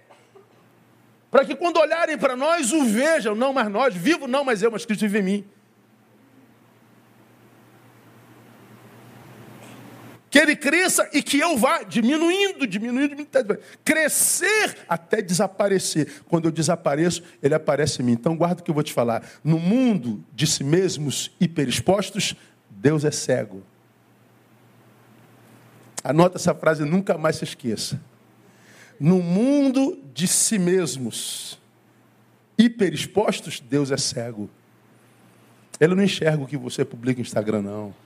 Para 1.31 1.45
que 1.45 1.55
quando 1.55 1.79
olharem 1.79 2.19
para 2.19 2.37
nós, 2.37 2.73
o 2.73 2.85
vejam, 2.85 3.35
não 3.35 3.53
mais 3.53 3.71
nós, 3.71 3.95
vivo 3.95 4.29
não, 4.29 4.45
mas 4.45 4.63
eu, 4.63 4.71
mas 4.71 4.85
Cristo 4.85 5.01
vive 5.03 5.21
em 5.21 5.23
mim. 5.23 5.45
Que 10.33 10.39
ele 10.39 10.57
cresça 10.57 11.07
e 11.13 11.23
que 11.23 11.39
eu 11.39 11.59
vá 11.59 11.83
diminuindo, 11.83 12.67
diminuindo, 12.67 13.15
diminuindo, 13.15 13.59
crescer 13.85 14.79
até 14.89 15.21
desaparecer. 15.21 16.23
Quando 16.27 16.47
eu 16.47 16.51
desapareço, 16.51 17.23
ele 17.43 17.55
aparece 17.55 18.01
em 18.01 18.07
mim. 18.07 18.13
Então 18.13 18.35
guarda 18.35 18.63
o 18.63 18.65
que 18.65 18.71
eu 18.71 18.75
vou 18.75 18.83
te 18.83 18.95
falar. 18.95 19.23
No 19.45 19.59
mundo 19.59 20.25
de 20.35 20.47
si 20.47 20.65
mesmos 20.65 21.31
hiperexpostos, 21.39 22.35
Deus 22.71 23.05
é 23.05 23.11
cego. 23.11 23.63
Anota 26.03 26.39
essa 26.39 26.55
frase, 26.55 26.83
nunca 26.83 27.19
mais 27.19 27.37
se 27.37 27.45
esqueça. 27.45 28.01
No 28.99 29.19
mundo 29.19 30.03
de 30.15 30.27
si 30.27 30.59
mesmos 30.59 31.61
hiperexpostos, 32.57 33.61
Deus 33.61 33.91
é 33.91 33.99
cego. 33.99 34.49
Ele 35.79 35.95
não 35.95 36.03
enxerga 36.03 36.43
o 36.43 36.47
que 36.47 36.57
você 36.57 36.87
publica 36.87 37.19
no 37.19 37.23
Instagram, 37.23 37.61
não. 37.61 38.02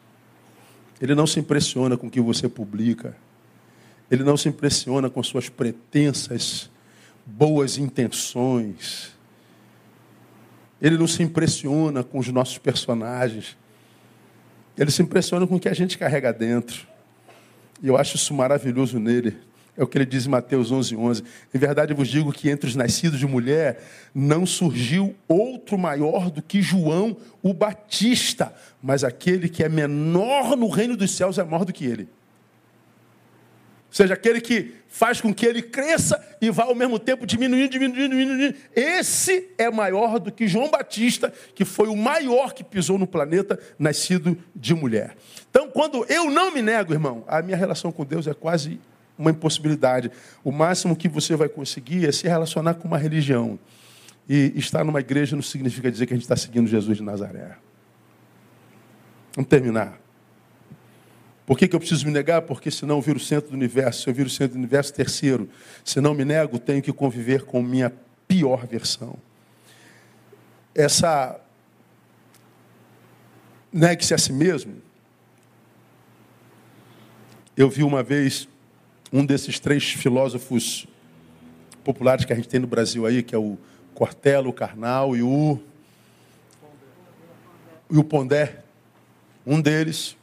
Ele 1.00 1.14
não 1.14 1.26
se 1.26 1.38
impressiona 1.40 1.96
com 1.96 2.06
o 2.06 2.10
que 2.10 2.20
você 2.20 2.48
publica. 2.48 3.16
Ele 4.10 4.22
não 4.22 4.36
se 4.36 4.48
impressiona 4.48 5.10
com 5.10 5.22
suas 5.22 5.48
pretensas 5.48 6.70
boas 7.24 7.76
intenções. 7.76 9.12
Ele 10.80 10.96
não 10.96 11.06
se 11.06 11.22
impressiona 11.22 12.04
com 12.04 12.18
os 12.18 12.28
nossos 12.28 12.58
personagens. 12.58 13.56
Ele 14.76 14.90
se 14.90 15.02
impressiona 15.02 15.46
com 15.46 15.56
o 15.56 15.60
que 15.60 15.68
a 15.68 15.74
gente 15.74 15.98
carrega 15.98 16.32
dentro. 16.32 16.86
E 17.82 17.88
eu 17.88 17.96
acho 17.96 18.16
isso 18.16 18.32
maravilhoso 18.32 18.98
nele. 18.98 19.36
É 19.76 19.82
o 19.82 19.86
que 19.86 19.98
ele 19.98 20.06
diz 20.06 20.26
em 20.26 20.30
Mateus 20.30 20.72
11, 20.72 20.96
11. 20.96 21.22
Em 21.54 21.58
verdade, 21.58 21.92
eu 21.92 21.96
vos 21.96 22.08
digo 22.08 22.32
que 22.32 22.48
entre 22.48 22.68
os 22.68 22.74
nascidos 22.74 23.18
de 23.18 23.26
mulher 23.26 23.82
não 24.14 24.46
surgiu 24.46 25.14
outro 25.28 25.76
maior 25.76 26.30
do 26.30 26.40
que 26.40 26.62
João 26.62 27.16
o 27.42 27.52
Batista, 27.52 28.54
mas 28.82 29.04
aquele 29.04 29.48
que 29.48 29.62
é 29.62 29.68
menor 29.68 30.56
no 30.56 30.68
reino 30.68 30.96
dos 30.96 31.14
céus 31.14 31.38
é 31.38 31.44
maior 31.44 31.64
do 31.64 31.72
que 31.72 31.84
ele. 31.84 32.08
Ou 33.88 33.94
seja, 33.96 34.14
aquele 34.14 34.40
que 34.40 34.74
faz 34.88 35.20
com 35.20 35.32
que 35.32 35.44
ele 35.44 35.62
cresça 35.62 36.22
e 36.40 36.50
vá 36.50 36.64
ao 36.64 36.74
mesmo 36.74 36.98
tempo 36.98 37.26
diminuindo, 37.26 37.70
diminuindo, 37.70 38.16
diminuindo. 38.16 38.56
Esse 38.74 39.50
é 39.58 39.70
maior 39.70 40.18
do 40.18 40.32
que 40.32 40.48
João 40.48 40.70
Batista, 40.70 41.32
que 41.54 41.64
foi 41.64 41.88
o 41.88 41.96
maior 41.96 42.54
que 42.54 42.64
pisou 42.64 42.98
no 42.98 43.06
planeta, 43.06 43.58
nascido 43.78 44.36
de 44.54 44.74
mulher. 44.74 45.16
Então, 45.50 45.70
quando 45.70 46.04
eu 46.08 46.30
não 46.30 46.52
me 46.52 46.62
nego, 46.62 46.92
irmão, 46.92 47.24
a 47.26 47.40
minha 47.42 47.56
relação 47.56 47.92
com 47.92 48.04
Deus 48.04 48.26
é 48.26 48.34
quase 48.34 48.80
uma 49.18 49.30
impossibilidade. 49.30 50.10
O 50.44 50.52
máximo 50.52 50.96
que 50.96 51.08
você 51.08 51.34
vai 51.36 51.48
conseguir 51.48 52.06
é 52.06 52.12
se 52.12 52.28
relacionar 52.28 52.74
com 52.74 52.86
uma 52.86 52.98
religião. 52.98 53.58
E 54.28 54.52
estar 54.56 54.84
numa 54.84 55.00
igreja 55.00 55.36
não 55.36 55.42
significa 55.42 55.90
dizer 55.90 56.06
que 56.06 56.12
a 56.12 56.16
gente 56.16 56.24
está 56.24 56.36
seguindo 56.36 56.66
Jesus 56.66 56.96
de 56.96 57.02
Nazaré. 57.02 57.56
Vamos 59.34 59.48
terminar. 59.48 60.00
Por 61.46 61.56
que, 61.56 61.68
que 61.68 61.76
eu 61.76 61.78
preciso 61.78 62.04
me 62.06 62.12
negar? 62.12 62.42
Porque 62.42 62.70
senão 62.70 62.96
eu 62.96 63.02
viro 63.02 63.18
o 63.18 63.22
centro 63.22 63.50
do 63.50 63.54
universo. 63.54 64.02
Se 64.02 64.10
eu 64.10 64.14
viro 64.14 64.26
o 64.26 64.30
centro 64.30 64.54
do 64.54 64.58
universo, 64.58 64.92
terceiro. 64.92 65.48
Se 65.84 66.00
não 66.00 66.12
me 66.12 66.24
nego, 66.24 66.58
tenho 66.58 66.82
que 66.82 66.92
conviver 66.92 67.44
com 67.44 67.62
minha 67.62 67.92
pior 68.26 68.66
versão. 68.66 69.16
Essa 70.74 71.40
negue-se 73.72 74.12
a 74.12 74.18
si 74.18 74.32
mesmo. 74.32 74.82
Eu 77.56 77.70
vi 77.70 77.84
uma 77.84 78.02
vez 78.02 78.48
um 79.12 79.24
desses 79.24 79.60
três 79.60 79.84
filósofos 79.92 80.86
populares 81.84 82.24
que 82.24 82.32
a 82.32 82.36
gente 82.36 82.48
tem 82.48 82.60
no 82.60 82.66
Brasil 82.66 83.06
aí, 83.06 83.22
que 83.22 83.34
é 83.34 83.38
o 83.38 83.56
Cortella, 83.94 84.48
o 84.48 84.52
Karnal 84.52 85.16
e 85.16 85.22
o, 85.22 85.60
e 87.90 87.96
o 87.96 88.04
Pondé. 88.04 88.62
Um 89.46 89.60
deles, 89.60 90.16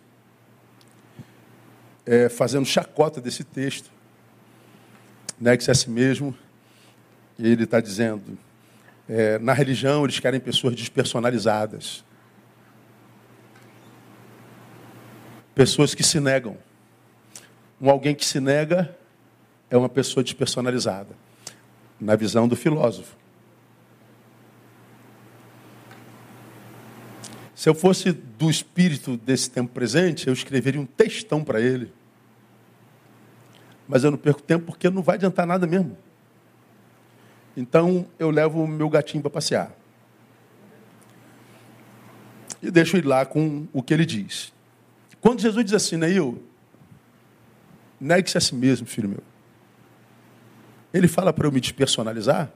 é, 2.06 2.28
fazendo 2.28 2.66
chacota 2.66 3.22
desse 3.22 3.44
texto, 3.44 3.90
negue-se 5.40 5.72
a 5.72 5.74
si 5.74 5.90
mesmo, 5.90 6.36
e 7.40 7.48
ele 7.48 7.64
está 7.64 7.80
dizendo, 7.80 8.38
é, 9.08 9.40
na 9.40 9.54
religião 9.54 10.04
eles 10.04 10.20
querem 10.20 10.40
pessoas 10.40 10.76
despersonalizadas. 10.76 12.04
Pessoas 15.56 15.94
que 15.94 16.04
se 16.04 16.20
negam. 16.20 16.58
Um 17.84 17.90
alguém 17.90 18.16
que 18.16 18.26
se 18.26 18.40
nega 18.40 18.98
é 19.70 19.76
uma 19.76 19.90
pessoa 19.90 20.24
despersonalizada, 20.24 21.14
na 22.00 22.16
visão 22.16 22.48
do 22.48 22.56
filósofo. 22.56 23.18
Se 27.54 27.68
eu 27.68 27.76
fosse 27.76 28.14
do 28.14 28.50
espírito 28.50 29.18
desse 29.18 29.52
tempo 29.52 29.74
presente, 29.74 30.28
eu 30.28 30.34
escreveria 30.34 30.80
um 30.80 30.86
textão 30.86 31.44
para 31.44 31.60
ele. 31.60 31.92
Mas 33.86 34.06
eu 34.06 34.12
não 34.12 34.18
perco 34.18 34.42
tempo 34.42 34.68
porque 34.68 34.90
não 34.90 35.02
vai 35.02 35.16
adiantar 35.16 35.46
nada 35.46 35.68
mesmo. 35.68 35.98
Então 37.58 38.08
eu 38.18 38.30
levo 38.30 38.64
o 38.64 38.68
meu 38.68 38.88
gatinho 38.88 39.22
para 39.22 39.30
passear. 39.30 39.76
E 42.62 42.72
deixo 42.72 42.96
ele 42.96 43.10
lá 43.10 43.26
com 43.26 43.68
o 43.74 43.84
que 43.84 43.94
ele 43.94 44.06
diz. 44.06 44.54
Quando 45.20 45.42
Jesus 45.42 45.66
diz 45.66 45.74
assim, 45.74 45.98
Neil, 45.98 46.42
Negue-se 48.04 48.38
a 48.38 48.42
si 48.42 48.54
mesmo, 48.54 48.86
filho 48.86 49.08
meu. 49.08 49.24
Ele 50.94 51.08
fala 51.08 51.32
para 51.32 51.48
eu 51.48 51.52
me 51.54 51.62
despersonalizar? 51.62 52.52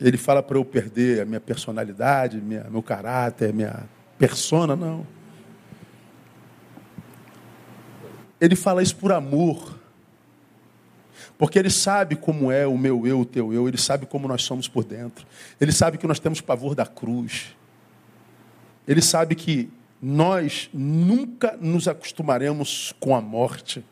Ele 0.00 0.16
fala 0.16 0.42
para 0.42 0.56
eu 0.56 0.64
perder 0.64 1.20
a 1.20 1.24
minha 1.26 1.40
personalidade, 1.40 2.40
minha, 2.40 2.64
meu 2.70 2.82
caráter, 2.82 3.52
minha 3.52 3.84
persona? 4.18 4.74
Não. 4.74 5.06
Ele 8.40 8.56
fala 8.56 8.82
isso 8.82 8.96
por 8.96 9.12
amor. 9.12 9.78
Porque 11.36 11.58
ele 11.58 11.68
sabe 11.68 12.16
como 12.16 12.50
é 12.50 12.66
o 12.66 12.78
meu 12.78 13.06
eu, 13.06 13.20
o 13.20 13.26
teu 13.26 13.52
eu, 13.52 13.68
ele 13.68 13.76
sabe 13.76 14.06
como 14.06 14.26
nós 14.26 14.42
somos 14.42 14.66
por 14.66 14.84
dentro. 14.84 15.26
Ele 15.60 15.70
sabe 15.70 15.98
que 15.98 16.06
nós 16.06 16.18
temos 16.18 16.40
pavor 16.40 16.74
da 16.74 16.86
cruz. 16.86 17.54
Ele 18.88 19.02
sabe 19.02 19.34
que 19.34 19.70
nós 20.08 20.70
nunca 20.72 21.58
nos 21.60 21.88
acostumaremos 21.88 22.94
com 23.00 23.16
a 23.16 23.20
morte. 23.20 23.84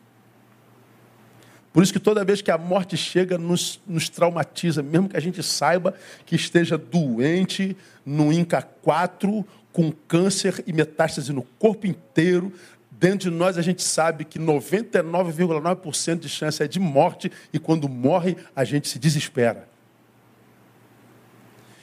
Por 1.73 1.83
isso 1.83 1.91
que 1.91 1.99
toda 1.99 2.23
vez 2.23 2.41
que 2.41 2.49
a 2.49 2.57
morte 2.57 2.95
chega, 2.95 3.37
nos, 3.37 3.81
nos 3.85 4.07
traumatiza, 4.07 4.81
mesmo 4.81 5.09
que 5.09 5.17
a 5.17 5.19
gente 5.19 5.43
saiba 5.43 5.93
que 6.25 6.37
esteja 6.37 6.77
doente, 6.77 7.75
no 8.05 8.31
INCA 8.31 8.61
4, 8.61 9.45
com 9.73 9.91
câncer 9.91 10.63
e 10.65 10.71
metástase 10.71 11.33
no 11.33 11.43
corpo 11.59 11.85
inteiro, 11.85 12.53
dentro 12.89 13.29
de 13.29 13.35
nós 13.35 13.57
a 13.57 13.61
gente 13.61 13.83
sabe 13.83 14.23
que 14.23 14.39
99,9% 14.39 16.19
de 16.19 16.29
chance 16.29 16.63
é 16.63 16.67
de 16.67 16.79
morte, 16.79 17.29
e 17.51 17.59
quando 17.59 17.89
morre, 17.89 18.37
a 18.55 18.63
gente 18.63 18.87
se 18.87 18.97
desespera. 18.97 19.67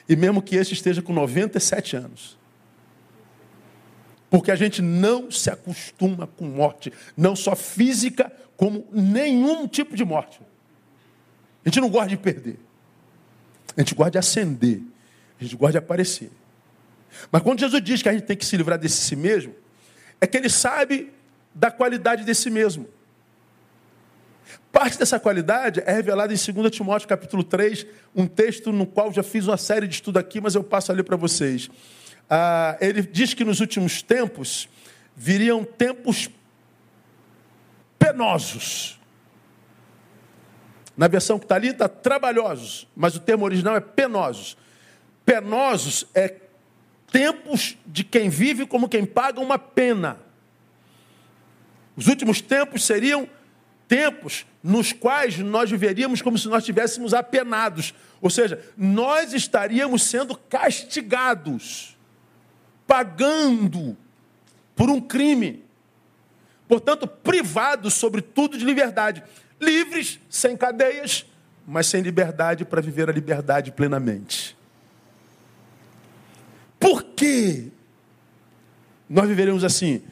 E 0.09 0.17
mesmo 0.17 0.41
que 0.41 0.57
esse 0.57 0.73
esteja 0.73 1.03
com 1.03 1.13
97 1.13 1.97
anos, 1.97 2.41
Porque 4.33 4.51
a 4.51 4.57
gente 4.57 4.81
não 4.81 5.31
se 5.31 5.51
acostuma 5.51 6.27
com 6.27 6.47
morte, 6.47 6.91
não 7.15 7.37
só 7.37 7.55
física, 7.55 8.33
como 8.57 8.89
nenhum 8.91 9.69
tipo 9.69 9.95
de 9.95 10.07
morte. 10.07 10.41
A 11.63 11.69
gente 11.69 11.79
não 11.83 11.91
gosta 11.91 12.09
de 12.09 12.17
perder. 12.17 12.59
A 13.77 13.83
gente 13.83 13.95
gosta 13.95 14.13
de 14.13 14.17
ascender. 14.17 14.81
A 15.39 15.45
gente 15.45 15.55
gosta 15.55 15.73
de 15.73 15.79
aparecer. 15.79 16.31
Mas 17.31 17.43
quando 17.43 17.61
Jesus 17.61 17.83
diz 17.85 18.01
que 18.01 18.09
a 18.09 18.13
gente 18.15 18.25
tem 18.25 18.35
que 18.35 18.47
se 18.47 18.57
livrar 18.57 18.79
desse 18.79 19.03
si 19.03 19.15
mesmo, 19.15 19.55
é 20.19 20.27
que 20.27 20.39
ele 20.39 20.49
sabe 20.49 21.13
da 21.55 21.71
qualidade 21.71 22.25
desse 22.25 22.49
mesmo. 22.49 22.89
Parte 24.73 24.99
dessa 24.99 25.21
qualidade 25.21 25.83
é 25.85 25.93
revelada 25.93 26.33
em 26.33 26.53
2 26.53 26.71
Timóteo 26.75 27.07
capítulo 27.07 27.45
3, 27.45 27.87
um 28.17 28.27
texto 28.27 28.73
no 28.73 28.87
qual 28.87 29.13
já 29.13 29.23
fiz 29.23 29.47
uma 29.47 29.59
série 29.59 29.87
de 29.87 29.97
estudo 29.97 30.19
aqui, 30.19 30.41
mas 30.41 30.55
eu 30.55 30.65
passo 30.65 30.91
ali 30.91 31.03
para 31.03 31.19
vocês. 31.19 31.69
Ah, 32.29 32.77
ele 32.81 33.03
diz 33.03 33.35
que 33.35 33.45
nos 33.45 33.61
últimos 33.61 34.03
tempos 34.03 34.69
viriam 35.15 35.65
tempos 35.65 36.31
penosos. 37.99 38.99
Na 40.97 41.09
versão 41.09 41.39
que 41.39 41.45
está 41.45 41.55
ali 41.55 41.69
está 41.69 41.89
trabalhosos, 41.89 42.87
mas 42.95 43.17
o 43.17 43.21
termo 43.21 43.45
original 43.45 43.77
é 43.77 43.81
penosos. 43.81 44.57
Penosos 45.25 46.07
é 46.15 46.37
tempos 47.11 47.77
de 47.87 48.03
quem 48.03 48.29
vive 48.29 48.67
como 48.67 48.89
quem 48.89 49.05
paga 49.05 49.41
uma 49.41 49.59
pena. 49.59 50.19
Os 51.97 52.07
últimos 52.07 52.41
tempos 52.41 52.85
seriam 52.85 53.29
tempos 53.87 54.47
nos 54.63 54.93
quais 54.93 55.39
nós 55.39 55.71
viveríamos 55.71 56.23
como 56.23 56.39
se 56.39 56.49
nós 56.49 56.63
estivéssemos 56.63 57.13
apenados, 57.13 57.93
ou 58.21 58.31
seja, 58.31 58.65
nós 58.77 59.35
estaríamos 59.35 60.03
sendo 60.03 60.35
castigados, 60.37 61.97
pagando 62.93 63.97
por 64.77 64.91
um 64.91 65.01
crime, 65.01 65.65
portanto, 66.69 67.07
privados, 67.07 67.95
sobretudo, 67.95 68.59
de 68.59 68.67
liberdade, 68.67 69.25
livres, 69.59 70.21
sem 70.29 70.55
cadeias, 70.59 71.25
mas 71.67 71.87
sem 71.87 72.03
liberdade 72.03 72.67
para 72.67 72.83
viver 72.83 73.09
a 73.09 73.13
liberdade 73.13 73.73
plenamente. 73.73 74.55
Por 76.79 77.03
que 77.03 77.73
nós 79.09 79.27
viveremos 79.27 79.65
assim? 79.65 80.03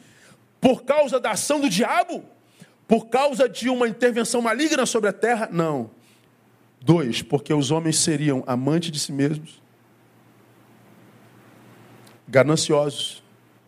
Por 0.59 0.81
causa 0.81 1.19
da 1.19 1.33
ação 1.33 1.61
do 1.61 1.69
diabo? 1.69 2.25
Por 2.87 3.09
causa 3.09 3.47
de 3.47 3.69
uma 3.69 3.87
intervenção 3.87 4.41
maligna 4.41 4.87
sobre 4.87 5.07
a 5.07 5.13
terra? 5.13 5.47
Não. 5.51 5.91
Dois, 6.81 7.21
porque 7.21 7.53
os 7.53 7.69
homens 7.69 7.99
seriam 7.99 8.43
amantes 8.47 8.91
de 8.91 8.99
si 8.99 9.11
mesmos, 9.11 9.61
gananciosos, 12.31 13.21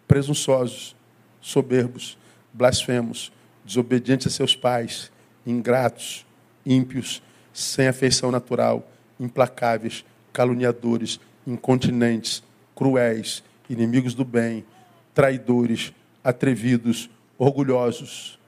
presunçosos, 0.08 0.96
soberbos, 1.42 2.18
blasfemos, 2.54 3.30
desobedientes 3.66 4.28
a 4.28 4.30
seus 4.30 4.56
pais, 4.56 5.12
ingratos, 5.46 6.26
ímpios, 6.66 7.22
sem 7.52 7.90
afeição 7.90 8.32
natural, 8.32 8.90
implacáveis, 9.20 10.06
caluniadores, 10.32 11.20
incontinentes, 11.46 12.42
cruéis, 12.74 13.44
inimigos 13.70 14.16
do 14.16 14.24
bem, 14.24 14.66
traidores, 15.14 15.92
atrevidos, 16.24 17.10
orgulhosos, 17.38 18.40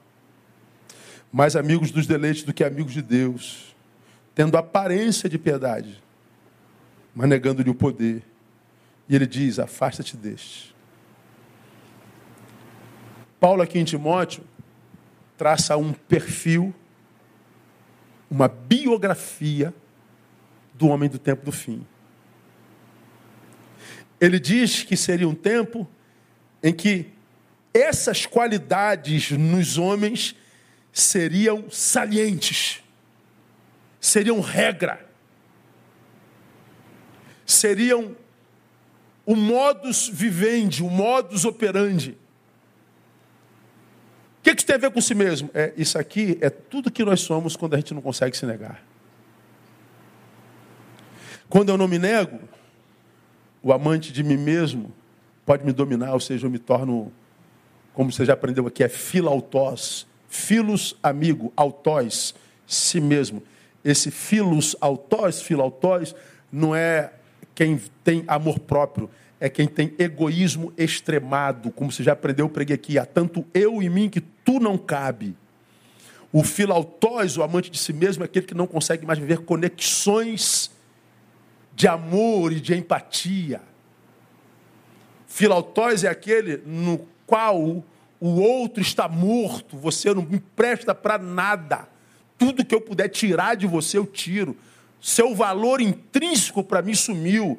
mais 1.30 1.54
amigos 1.54 1.90
dos 1.90 2.06
deleites 2.06 2.42
do 2.42 2.54
que 2.54 2.64
amigos 2.64 2.94
de 2.94 3.02
Deus, 3.02 3.76
tendo 4.34 4.56
aparência 4.56 5.28
de 5.28 5.36
piedade, 5.36 6.02
mas 7.14 7.28
negando-lhe 7.28 7.68
o 7.68 7.74
poder. 7.74 8.22
E 9.08 9.14
ele 9.14 9.26
diz: 9.26 9.58
Afasta-te 9.58 10.16
deste. 10.16 10.74
Paulo, 13.38 13.62
aqui 13.62 13.78
em 13.78 13.84
Timóteo, 13.84 14.42
traça 15.36 15.76
um 15.76 15.92
perfil, 15.92 16.74
uma 18.30 18.48
biografia 18.48 19.74
do 20.74 20.88
homem 20.88 21.08
do 21.08 21.18
tempo 21.18 21.44
do 21.44 21.52
fim. 21.52 21.86
Ele 24.20 24.40
diz 24.40 24.82
que 24.82 24.96
seria 24.96 25.28
um 25.28 25.34
tempo 25.34 25.88
em 26.62 26.72
que 26.72 27.12
essas 27.72 28.24
qualidades 28.24 29.30
nos 29.30 29.76
homens 29.76 30.34
seriam 30.92 31.70
salientes, 31.70 32.82
seriam 34.00 34.40
regra, 34.40 35.06
seriam 37.44 38.16
o 39.26 39.36
modus 39.36 40.08
vivendi, 40.08 40.82
o 40.82 40.88
modus 40.88 41.44
operandi. 41.44 42.16
O 44.38 44.42
que, 44.42 44.54
que 44.54 44.60
isso 44.60 44.66
tem 44.66 44.76
a 44.76 44.78
ver 44.78 44.92
com 44.92 45.00
si 45.00 45.14
mesmo? 45.14 45.50
É, 45.52 45.74
isso 45.76 45.98
aqui 45.98 46.38
é 46.40 46.48
tudo 46.48 46.90
que 46.90 47.04
nós 47.04 47.20
somos 47.20 47.56
quando 47.56 47.74
a 47.74 47.76
gente 47.76 47.92
não 47.92 48.00
consegue 48.00 48.36
se 48.36 48.46
negar. 48.46 48.82
Quando 51.48 51.70
eu 51.70 51.76
não 51.76 51.88
me 51.88 51.98
nego, 51.98 52.38
o 53.62 53.72
amante 53.72 54.12
de 54.12 54.22
mim 54.22 54.36
mesmo 54.36 54.92
pode 55.44 55.64
me 55.64 55.72
dominar, 55.72 56.12
ou 56.12 56.20
seja, 56.20 56.46
eu 56.46 56.50
me 56.50 56.58
torno, 56.58 57.12
como 57.92 58.12
você 58.12 58.24
já 58.24 58.34
aprendeu 58.34 58.66
aqui, 58.66 58.84
é 58.84 58.88
filautós, 58.88 60.06
Filos, 60.28 60.96
amigo, 61.02 61.52
autóis, 61.56 62.34
si 62.66 63.00
mesmo. 63.00 63.42
Esse 63.84 64.10
filos, 64.10 64.76
autóis, 64.80 65.40
filautóis, 65.40 66.14
não 66.50 66.74
é 66.74 67.12
quem 67.56 67.80
tem 68.04 68.22
amor 68.28 68.60
próprio, 68.60 69.10
é 69.40 69.48
quem 69.48 69.66
tem 69.66 69.94
egoísmo 69.98 70.72
extremado, 70.76 71.70
como 71.70 71.90
você 71.90 72.02
já 72.02 72.12
aprendeu, 72.12 72.44
eu 72.44 72.50
preguei 72.50 72.74
aqui, 72.74 72.98
há 72.98 73.06
tanto 73.06 73.44
eu 73.52 73.82
em 73.82 73.88
mim 73.88 74.10
que 74.10 74.20
tu 74.20 74.60
não 74.60 74.76
cabe. 74.76 75.34
O 76.30 76.44
filautóis, 76.44 77.38
o 77.38 77.42
amante 77.42 77.70
de 77.70 77.78
si 77.78 77.94
mesmo, 77.94 78.22
é 78.22 78.26
aquele 78.26 78.44
que 78.44 78.54
não 78.54 78.66
consegue 78.66 79.06
mais 79.06 79.18
viver 79.18 79.38
conexões 79.38 80.70
de 81.74 81.88
amor 81.88 82.52
e 82.52 82.60
de 82.60 82.74
empatia. 82.74 83.62
Filautóis 85.26 86.04
é 86.04 86.08
aquele 86.08 86.58
no 86.66 87.06
qual 87.26 87.82
o 88.20 88.40
outro 88.40 88.82
está 88.82 89.08
morto, 89.08 89.78
você 89.78 90.12
não 90.12 90.22
me 90.22 90.40
presta 90.40 90.94
para 90.94 91.16
nada. 91.16 91.88
Tudo 92.36 92.64
que 92.66 92.74
eu 92.74 92.82
puder 92.82 93.08
tirar 93.08 93.54
de 93.56 93.66
você, 93.66 93.96
eu 93.96 94.04
tiro. 94.04 94.54
Seu 95.00 95.34
valor 95.34 95.80
intrínseco 95.80 96.64
para 96.64 96.82
mim 96.82 96.94
sumiu. 96.94 97.58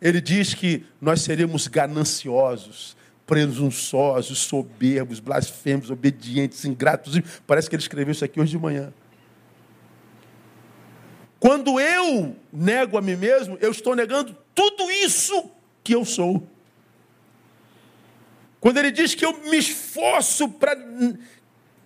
Ele 0.00 0.20
diz 0.20 0.54
que 0.54 0.84
nós 1.00 1.22
seríamos 1.22 1.68
gananciosos, 1.68 2.96
presunçosos, 3.26 4.38
soberbos, 4.38 5.20
blasfemos, 5.20 5.90
obedientes, 5.90 6.64
ingratos. 6.64 7.18
Parece 7.46 7.68
que 7.68 7.76
ele 7.76 7.82
escreveu 7.82 8.12
isso 8.12 8.24
aqui 8.24 8.40
hoje 8.40 8.50
de 8.50 8.58
manhã. 8.58 8.92
Quando 11.38 11.80
eu 11.80 12.36
nego 12.52 12.96
a 12.96 13.02
mim 13.02 13.16
mesmo, 13.16 13.58
eu 13.60 13.70
estou 13.70 13.96
negando 13.96 14.36
tudo 14.54 14.90
isso 14.90 15.50
que 15.82 15.94
eu 15.94 16.04
sou. 16.04 16.46
Quando 18.60 18.78
ele 18.78 18.92
diz 18.92 19.14
que 19.14 19.24
eu 19.24 19.36
me 19.50 19.56
esforço 19.56 20.48
para 20.48 20.76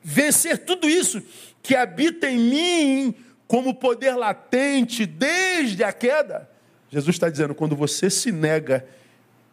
vencer 0.03 0.65
tudo 0.65 0.89
isso 0.89 1.23
que 1.63 1.75
habita 1.75 2.31
em 2.31 2.39
mim 2.39 3.15
como 3.47 3.75
poder 3.75 4.15
latente 4.15 5.07
desde 5.07 5.85
a 5.85 5.93
queda, 5.93 6.51
Jesus 6.91 7.15
está 7.15 7.29
dizendo: 7.29 7.55
quando 7.55 7.77
você 7.77 8.11
se 8.11 8.33
nega 8.33 8.87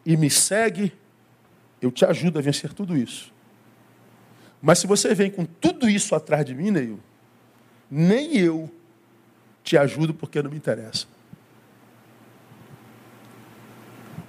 e 0.05 0.17
me 0.17 0.29
segue, 0.29 0.93
eu 1.81 1.91
te 1.91 2.05
ajudo 2.05 2.39
a 2.39 2.41
vencer 2.41 2.73
tudo 2.73 2.97
isso. 2.97 3.31
Mas 4.61 4.79
se 4.79 4.87
você 4.87 5.13
vem 5.13 5.29
com 5.29 5.45
tudo 5.45 5.89
isso 5.89 6.15
atrás 6.15 6.45
de 6.45 6.55
mim, 6.55 6.71
Neil, 6.71 6.99
nem 7.91 8.37
eu 8.37 8.71
te 9.63 9.77
ajudo 9.77 10.13
porque 10.13 10.41
não 10.41 10.49
me 10.49 10.57
interessa. 10.57 11.05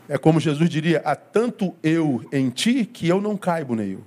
É 0.08 0.18
como 0.18 0.40
Jesus 0.40 0.68
diria: 0.68 1.00
há 1.04 1.14
tanto 1.14 1.74
eu 1.82 2.26
em 2.32 2.50
ti 2.50 2.84
que 2.84 3.08
eu 3.08 3.20
não 3.20 3.36
caibo, 3.36 3.74
Neil. 3.74 4.04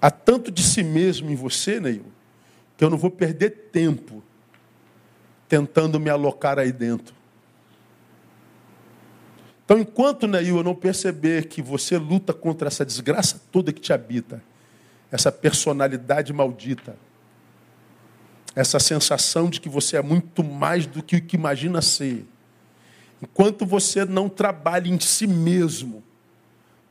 Há 0.00 0.10
tanto 0.10 0.50
de 0.50 0.62
si 0.62 0.82
mesmo 0.82 1.30
em 1.30 1.34
você, 1.34 1.80
Neil, 1.80 2.04
que 2.76 2.84
eu 2.84 2.90
não 2.90 2.98
vou 2.98 3.10
perder 3.10 3.50
tempo 3.72 4.22
tentando 5.48 5.98
me 6.00 6.10
alocar 6.10 6.58
aí 6.58 6.72
dentro. 6.72 7.14
Então, 9.64 9.78
enquanto, 9.78 10.26
Neil, 10.26 10.56
eu 10.56 10.62
não 10.62 10.74
perceber 10.74 11.46
que 11.46 11.60
você 11.60 11.98
luta 11.98 12.32
contra 12.32 12.68
essa 12.68 12.84
desgraça 12.84 13.40
toda 13.50 13.72
que 13.72 13.80
te 13.80 13.92
habita, 13.92 14.42
essa 15.10 15.32
personalidade 15.32 16.32
maldita, 16.32 16.96
essa 18.54 18.78
sensação 18.78 19.50
de 19.50 19.60
que 19.60 19.68
você 19.68 19.96
é 19.96 20.02
muito 20.02 20.42
mais 20.44 20.86
do 20.86 21.02
que 21.02 21.16
o 21.16 21.22
que 21.22 21.36
imagina 21.36 21.82
ser, 21.82 22.26
Enquanto 23.22 23.64
você 23.64 24.04
não 24.04 24.28
trabalha 24.28 24.88
em 24.88 25.00
si 25.00 25.26
mesmo 25.26 26.02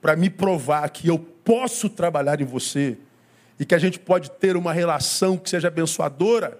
para 0.01 0.15
me 0.15 0.29
provar 0.29 0.89
que 0.89 1.07
eu 1.07 1.19
posso 1.19 1.89
trabalhar 1.89 2.41
em 2.41 2.45
você 2.45 2.97
e 3.59 3.65
que 3.65 3.73
a 3.73 3.77
gente 3.77 3.99
pode 3.99 4.31
ter 4.31 4.57
uma 4.57 4.73
relação 4.73 5.37
que 5.37 5.49
seja 5.49 5.67
abençoadora, 5.67 6.59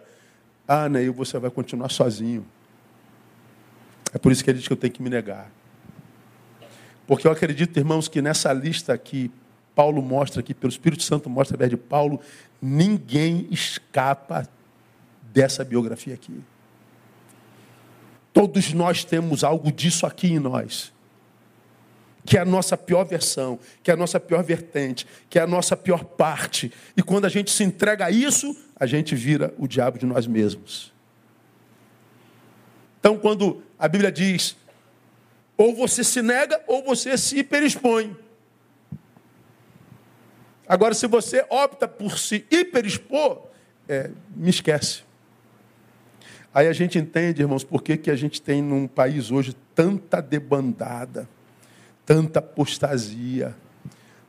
ah, 0.68 0.89
Neil, 0.89 1.14
você 1.14 1.38
vai 1.38 1.52
continuar 1.52 1.89
sozinho. 1.89 2.46
É 4.14 4.18
por 4.18 4.32
isso 4.32 4.43
que 4.43 4.50
ele 4.50 4.60
diz 4.60 4.68
que 4.68 4.74
eu 4.74 4.78
tenho 4.78 4.93
que 4.93 5.04
me 5.04 5.10
negar. 5.10 5.52
Porque 7.06 7.28
eu 7.28 7.32
acredito, 7.32 7.78
irmãos, 7.78 8.08
que 8.08 8.22
nessa 8.22 8.52
lista 8.54 8.98
que 8.98 9.30
Paulo 9.76 10.02
mostra 10.02 10.39
aqui, 10.39 10.54
pelo 10.54 10.72
Espírito 10.72 11.04
Santo 11.04 11.30
mostra 11.30 11.56
através 11.56 11.70
de 11.70 11.78
Paulo, 11.78 12.20
ninguém 12.62 13.48
escapa 13.52 14.48
dessa 15.34 15.64
biografia 15.66 16.14
aqui. 16.14 16.41
Todos 18.32 18.74
nós 18.74 19.04
temos 19.04 19.43
algo 19.43 19.72
disso 19.72 20.06
aqui 20.06 20.28
em 20.28 20.39
nós. 20.39 20.95
Que 22.26 22.38
é 22.38 22.42
a 22.42 22.46
nossa 22.46 22.76
pior 22.76 23.06
versão, 23.06 23.60
que 23.84 23.92
é 23.92 23.94
a 23.94 23.98
nossa 23.98 24.20
pior 24.20 24.44
vertente, 24.44 25.06
que 25.30 25.38
é 25.38 25.42
a 25.42 25.48
nossa 25.48 25.78
pior 25.78 26.04
parte. 26.04 26.72
E 26.98 27.04
quando 27.04 27.26
a 27.26 27.30
gente 27.30 27.52
se 27.52 27.64
entrega 27.64 28.06
a 28.06 28.12
isso, 28.12 28.56
a 28.76 28.86
gente 28.86 29.16
vira 29.16 29.54
o 29.58 29.68
diabo 29.68 30.00
de 30.00 30.06
nós 30.06 30.26
mesmos. 30.26 30.92
Então, 33.00 33.18
quando 33.20 33.62
a 33.78 33.88
Bíblia 33.88 34.12
diz, 34.12 34.56
ou 35.58 35.76
você 35.76 36.04
se 36.04 36.22
nega, 36.22 36.62
ou 36.68 36.84
você 36.84 37.18
se 37.18 37.38
hiperexpõe. 37.38 38.16
Agora, 40.68 40.94
se 40.94 41.06
você 41.06 41.46
opta 41.50 41.88
por 41.88 42.18
se 42.18 42.46
hiperexpor, 42.50 43.44
é, 43.88 44.10
me 44.36 44.50
esquece. 44.50 45.04
Aí 46.54 46.68
a 46.68 46.74
gente 46.74 46.98
entende, 46.98 47.42
irmãos, 47.42 47.64
por 47.64 47.84
que, 47.84 47.98
que 47.98 48.10
a 48.10 48.16
gente 48.16 48.42
tem 48.42 48.62
num 48.62 48.88
país 48.88 49.30
hoje 49.30 49.56
tanta 49.76 50.22
debandada, 50.22 51.28
tanta 52.06 52.39
apostasia, 52.39 53.56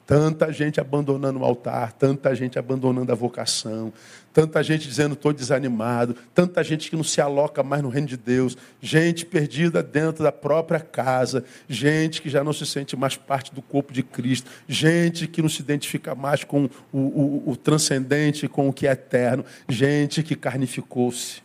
Tanta 0.06 0.52
gente 0.52 0.80
abandonando 0.80 1.40
o 1.40 1.44
altar, 1.44 1.90
tanta 1.90 2.32
gente 2.32 2.56
abandonando 2.60 3.10
a 3.10 3.14
vocação, 3.16 3.92
tanta 4.32 4.62
gente 4.62 4.86
dizendo 4.86 5.14
estou 5.14 5.32
desanimado, 5.32 6.14
tanta 6.32 6.62
gente 6.62 6.88
que 6.88 6.94
não 6.94 7.02
se 7.02 7.20
aloca 7.20 7.60
mais 7.64 7.82
no 7.82 7.88
reino 7.88 8.06
de 8.06 8.16
Deus, 8.16 8.56
gente 8.80 9.26
perdida 9.26 9.82
dentro 9.82 10.22
da 10.22 10.30
própria 10.30 10.78
casa, 10.78 11.44
gente 11.68 12.22
que 12.22 12.30
já 12.30 12.44
não 12.44 12.52
se 12.52 12.64
sente 12.64 12.96
mais 12.96 13.16
parte 13.16 13.52
do 13.52 13.60
corpo 13.60 13.92
de 13.92 14.04
Cristo, 14.04 14.48
gente 14.68 15.26
que 15.26 15.42
não 15.42 15.48
se 15.48 15.60
identifica 15.60 16.14
mais 16.14 16.44
com 16.44 16.70
o, 16.92 16.98
o, 16.98 17.42
o 17.50 17.56
transcendente, 17.56 18.46
com 18.46 18.68
o 18.68 18.72
que 18.72 18.86
é 18.86 18.92
eterno, 18.92 19.44
gente 19.68 20.22
que 20.22 20.36
carnificou-se. 20.36 21.42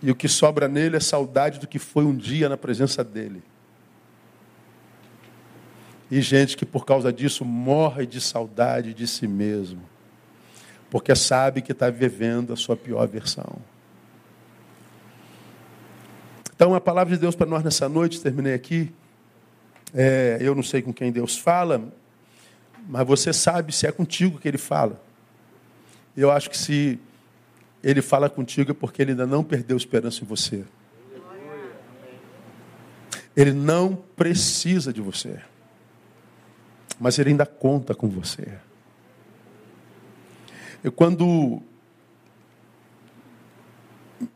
E 0.00 0.12
o 0.12 0.14
que 0.14 0.28
sobra 0.28 0.68
nele 0.68 0.96
é 0.96 1.00
saudade 1.00 1.58
do 1.58 1.66
que 1.66 1.80
foi 1.80 2.04
um 2.04 2.14
dia 2.14 2.48
na 2.48 2.56
presença 2.56 3.02
dele. 3.02 3.42
E 6.10 6.20
gente 6.20 6.56
que 6.56 6.66
por 6.66 6.84
causa 6.84 7.12
disso 7.12 7.44
morre 7.44 8.04
de 8.04 8.20
saudade 8.20 8.92
de 8.92 9.06
si 9.06 9.28
mesmo, 9.28 9.80
porque 10.90 11.14
sabe 11.14 11.62
que 11.62 11.70
está 11.70 11.88
vivendo 11.88 12.52
a 12.52 12.56
sua 12.56 12.76
pior 12.76 13.06
versão. 13.06 13.58
Então, 16.52 16.74
a 16.74 16.80
palavra 16.80 17.14
de 17.14 17.20
Deus 17.20 17.36
para 17.36 17.46
nós 17.46 17.62
nessa 17.62 17.88
noite, 17.88 18.20
terminei 18.20 18.52
aqui. 18.52 18.92
É, 19.94 20.36
eu 20.40 20.54
não 20.54 20.62
sei 20.62 20.82
com 20.82 20.92
quem 20.92 21.12
Deus 21.12 21.38
fala, 21.38 21.82
mas 22.88 23.06
você 23.06 23.32
sabe 23.32 23.72
se 23.72 23.86
é 23.86 23.92
contigo 23.92 24.38
que 24.38 24.48
Ele 24.48 24.58
fala. 24.58 25.00
Eu 26.16 26.30
acho 26.30 26.50
que 26.50 26.58
se 26.58 26.98
Ele 27.82 28.02
fala 28.02 28.28
contigo 28.28 28.72
é 28.72 28.74
porque 28.74 29.00
Ele 29.00 29.12
ainda 29.12 29.26
não 29.26 29.44
perdeu 29.44 29.76
esperança 29.76 30.24
em 30.24 30.26
você. 30.26 30.64
Ele 33.36 33.52
não 33.52 33.96
precisa 34.16 34.92
de 34.92 35.00
você 35.00 35.40
mas 37.00 37.18
Ele 37.18 37.30
ainda 37.30 37.46
conta 37.46 37.94
com 37.94 38.06
você. 38.08 38.46
Eu, 40.84 40.92
quando 40.92 41.62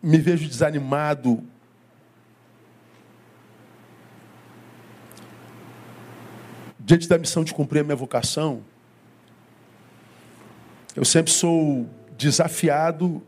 me 0.02 0.16
vejo 0.16 0.48
desanimado, 0.48 1.44
diante 6.80 7.06
da 7.06 7.18
missão 7.18 7.44
de 7.44 7.52
cumprir 7.52 7.80
a 7.80 7.84
minha 7.84 7.96
vocação, 7.96 8.62
eu 10.96 11.04
sempre 11.04 11.32
sou 11.32 11.86
desafiado 12.16 13.22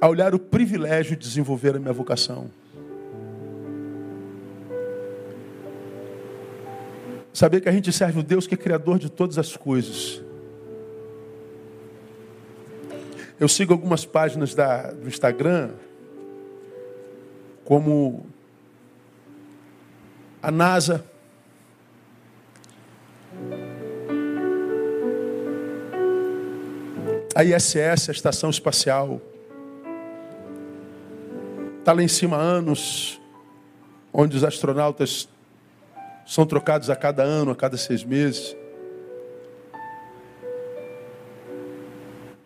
a 0.00 0.08
olhar 0.08 0.34
o 0.34 0.38
privilégio 0.38 1.16
de 1.16 1.26
desenvolver 1.26 1.76
a 1.76 1.78
minha 1.78 1.92
vocação. 1.92 2.50
Saber 7.34 7.60
que 7.60 7.68
a 7.68 7.72
gente 7.72 7.92
serve 7.92 8.20
o 8.20 8.22
Deus 8.22 8.46
que 8.46 8.54
é 8.54 8.56
criador 8.56 8.96
de 8.96 9.10
todas 9.10 9.38
as 9.38 9.56
coisas. 9.56 10.22
Eu 13.40 13.48
sigo 13.48 13.72
algumas 13.72 14.04
páginas 14.04 14.54
da, 14.54 14.92
do 14.92 15.08
Instagram, 15.08 15.72
como 17.64 18.24
a 20.40 20.52
NASA, 20.52 21.04
a 27.34 27.42
ISS, 27.42 28.10
a 28.10 28.12
Estação 28.12 28.48
Espacial, 28.48 29.20
está 31.80 31.92
lá 31.92 32.00
em 32.00 32.06
cima 32.06 32.36
há 32.36 32.40
anos, 32.40 33.20
onde 34.12 34.36
os 34.36 34.44
astronautas 34.44 35.28
são 36.26 36.46
trocados 36.46 36.90
a 36.90 36.96
cada 36.96 37.22
ano, 37.22 37.50
a 37.50 37.56
cada 37.56 37.76
seis 37.76 38.02
meses. 38.02 38.56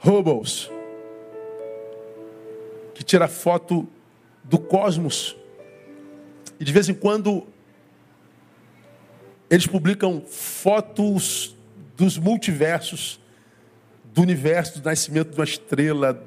Hubbles, 0.05 0.71
que 2.95 3.03
tira 3.03 3.29
foto 3.29 3.89
do 4.45 4.59
cosmos. 4.59 5.37
E 6.59 6.65
de 6.65 6.73
vez 6.73 6.89
em 6.89 6.95
quando 6.95 7.47
eles 9.51 9.67
publicam 9.67 10.23
fotos 10.27 11.57
dos 11.97 12.19
multiversos, 12.19 13.21
do 14.05 14.23
universo, 14.23 14.81
do 14.81 14.85
nascimento 14.85 15.31
de 15.31 15.37
uma 15.37 15.45
estrela, 15.45 16.25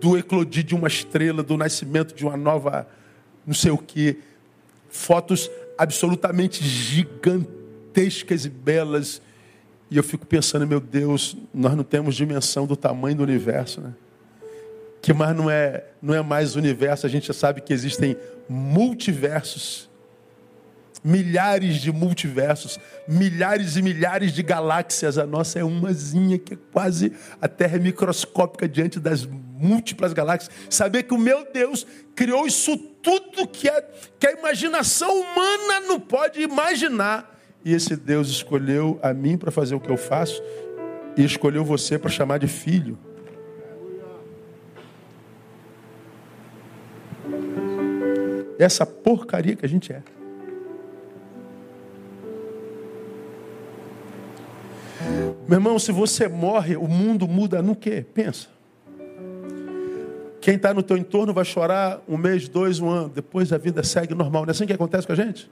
do 0.00 0.16
eclodir 0.16 0.64
de 0.64 0.74
uma 0.74 0.88
estrela, 0.88 1.42
do 1.42 1.56
nascimento 1.56 2.14
de 2.14 2.24
uma 2.24 2.36
nova, 2.36 2.88
não 3.46 3.54
sei 3.54 3.70
o 3.70 3.78
que. 3.78 4.18
Fotos 4.88 5.50
absolutamente 5.76 6.64
gigantescas 6.64 8.44
e 8.44 8.50
belas. 8.50 9.20
E 9.90 9.96
eu 9.96 10.02
fico 10.02 10.26
pensando, 10.26 10.66
meu 10.66 10.80
Deus, 10.80 11.36
nós 11.54 11.76
não 11.76 11.84
temos 11.84 12.14
dimensão 12.14 12.66
do 12.66 12.76
tamanho 12.76 13.16
do 13.16 13.22
universo, 13.22 13.80
né? 13.80 13.94
Que 15.00 15.12
mais 15.12 15.36
não 15.36 15.48
é, 15.48 15.84
não 16.02 16.14
é 16.14 16.22
mais 16.22 16.56
universo, 16.56 17.06
a 17.06 17.08
gente 17.08 17.28
já 17.28 17.34
sabe 17.34 17.60
que 17.60 17.72
existem 17.72 18.16
multiversos, 18.48 19.88
milhares 21.04 21.76
de 21.76 21.92
multiversos, 21.92 22.80
milhares 23.06 23.76
e 23.76 23.82
milhares 23.82 24.32
de 24.32 24.42
galáxias. 24.42 25.18
A 25.18 25.26
nossa 25.26 25.60
é 25.60 25.64
umazinha 25.64 26.38
que 26.38 26.54
é 26.54 26.58
quase 26.72 27.12
a 27.40 27.46
Terra 27.46 27.76
é 27.76 27.78
microscópica 27.78 28.68
diante 28.68 28.98
das 28.98 29.24
múltiplas 29.58 30.12
galáxias. 30.12 30.54
Saber 30.70 31.04
que 31.04 31.14
o 31.14 31.18
meu 31.18 31.46
Deus 31.52 31.86
criou 32.14 32.46
isso 32.46 32.76
tudo 32.76 33.46
que, 33.46 33.68
é, 33.68 33.88
que 34.18 34.26
a 34.26 34.32
imaginação 34.32 35.20
humana 35.20 35.80
não 35.86 36.00
pode 36.00 36.40
imaginar. 36.40 37.38
E 37.64 37.72
esse 37.72 37.96
Deus 37.96 38.28
escolheu 38.28 38.98
a 39.02 39.12
mim 39.12 39.36
para 39.36 39.50
fazer 39.50 39.74
o 39.74 39.80
que 39.80 39.90
eu 39.90 39.96
faço 39.96 40.42
e 41.16 41.24
escolheu 41.24 41.64
você 41.64 41.98
para 41.98 42.10
chamar 42.10 42.38
de 42.38 42.46
filho. 42.46 42.98
Essa 48.58 48.86
porcaria 48.86 49.54
que 49.54 49.64
a 49.64 49.68
gente 49.68 49.92
é. 49.92 50.02
Meu 55.48 55.58
irmão, 55.58 55.78
se 55.78 55.92
você 55.92 56.26
morre, 56.26 56.76
o 56.76 56.88
mundo 56.88 57.28
muda 57.28 57.62
no 57.62 57.76
quê? 57.76 58.04
Pensa. 58.14 58.55
Quem 60.46 60.54
está 60.54 60.72
no 60.72 60.80
teu 60.80 60.96
entorno 60.96 61.34
vai 61.34 61.44
chorar 61.44 62.00
um 62.06 62.16
mês, 62.16 62.46
dois, 62.46 62.78
um 62.78 62.88
ano. 62.88 63.08
Depois 63.08 63.52
a 63.52 63.58
vida 63.58 63.82
segue 63.82 64.14
normal. 64.14 64.42
Não 64.42 64.50
é 64.50 64.52
assim 64.52 64.64
que 64.64 64.72
acontece 64.72 65.04
com 65.04 65.12
a 65.12 65.16
gente? 65.16 65.50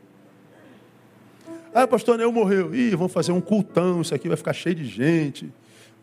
Ah, 1.75 1.85
pastor, 1.85 2.21
eu 2.21 2.31
morreu. 2.31 2.73
Ih, 2.73 2.95
vamos 2.95 3.13
fazer 3.13 3.33
um 3.33 3.41
cultão. 3.41 4.03
Isso 4.03 4.15
aqui 4.15 4.29
vai 4.29 4.37
ficar 4.37 4.53
cheio 4.53 4.77
de 4.77 4.85
gente. 4.85 5.53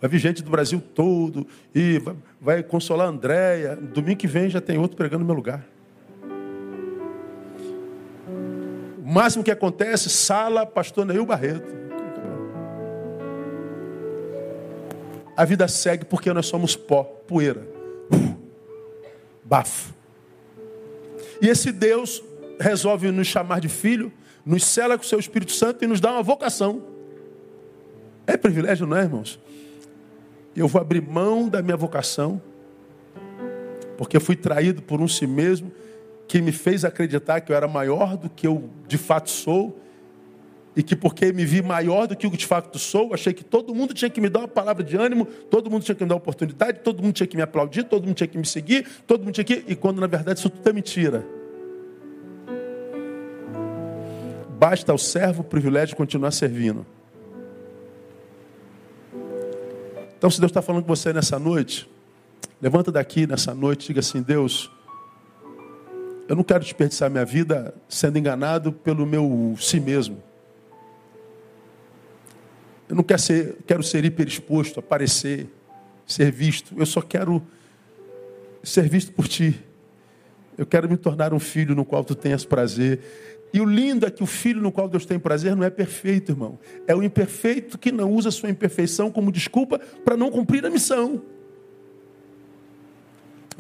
Vai 0.01 0.09
vir 0.09 0.19
gente 0.19 0.43
do 0.43 0.51
Brasil 0.51 0.83
todo. 0.93 1.47
E 1.73 1.99
vai, 1.99 2.15
vai 2.41 2.63
consolar 2.63 3.07
a 3.07 3.09
Andréia. 3.09 3.77
Domingo 3.77 4.17
que 4.17 4.27
vem 4.27 4.49
já 4.49 4.59
tem 4.59 4.77
outro 4.77 4.97
pregando 4.97 5.19
no 5.21 5.25
meu 5.25 5.35
lugar. 5.35 5.65
O 9.01 9.09
máximo 9.09 9.41
que 9.41 9.51
acontece, 9.51 10.09
sala, 10.09 10.65
pastor 10.65 11.05
Neil 11.05 11.25
Barreto. 11.25 11.73
A 15.37 15.45
vida 15.45 15.65
segue 15.69 16.03
porque 16.03 16.33
nós 16.33 16.47
somos 16.47 16.75
pó, 16.75 17.05
poeira 17.05 17.79
bafo. 19.51 19.93
E 21.41 21.49
esse 21.49 21.73
Deus 21.73 22.23
resolve 22.57 23.11
nos 23.11 23.27
chamar 23.27 23.59
de 23.59 23.67
filho, 23.67 24.09
nos 24.45 24.63
cela 24.63 24.97
com 24.97 25.03
o 25.03 25.07
seu 25.07 25.19
Espírito 25.19 25.51
Santo 25.51 25.83
e 25.83 25.87
nos 25.87 25.99
dá 25.99 26.13
uma 26.13 26.23
vocação. 26.23 26.81
É 28.25 28.37
privilégio, 28.37 28.87
não 28.87 28.95
é, 28.95 29.01
irmãos? 29.01 29.37
Eu 30.55 30.69
vou 30.69 30.81
abrir 30.81 31.01
mão 31.01 31.49
da 31.49 31.61
minha 31.61 31.75
vocação, 31.75 32.41
porque 33.97 34.15
eu 34.15 34.21
fui 34.21 34.37
traído 34.37 34.81
por 34.81 35.01
um 35.01 35.07
si 35.07 35.27
mesmo 35.27 35.69
que 36.29 36.41
me 36.41 36.53
fez 36.53 36.85
acreditar 36.85 37.41
que 37.41 37.51
eu 37.51 37.55
era 37.55 37.67
maior 37.67 38.15
do 38.15 38.29
que 38.29 38.47
eu 38.47 38.69
de 38.87 38.97
fato 38.97 39.29
sou, 39.29 39.77
e 40.75 40.81
que 40.81 40.95
porque 40.95 41.33
me 41.33 41.45
vi 41.45 41.61
maior 41.61 42.07
do 42.07 42.15
que 42.15 42.29
de 42.29 42.45
fato 42.45 42.79
sou, 42.79 43.13
achei 43.13 43.33
que 43.33 43.43
todo 43.43 43.75
mundo 43.75 43.93
tinha 43.93 44.09
que 44.09 44.21
me 44.21 44.29
dar 44.29 44.39
uma 44.39 44.47
palavra 44.47 44.83
de 44.83 44.95
ânimo, 44.95 45.25
todo 45.25 45.69
mundo 45.69 45.83
tinha 45.83 45.95
que 45.95 46.03
me 46.03 46.07
dar 46.07 46.15
uma 46.15 46.21
oportunidade, 46.21 46.79
todo 46.79 47.03
mundo 47.03 47.13
tinha 47.13 47.27
que 47.27 47.35
me 47.35 47.43
aplaudir, 47.43 47.83
todo 47.83 48.05
mundo 48.05 48.15
tinha 48.15 48.27
que 48.27 48.37
me 48.37 48.45
seguir, 48.45 48.87
todo 49.05 49.23
mundo 49.23 49.33
tinha 49.33 49.43
que. 49.43 49.65
E 49.67 49.75
quando 49.75 49.99
na 49.99 50.07
verdade 50.07 50.39
isso 50.39 50.49
tudo 50.49 50.67
é 50.69 50.73
mentira. 50.73 51.25
Basta 54.57 54.91
ao 54.91 54.97
servo 54.97 55.41
o 55.41 55.43
privilégio 55.43 55.89
de 55.89 55.95
continuar 55.95 56.31
servindo. 56.31 56.85
Então, 60.17 60.29
se 60.29 60.39
Deus 60.39 60.51
está 60.51 60.61
falando 60.61 60.83
com 60.83 60.95
você 60.95 61.11
nessa 61.11 61.39
noite, 61.39 61.89
levanta 62.61 62.91
daqui 62.91 63.25
nessa 63.25 63.55
noite 63.55 63.85
e 63.85 63.87
diga 63.87 64.01
assim: 64.01 64.21
Deus, 64.21 64.71
eu 66.29 66.35
não 66.35 66.43
quero 66.43 66.59
desperdiçar 66.59 67.09
minha 67.09 67.25
vida 67.25 67.73
sendo 67.89 68.19
enganado 68.19 68.71
pelo 68.71 69.05
meu 69.05 69.55
si 69.59 69.79
mesmo. 69.79 70.21
Eu 72.91 72.95
não 72.97 73.03
quero 73.03 73.21
ser, 73.21 73.55
quero 73.65 73.81
ser 73.81 74.03
hiperexposto, 74.03 74.81
aparecer, 74.81 75.47
ser 76.05 76.29
visto. 76.29 76.75
Eu 76.77 76.85
só 76.85 77.01
quero 77.01 77.41
ser 78.61 78.89
visto 78.89 79.13
por 79.13 79.29
ti. 79.29 79.57
Eu 80.57 80.65
quero 80.65 80.89
me 80.89 80.97
tornar 80.97 81.33
um 81.33 81.39
filho 81.39 81.73
no 81.73 81.85
qual 81.85 82.03
tu 82.03 82.13
tenhas 82.13 82.43
prazer. 82.43 82.99
E 83.53 83.61
o 83.61 83.65
lindo 83.65 84.05
é 84.05 84.11
que 84.11 84.21
o 84.21 84.25
filho 84.25 84.61
no 84.61 84.73
qual 84.73 84.89
Deus 84.89 85.05
tem 85.05 85.17
prazer 85.17 85.55
não 85.55 85.63
é 85.63 85.69
perfeito, 85.69 86.33
irmão. 86.33 86.59
É 86.85 86.93
o 86.93 87.01
imperfeito 87.01 87.77
que 87.77 87.93
não 87.93 88.11
usa 88.11 88.29
sua 88.29 88.49
imperfeição 88.49 89.09
como 89.09 89.31
desculpa 89.31 89.79
para 90.03 90.17
não 90.17 90.29
cumprir 90.29 90.65
a 90.65 90.69
missão. 90.69 91.21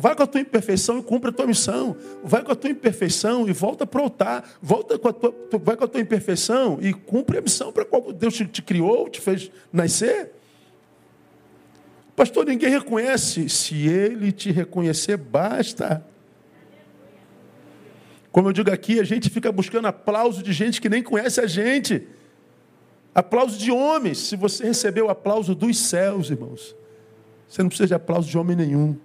Vai 0.01 0.15
com 0.15 0.23
a 0.23 0.27
tua 0.27 0.41
imperfeição 0.41 0.97
e 0.97 1.03
cumpre 1.03 1.29
a 1.29 1.31
tua 1.31 1.45
missão. 1.45 1.95
Vai 2.23 2.43
com 2.43 2.51
a 2.51 2.55
tua 2.55 2.71
imperfeição 2.71 3.47
e 3.47 3.53
volta 3.53 3.85
para 3.85 4.01
o 4.01 4.05
altar. 4.05 4.57
Volta 4.59 4.97
com 4.97 5.07
a 5.07 5.13
tua, 5.13 5.31
vai 5.61 5.77
com 5.77 5.83
a 5.83 5.87
tua 5.87 6.01
imperfeição 6.01 6.79
e 6.81 6.91
cumpre 6.91 7.37
a 7.37 7.41
missão 7.41 7.71
para 7.71 7.85
qual 7.85 8.11
Deus 8.11 8.33
te, 8.33 8.47
te 8.47 8.63
criou, 8.63 9.07
te 9.07 9.21
fez 9.21 9.51
nascer. 9.71 10.31
Pastor, 12.15 12.47
ninguém 12.47 12.71
reconhece. 12.71 13.47
Se 13.47 13.75
ele 13.87 14.31
te 14.31 14.51
reconhecer, 14.51 15.17
basta. 15.17 16.03
Como 18.31 18.49
eu 18.49 18.53
digo 18.53 18.71
aqui, 18.71 18.99
a 18.99 19.03
gente 19.03 19.29
fica 19.29 19.51
buscando 19.51 19.87
aplauso 19.87 20.41
de 20.41 20.51
gente 20.51 20.81
que 20.81 20.89
nem 20.89 21.03
conhece 21.03 21.39
a 21.39 21.45
gente. 21.45 22.07
Aplauso 23.13 23.55
de 23.55 23.71
homens. 23.71 24.17
Se 24.17 24.35
você 24.35 24.63
recebeu 24.63 25.05
o 25.05 25.09
aplauso 25.11 25.53
dos 25.53 25.77
céus, 25.77 26.31
irmãos, 26.31 26.75
você 27.47 27.61
não 27.61 27.69
precisa 27.69 27.85
de 27.85 27.93
aplauso 27.93 28.27
de 28.27 28.35
homem 28.35 28.55
nenhum. 28.55 28.97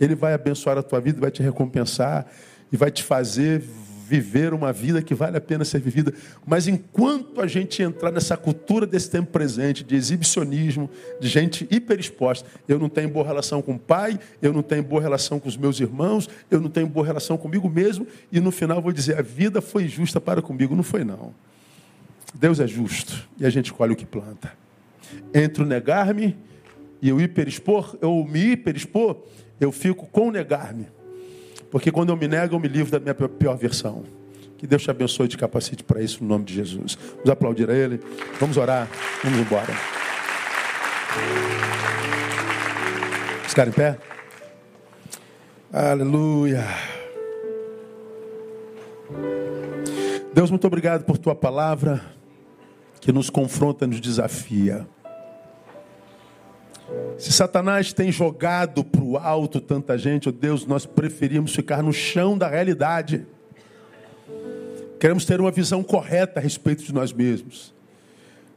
Ele 0.00 0.14
vai 0.14 0.34
abençoar 0.34 0.78
a 0.78 0.82
tua 0.82 1.00
vida, 1.00 1.20
vai 1.20 1.30
te 1.30 1.42
recompensar 1.42 2.26
e 2.70 2.76
vai 2.76 2.90
te 2.90 3.02
fazer 3.02 3.62
viver 4.08 4.54
uma 4.54 4.72
vida 4.72 5.02
que 5.02 5.14
vale 5.14 5.36
a 5.36 5.40
pena 5.40 5.64
ser 5.64 5.80
vivida. 5.80 6.14
Mas 6.46 6.68
enquanto 6.68 7.40
a 7.40 7.46
gente 7.46 7.82
entrar 7.82 8.12
nessa 8.12 8.36
cultura 8.36 8.86
desse 8.86 9.10
tempo 9.10 9.32
presente, 9.32 9.82
de 9.82 9.96
exibicionismo, 9.96 10.88
de 11.20 11.26
gente 11.26 11.66
hiperexposta, 11.68 12.48
eu 12.68 12.78
não 12.78 12.88
tenho 12.88 13.08
boa 13.08 13.26
relação 13.26 13.60
com 13.60 13.74
o 13.74 13.78
pai, 13.78 14.18
eu 14.40 14.52
não 14.52 14.62
tenho 14.62 14.84
boa 14.84 15.02
relação 15.02 15.40
com 15.40 15.48
os 15.48 15.56
meus 15.56 15.80
irmãos, 15.80 16.28
eu 16.48 16.60
não 16.60 16.70
tenho 16.70 16.86
boa 16.86 17.04
relação 17.04 17.36
comigo 17.36 17.68
mesmo, 17.68 18.06
e 18.30 18.38
no 18.38 18.52
final 18.52 18.80
vou 18.80 18.92
dizer: 18.92 19.18
a 19.18 19.22
vida 19.22 19.60
foi 19.60 19.88
justa 19.88 20.20
para 20.20 20.40
comigo. 20.40 20.76
Não 20.76 20.84
foi, 20.84 21.02
não. 21.02 21.34
Deus 22.32 22.60
é 22.60 22.66
justo 22.66 23.28
e 23.38 23.46
a 23.46 23.50
gente 23.50 23.72
colhe 23.72 23.92
o 23.92 23.96
que 23.96 24.06
planta. 24.06 24.52
Entre 25.34 25.62
o 25.62 25.66
negar-me 25.66 26.36
e 27.00 27.08
eu 27.08 27.20
hiperexpor, 27.20 27.96
eu 28.00 28.24
me 28.24 28.52
hiperexpor, 28.52 29.16
eu 29.60 29.72
fico 29.72 30.06
com 30.06 30.30
negar-me. 30.30 30.88
Porque 31.70 31.90
quando 31.90 32.10
eu 32.10 32.16
me 32.16 32.28
nego, 32.28 32.54
eu 32.54 32.60
me 32.60 32.68
livro 32.68 32.92
da 32.92 33.00
minha 33.00 33.14
pior 33.14 33.56
versão. 33.56 34.04
Que 34.56 34.66
Deus 34.66 34.82
te 34.82 34.90
abençoe 34.90 35.26
e 35.26 35.28
te 35.28 35.36
capacite 35.36 35.84
para 35.84 36.00
isso 36.00 36.22
no 36.22 36.28
nome 36.28 36.44
de 36.44 36.54
Jesus. 36.54 36.96
Vamos 37.16 37.30
aplaudir 37.30 37.68
a 37.68 37.74
Ele. 37.74 38.00
Vamos 38.40 38.56
orar. 38.56 38.88
Vamos 39.22 39.38
embora. 39.38 39.74
Ficar 43.46 43.68
em 43.68 43.72
pé? 43.72 43.98
Aleluia. 45.72 46.64
Deus, 50.32 50.50
muito 50.50 50.66
obrigado 50.66 51.04
por 51.04 51.18
tua 51.18 51.34
palavra 51.34 52.02
que 53.00 53.12
nos 53.12 53.30
confronta, 53.30 53.86
nos 53.86 54.00
desafia. 54.00 54.86
Se 57.18 57.32
Satanás 57.32 57.92
tem 57.92 58.12
jogado 58.12 58.84
para 58.84 59.02
o 59.02 59.16
alto 59.16 59.60
tanta 59.60 59.96
gente, 59.96 60.28
oh 60.28 60.32
Deus, 60.32 60.66
nós 60.66 60.86
preferimos 60.86 61.54
ficar 61.54 61.82
no 61.82 61.92
chão 61.92 62.36
da 62.36 62.46
realidade. 62.46 63.26
Queremos 65.00 65.24
ter 65.24 65.40
uma 65.40 65.50
visão 65.50 65.82
correta 65.82 66.38
a 66.38 66.42
respeito 66.42 66.84
de 66.84 66.92
nós 66.92 67.12
mesmos. 67.12 67.74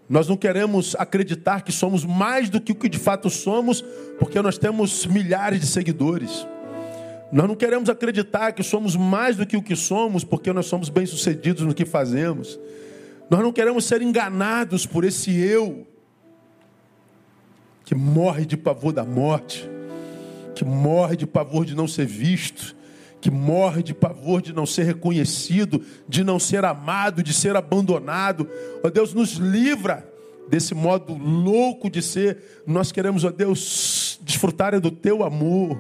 Nós 0.09 0.27
não 0.27 0.36
queremos 0.36 0.95
acreditar 0.97 1.61
que 1.61 1.71
somos 1.71 2.03
mais 2.03 2.49
do 2.49 2.59
que 2.59 2.71
o 2.71 2.75
que 2.75 2.89
de 2.89 2.97
fato 2.97 3.30
somos, 3.30 3.82
porque 4.19 4.41
nós 4.41 4.57
temos 4.57 5.05
milhares 5.05 5.59
de 5.59 5.67
seguidores. 5.67 6.47
Nós 7.32 7.47
não 7.47 7.55
queremos 7.55 7.89
acreditar 7.89 8.53
que 8.53 8.63
somos 8.63 8.95
mais 8.95 9.38
do 9.38 9.45
que 9.45 9.55
o 9.55 9.61
que 9.61 9.75
somos, 9.75 10.23
porque 10.23 10.51
nós 10.51 10.65
somos 10.65 10.89
bem-sucedidos 10.89 11.63
no 11.63 11.75
que 11.75 11.86
fazemos. 11.86 12.59
Nós 13.30 13.41
não 13.41 13.53
queremos 13.53 13.86
ser 13.86 14.01
enganados 14.01 14.86
por 14.86 15.03
esse 15.03 15.32
eu 15.39 15.86
que 17.90 17.96
morre 17.96 18.46
de 18.46 18.56
pavor 18.56 18.94
da 18.94 19.04
morte, 19.04 19.68
que 20.54 20.64
morre 20.64 21.18
de 21.18 21.26
pavor 21.26 21.66
de 21.66 21.76
não 21.76 21.88
ser 21.88 22.06
visto, 22.06 22.76
que 23.20 23.32
morre 23.32 23.82
de 23.82 23.96
pavor 23.96 24.44
de 24.44 24.54
não 24.54 24.64
ser 24.64 24.84
reconhecido, 24.84 25.84
de 26.08 26.24
não 26.24 26.38
ser 26.38 26.64
amado, 26.66 27.24
de 27.24 27.34
ser 27.34 27.56
abandonado. 27.56 28.48
Ó 28.84 28.92
Deus, 28.92 29.12
nos 29.16 29.38
livra 29.38 30.08
desse 30.48 30.76
modo 30.76 31.18
louco 31.18 31.90
de 31.90 32.00
ser. 32.04 32.62
Nós 32.64 32.92
queremos, 32.92 33.24
ó 33.24 33.32
Deus, 33.32 34.20
desfrutar 34.22 34.80
do 34.80 34.92
teu 34.92 35.24
amor. 35.24 35.76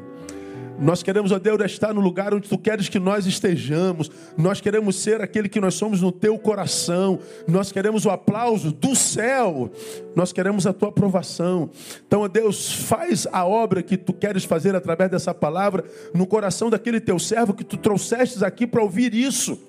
Nós 0.81 1.03
queremos, 1.03 1.31
ó 1.31 1.39
Deus, 1.39 1.59
estar 1.65 1.93
no 1.93 1.99
lugar 1.99 2.33
onde 2.33 2.47
tu 2.47 2.57
queres 2.57 2.87
que 2.87 2.99
nós 2.99 3.25
estejamos. 3.25 4.09
Nós 4.37 4.61
queremos 4.61 4.95
ser 4.95 5.21
aquele 5.21 5.49
que 5.49 5.59
nós 5.59 5.73
somos 5.73 6.01
no 6.01 6.11
teu 6.11 6.39
coração. 6.39 7.19
Nós 7.47 7.71
queremos 7.71 8.05
o 8.05 8.09
aplauso 8.09 8.71
do 8.71 8.95
céu. 8.95 9.69
Nós 10.15 10.31
queremos 10.31 10.65
a 10.65 10.71
tua 10.71 10.89
aprovação. 10.89 11.69
Então, 12.07 12.21
ó 12.21 12.27
Deus, 12.29 12.71
faz 12.71 13.27
a 13.31 13.45
obra 13.45 13.83
que 13.83 13.97
tu 13.97 14.13
queres 14.13 14.45
fazer 14.45 14.73
através 14.73 15.11
dessa 15.11 15.33
palavra 15.33 15.83
no 16.13 16.25
coração 16.25 16.69
daquele 16.69 17.01
teu 17.01 17.19
servo 17.19 17.53
que 17.53 17.65
tu 17.65 17.75
trouxestes 17.75 18.41
aqui 18.41 18.65
para 18.65 18.81
ouvir 18.81 19.13
isso 19.13 19.59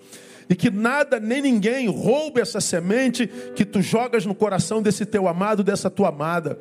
e 0.48 0.54
que 0.54 0.70
nada 0.70 1.18
nem 1.18 1.42
ninguém 1.42 1.88
roube 1.88 2.40
essa 2.40 2.60
semente 2.60 3.26
que 3.54 3.64
tu 3.64 3.82
jogas 3.82 4.26
no 4.26 4.34
coração 4.34 4.80
desse 4.80 5.04
teu 5.04 5.26
amado, 5.26 5.64
dessa 5.64 5.90
tua 5.90 6.08
amada 6.08 6.58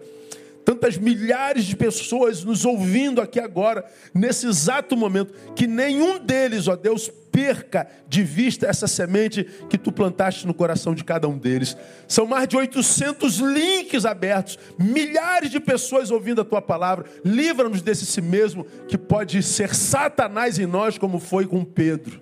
tantas 0.69 0.99
milhares 0.99 1.65
de 1.65 1.75
pessoas 1.75 2.43
nos 2.43 2.63
ouvindo 2.63 3.19
aqui 3.21 3.39
agora, 3.39 3.83
nesse 4.13 4.45
exato 4.45 4.95
momento, 4.95 5.33
que 5.55 5.65
nenhum 5.65 6.19
deles, 6.19 6.67
ó 6.67 6.75
Deus, 6.75 7.09
perca 7.31 7.87
de 8.07 8.21
vista 8.21 8.67
essa 8.67 8.85
semente 8.85 9.43
que 9.67 9.79
tu 9.79 9.91
plantaste 9.91 10.45
no 10.45 10.53
coração 10.53 10.93
de 10.93 11.03
cada 11.03 11.27
um 11.27 11.39
deles. 11.39 11.75
São 12.07 12.27
mais 12.27 12.47
de 12.47 12.55
800 12.55 13.39
links 13.39 14.05
abertos, 14.05 14.59
milhares 14.77 15.49
de 15.49 15.59
pessoas 15.59 16.11
ouvindo 16.11 16.41
a 16.41 16.45
tua 16.45 16.61
palavra. 16.61 17.05
Livra-nos 17.25 17.81
desse 17.81 18.05
si 18.05 18.21
mesmo 18.21 18.63
que 18.87 18.95
pode 18.97 19.41
ser 19.41 19.73
Satanás 19.73 20.59
em 20.59 20.67
nós, 20.67 20.99
como 20.99 21.19
foi 21.19 21.47
com 21.47 21.65
Pedro. 21.65 22.21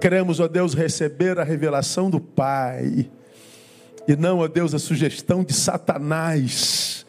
Queremos, 0.00 0.40
ó 0.40 0.48
Deus, 0.48 0.74
receber 0.74 1.38
a 1.38 1.44
revelação 1.44 2.10
do 2.10 2.18
Pai 2.18 3.08
e 4.06 4.14
não, 4.16 4.40
ó 4.40 4.48
Deus, 4.48 4.74
a 4.74 4.78
sugestão 4.78 5.42
de 5.42 5.54
Satanás. 5.54 7.03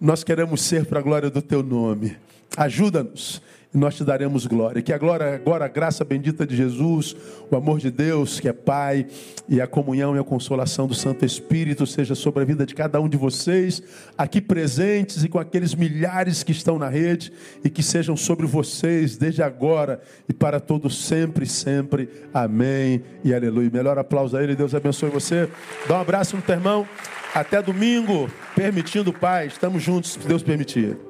Nós 0.00 0.24
queremos 0.24 0.62
ser 0.62 0.86
para 0.86 0.98
a 0.98 1.02
glória 1.02 1.28
do 1.28 1.42
teu 1.42 1.62
nome. 1.62 2.16
Ajuda-nos 2.56 3.42
e 3.72 3.78
nós 3.78 3.94
te 3.94 4.04
daremos 4.04 4.46
glória. 4.46 4.82
Que 4.82 4.92
a 4.92 4.98
glória, 4.98 5.34
agora 5.34 5.64
a 5.64 5.68
graça 5.68 6.04
bendita 6.04 6.46
de 6.46 6.56
Jesus, 6.56 7.14
o 7.50 7.56
amor 7.56 7.78
de 7.78 7.90
Deus, 7.90 8.40
que 8.40 8.48
é 8.48 8.52
Pai, 8.52 9.06
e 9.48 9.60
a 9.60 9.66
comunhão 9.66 10.16
e 10.16 10.18
a 10.18 10.24
consolação 10.24 10.86
do 10.86 10.94
Santo 10.94 11.24
Espírito 11.24 11.86
seja 11.86 12.14
sobre 12.14 12.42
a 12.42 12.46
vida 12.46 12.66
de 12.66 12.74
cada 12.74 13.00
um 13.00 13.08
de 13.08 13.16
vocês, 13.16 13.82
aqui 14.18 14.40
presentes 14.40 15.22
e 15.22 15.28
com 15.28 15.38
aqueles 15.38 15.74
milhares 15.74 16.42
que 16.42 16.52
estão 16.52 16.78
na 16.78 16.88
rede, 16.88 17.32
e 17.64 17.70
que 17.70 17.82
sejam 17.82 18.16
sobre 18.16 18.46
vocês 18.46 19.16
desde 19.16 19.42
agora 19.42 20.00
e 20.28 20.32
para 20.32 20.58
todos 20.58 21.04
sempre, 21.04 21.46
sempre. 21.46 22.08
Amém 22.34 23.02
e 23.22 23.32
aleluia. 23.32 23.70
Melhor 23.72 23.98
aplauso 23.98 24.36
a 24.36 24.42
Ele, 24.42 24.56
Deus 24.56 24.74
abençoe 24.74 25.10
você. 25.10 25.48
Dá 25.86 25.98
um 25.98 26.00
abraço 26.00 26.36
no 26.36 26.42
teu 26.42 26.56
irmão. 26.56 26.86
Até 27.32 27.62
domingo, 27.62 28.28
permitindo, 28.56 29.12
Pai. 29.12 29.46
Estamos 29.46 29.82
juntos, 29.82 30.12
se 30.12 30.18
Deus 30.26 30.42
permitir. 30.42 31.09